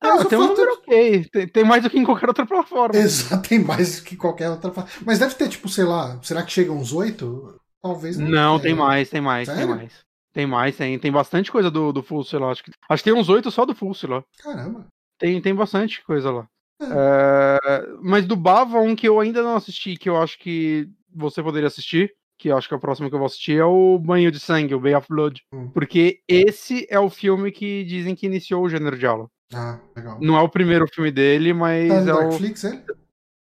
[0.00, 1.24] Ah, tem um número ok.
[1.24, 2.96] Tem, tem, mais do que em qualquer outra plataforma.
[2.96, 5.04] Exato, tem mais do que qualquer outra plataforma.
[5.04, 7.60] Mas deve ter, tipo, sei lá, será que chega uns oito?
[7.82, 8.28] Talvez não.
[8.28, 9.66] Não, tem mais, tem mais, Sério?
[9.66, 9.92] tem mais.
[10.32, 12.50] Tem mais, tem, tem bastante coisa do, do Full lá.
[12.50, 14.24] Acho que, acho que tem uns oito só do Full lá.
[14.38, 14.86] Caramba.
[15.18, 16.46] Tem, tem bastante coisa lá.
[16.80, 16.86] É.
[16.86, 21.42] É, mas do Bava, um que eu ainda não assisti, que eu acho que você
[21.42, 23.96] poderia assistir, que eu acho que é o próximo que eu vou assistir, é o
[24.00, 25.44] Banho de Sangue, o Bay of Blood.
[25.54, 25.70] Hum.
[25.70, 29.30] Porque esse é o filme que dizem que iniciou o gênero de aula.
[29.54, 30.18] Ah, legal.
[30.20, 31.88] Não é o primeiro filme dele, mas.
[31.88, 32.66] Tá no é Darkflix, o...
[32.66, 32.84] ele?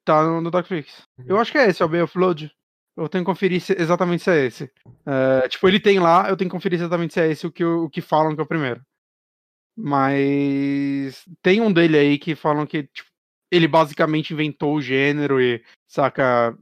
[0.06, 1.08] Tá no, no Darkflix.
[1.18, 1.26] Uhum.
[1.28, 2.52] Eu acho que é esse, é o Bay of Blood.
[2.96, 4.72] Eu tenho que conferir se, exatamente se é esse.
[5.08, 7.66] É, tipo, ele tem lá, eu tenho que conferir exatamente se é esse o que,
[7.66, 8.80] o que falam que é o primeiro.
[9.76, 13.10] Mas tem um dele aí que falam que tipo,
[13.52, 16.56] ele basicamente inventou o gênero e, saca,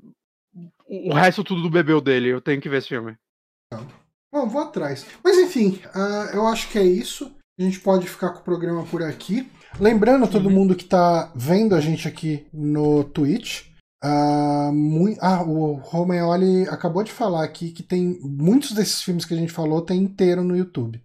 [0.92, 2.30] o resto tudo do bebeu dele.
[2.30, 3.16] Eu tenho que ver esse filme.
[4.34, 5.06] Bom, vou atrás.
[5.24, 7.34] Mas enfim, uh, eu acho que é isso.
[7.60, 9.50] A gente pode ficar com o programa por aqui.
[9.80, 10.56] Lembrando a todo uhum.
[10.56, 13.68] mundo que está vendo a gente aqui no Twitch.
[14.04, 15.20] Uh, muito...
[15.22, 19.52] Ah, o Romeoli acabou de falar aqui que tem muitos desses filmes que a gente
[19.52, 21.02] falou tem inteiro no YouTube.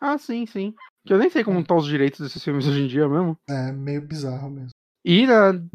[0.00, 0.74] Ah, sim, sim.
[1.06, 3.36] Que eu nem sei como estão tá os direitos desses filmes hoje em dia mesmo.
[3.48, 4.70] É meio bizarro mesmo.
[5.04, 5.34] E, né,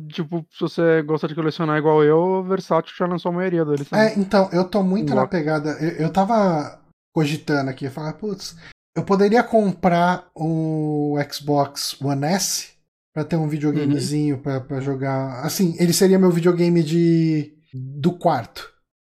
[0.10, 3.90] tipo, se você gosta de colecionar igual eu, o Versátil já lançou a maioria deles.
[3.90, 4.06] Também.
[4.06, 5.72] É, então, eu tô muito na pegada.
[5.80, 6.82] Eu, eu tava
[7.16, 8.56] cogitando aqui, falar, putz,
[8.96, 12.74] eu poderia comprar o Xbox One S
[13.14, 14.42] pra ter um videogamezinho uhum.
[14.42, 15.44] pra, pra jogar.
[15.46, 18.72] Assim, ele seria meu videogame de do quarto.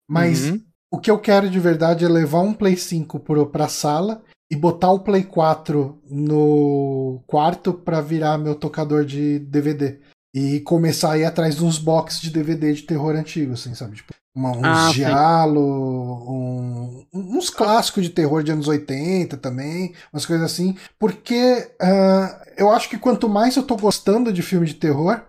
[0.09, 0.61] Mas uhum.
[0.93, 4.57] o que eu quero de verdade é levar um Play 5 pro, pra sala e
[4.57, 10.01] botar o Play 4 no quarto para virar meu tocador de DVD.
[10.35, 13.97] E começar a ir atrás de uns boxes de DVD de terror antigo, assim, sabe?
[13.97, 20.51] Tipo, uma, uns ah, um, uns clássicos de terror de anos 80 também, umas coisas
[20.51, 20.77] assim.
[20.99, 25.21] Porque uh, eu acho que quanto mais eu tô gostando de filme de terror,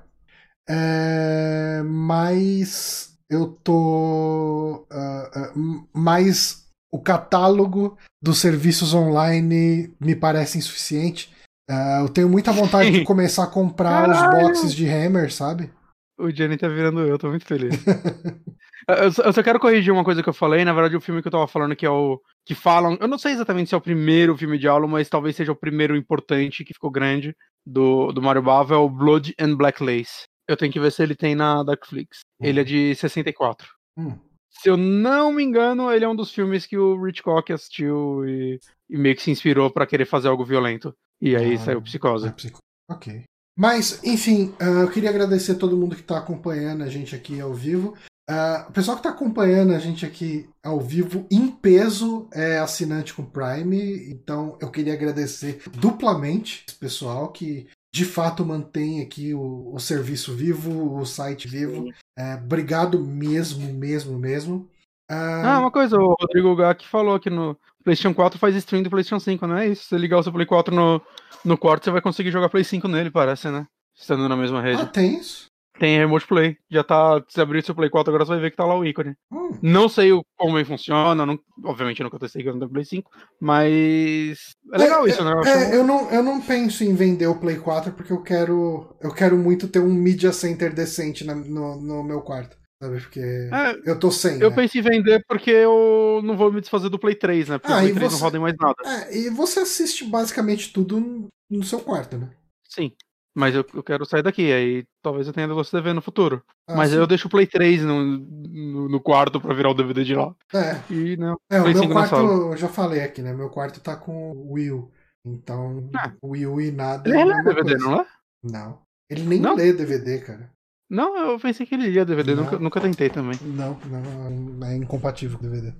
[0.70, 4.86] é, mais eu tô.
[4.92, 11.32] Uh, uh, mais o catálogo dos serviços online me parece insuficiente.
[11.70, 14.38] Uh, eu tenho muita vontade de começar a comprar Caralho.
[14.38, 15.72] os boxes de Hammer, sabe?
[16.20, 17.74] O Jenny tá virando eu, tô muito feliz.
[18.88, 20.64] eu, só, eu, só, quero corrigir uma coisa que eu falei.
[20.64, 22.22] Na verdade, o filme que eu tava falando que é o.
[22.46, 22.98] Que falam.
[23.00, 25.56] Eu não sei exatamente se é o primeiro filme de aula, mas talvez seja o
[25.56, 27.36] primeiro importante que ficou grande
[27.66, 30.26] do, do Mario Bava, é o Blood and Black Lace.
[30.48, 32.20] Eu tenho que ver se ele tem na Darkflix.
[32.40, 32.46] Hum.
[32.46, 33.68] Ele é de 64.
[33.98, 34.18] Hum.
[34.52, 38.60] Se eu não me engano, ele é um dos filmes que o Hitchcock assistiu e,
[38.90, 40.94] e meio que se inspirou para querer fazer algo violento.
[41.22, 42.28] E aí ah, saiu Psicose.
[42.28, 42.60] É psico...
[42.90, 43.24] Ok.
[43.58, 47.40] Mas, enfim, uh, eu queria agradecer a todo mundo que está acompanhando a gente aqui
[47.40, 47.96] ao vivo.
[48.30, 53.14] Uh, o pessoal que está acompanhando a gente aqui ao vivo em peso é assinante
[53.14, 59.74] com Prime, então eu queria agradecer duplamente esse pessoal que de fato mantém aqui o,
[59.74, 61.92] o serviço vivo, o site vivo.
[62.18, 64.70] É, obrigado mesmo, mesmo, mesmo.
[65.10, 69.20] Ah, uma coisa, o Rodrigo Gak falou que no PlayStation 4 faz stream do PlayStation
[69.20, 69.84] 5, não é isso?
[69.84, 71.02] Se você ligar o seu Play 4 no,
[71.44, 73.68] no quarto, você vai conseguir jogar Play 5 nele, parece, né?
[73.94, 74.82] Estando na mesma rede.
[74.82, 75.51] Ah, tem isso?
[75.82, 76.58] Tem Remote Play.
[76.70, 77.24] Já tá.
[77.28, 79.16] Se abrir seu Play 4 agora, você vai ver que tá lá o ícone.
[79.32, 79.58] Hum.
[79.64, 81.26] Não sei o, como ele funciona.
[81.26, 83.10] Não, obviamente eu nunca testei que eu não tenho Play 5.
[83.40, 84.52] Mas.
[84.72, 85.32] É legal é, isso, né?
[85.32, 88.96] Eu, é, eu, não, eu não penso em vender o Play 4 porque eu quero.
[89.02, 92.56] Eu quero muito ter um Media Center decente na, no, no meu quarto.
[92.80, 93.02] Sabe?
[93.02, 94.40] Porque é, eu tô sem.
[94.40, 94.56] Eu né?
[94.56, 97.58] pensei em vender porque eu não vou me desfazer do Play 3, né?
[97.58, 98.76] Porque ah, o Play 3 você, não roda em mais nada.
[98.86, 102.30] É, e você assiste basicamente tudo no seu quarto, né?
[102.70, 102.92] Sim.
[103.34, 106.44] Mas eu, eu quero sair daqui, aí talvez eu tenha você TV no futuro.
[106.68, 106.98] Ah, Mas sim.
[106.98, 110.36] eu deixo o Play 3 no, no, no, quarto pra virar o DVD de lá.
[110.54, 110.94] É.
[110.94, 113.34] E, não, é, o meu quarto, eu já falei aqui, né?
[113.34, 114.92] Meu quarto tá com o Will.
[115.26, 116.12] Então, ah.
[116.22, 117.10] Will e nada.
[117.10, 117.86] Ele é lê DVD, coisa.
[117.86, 118.06] não é?
[118.44, 118.80] Não.
[119.10, 119.56] Ele nem não?
[119.56, 120.52] lê DVD, cara.
[120.90, 123.40] Não, eu pensei que ele lia DVD, nunca, nunca tentei também.
[123.42, 125.74] Não, não, é incompatível com DVD.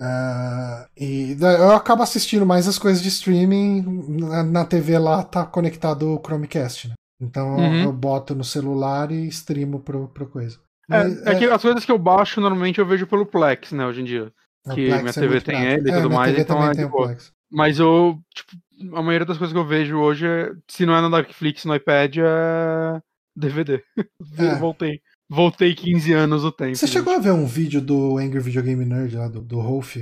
[0.00, 3.82] Uh, e eu acabo assistindo mais as coisas de streaming.
[4.20, 6.94] Na, na TV lá tá conectado o Chromecast, né?
[7.20, 7.84] Então uhum.
[7.84, 10.58] eu boto no celular e streamo pro, pro coisa.
[10.90, 13.72] É, Mas, é, é, que as coisas que eu baixo normalmente eu vejo pelo Plex,
[13.72, 14.32] né, hoje em dia.
[14.72, 15.80] Que minha TV é tem prático.
[15.80, 17.16] ele e é, tudo mais, TV então é tipo,
[17.50, 20.26] Mas eu, tipo, a maioria das coisas que eu vejo hoje,
[20.68, 23.00] se não é na Darkflix, no iPad, é
[23.36, 23.82] DVD.
[24.38, 24.54] É.
[24.56, 25.00] Voltei.
[25.30, 26.76] Voltei 15 anos o tempo.
[26.76, 26.94] Você gente.
[26.94, 29.96] chegou a ver um vídeo do Angry Video Game Nerd lá, do, do Rolf?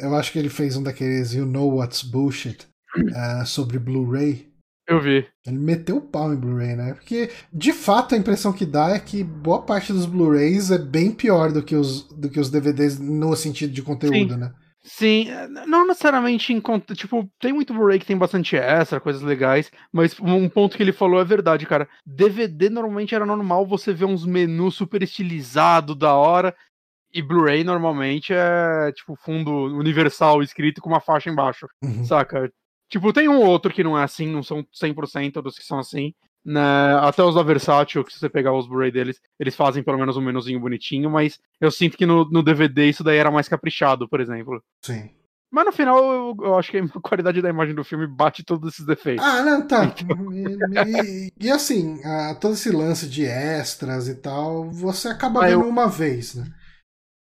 [0.00, 2.66] Eu acho que ele fez um daqueles You Know What's Bullshit
[2.96, 4.50] uh, sobre Blu-ray.
[4.88, 5.26] Eu vi.
[5.46, 6.94] Ele meteu o pau em Blu-ray, né?
[6.94, 11.12] Porque, de fato, a impressão que dá é que boa parte dos Blu-rays é bem
[11.12, 14.40] pior do que os, do que os DVDs no sentido de conteúdo, Sim.
[14.40, 14.52] né?
[14.84, 15.28] Sim,
[15.66, 16.60] não necessariamente em
[16.94, 20.92] tipo, tem muito Blu-ray que tem bastante extra, coisas legais, mas um ponto que ele
[20.92, 21.88] falou é verdade, cara.
[22.04, 26.54] DVD normalmente era normal você ver uns menus super estilizados da hora,
[27.14, 32.04] e Blu-ray normalmente é tipo fundo universal escrito com uma faixa embaixo, uhum.
[32.04, 32.50] saca?
[32.88, 35.78] Tipo, tem um ou outro que não é assim, não são 100% dos que são
[35.78, 36.12] assim,
[36.44, 39.98] né, até os da Versátil, que se você pegar os Blu-ray deles, eles fazem pelo
[39.98, 43.48] menos um menuzinho bonitinho, mas eu sinto que no, no DVD isso daí era mais
[43.48, 44.62] caprichado, por exemplo.
[44.82, 45.10] Sim.
[45.52, 48.72] Mas no final eu, eu, acho que a qualidade da imagem do filme bate todos
[48.72, 49.24] esses defeitos.
[49.24, 49.84] Ah, não, tá.
[50.00, 50.32] Então...
[50.32, 55.48] E, e, e, assim, a, todo esse lance de extras e tal, você acaba ah,
[55.48, 55.68] vendo eu...
[55.68, 56.46] uma vez, né?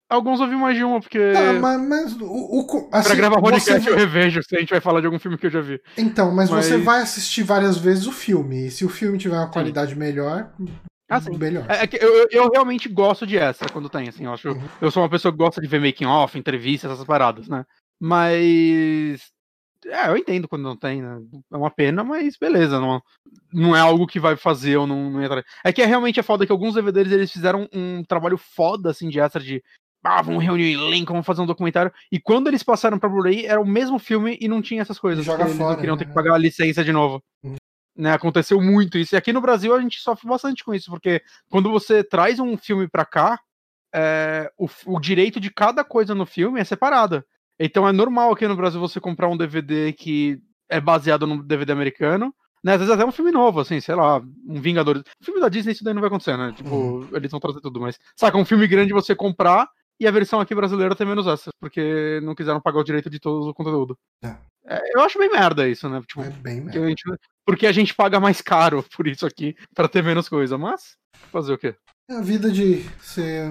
[0.10, 1.34] Alguns eu vi mais de uma, porque.
[1.34, 3.90] Tá, mas, mas o, o, assim, pra gravar podcast você...
[3.90, 5.82] eu revejo se a gente vai falar de algum filme que eu já vi.
[5.98, 8.68] Então, mas, mas, você vai assistir várias vezes o filme.
[8.68, 10.00] E se o filme tiver uma qualidade sim.
[10.00, 10.54] melhor.
[11.10, 11.38] Ah, sim.
[11.38, 11.66] Melhor.
[11.70, 14.24] É, é que eu, eu realmente gosto de extra quando tem, assim.
[14.24, 14.70] Eu, acho, uhum.
[14.82, 17.66] eu sou uma pessoa que gosta de ver making off, entrevistas, essas paradas, né?
[18.00, 19.22] Mas.
[19.86, 21.20] É, eu entendo quando não tem, né?
[21.52, 22.80] É uma pena, mas beleza.
[22.80, 23.02] Não,
[23.54, 25.44] não é algo que vai fazer eu não, não entrar.
[25.66, 29.10] É que é realmente é foda que alguns DVDs eles fizeram um trabalho foda, assim,
[29.10, 29.62] de extra de
[30.08, 31.92] ah, vamos reunir o elenco, vamos fazer um documentário.
[32.10, 35.26] E quando eles passaram pra Blu-ray, era o mesmo filme e não tinha essas coisas.
[35.26, 36.00] Joga eles fora, não queriam né?
[36.00, 37.22] ter que pagar a licença de novo.
[37.44, 37.56] Uhum.
[37.98, 39.16] Né, aconteceu muito isso.
[39.16, 42.56] E aqui no Brasil a gente sofre bastante com isso, porque quando você traz um
[42.56, 43.38] filme pra cá,
[43.94, 47.26] é, o, o direito de cada coisa no filme é separada.
[47.60, 50.40] Então é normal aqui no Brasil você comprar um DVD que
[50.70, 52.74] é baseado no DVD americano, né?
[52.74, 55.04] Às vezes até um filme novo, assim, sei lá, um Vingadores.
[55.22, 56.54] Filme da Disney isso daí não vai acontecer, né?
[56.56, 57.10] Tipo, uhum.
[57.14, 58.00] eles vão trazer tudo, mas.
[58.16, 59.68] Saca, um filme grande você comprar
[60.00, 63.20] e a versão aqui brasileira tem menos essas, porque não quiseram pagar o direito de
[63.20, 63.98] todo o conteúdo.
[64.24, 64.36] É.
[64.70, 66.02] É, eu acho bem merda isso, né?
[66.06, 66.84] Tipo, é bem merda.
[66.84, 67.04] A gente,
[67.46, 70.98] porque a gente paga mais caro por isso aqui, para ter menos coisa, mas
[71.32, 71.74] fazer o quê?
[72.10, 73.50] É a vida de ser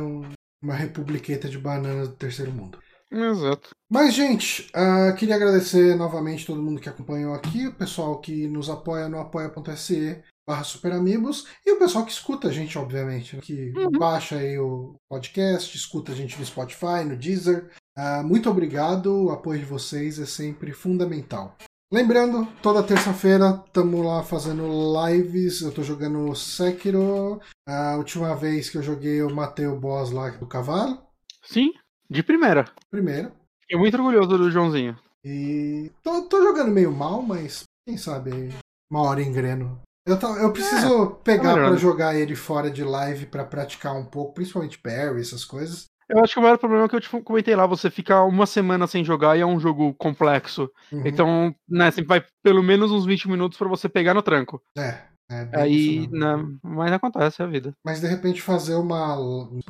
[0.62, 2.78] uma republiqueta de bananas do terceiro mundo.
[3.10, 3.70] Exato.
[3.90, 8.68] Mas, gente, uh, queria agradecer novamente todo mundo que acompanhou aqui, o pessoal que nos
[8.68, 13.42] apoia no apoia.se barra Super Amigos, e o pessoal que escuta a gente, obviamente, né,
[13.42, 13.90] que uhum.
[13.90, 17.70] baixa aí o podcast, escuta a gente no Spotify, no Deezer.
[17.98, 21.56] Uh, muito obrigado, o apoio de vocês é sempre fundamental.
[21.92, 24.64] Lembrando, toda terça-feira estamos lá fazendo
[25.06, 25.60] lives.
[25.60, 27.40] Eu estou jogando Sekiro.
[27.66, 31.00] A última vez que eu joguei, eu matei o boss lá do cavalo.
[31.44, 31.72] Sim,
[32.10, 32.64] de primeira.
[32.90, 33.32] Primeira.
[33.62, 34.98] Fiquei muito orgulhoso do Joãozinho.
[35.24, 38.48] E tô, tô jogando meio mal, mas quem sabe
[38.90, 43.26] uma hora engreno eu, eu preciso é, pegar tá para jogar ele fora de live
[43.26, 45.86] para praticar um pouco, principalmente parry, essas coisas.
[46.08, 48.46] Eu acho que o maior problema é que eu te comentei lá, você fica uma
[48.46, 50.70] semana sem jogar e é um jogo complexo.
[50.92, 51.02] Uhum.
[51.04, 54.62] Então, né, sempre vai pelo menos uns 20 minutos para você pegar no tranco.
[54.78, 54.98] É.
[55.28, 57.72] é Aí, né, mas acontece é a vida.
[57.84, 59.16] Mas de repente fazer uma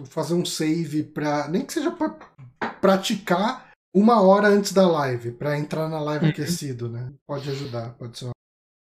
[0.04, 2.14] fazer um save para nem que seja para
[2.82, 6.30] praticar uma hora antes da live, para entrar na live uhum.
[6.30, 7.10] aquecido, né?
[7.26, 8.35] Pode ajudar, pode ser uma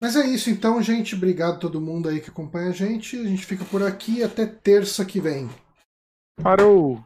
[0.04, 1.16] mas é isso então, gente.
[1.16, 3.18] Obrigado a todo mundo aí que acompanha a gente.
[3.18, 5.50] A gente fica por aqui até terça que vem.
[6.44, 7.02] Parou!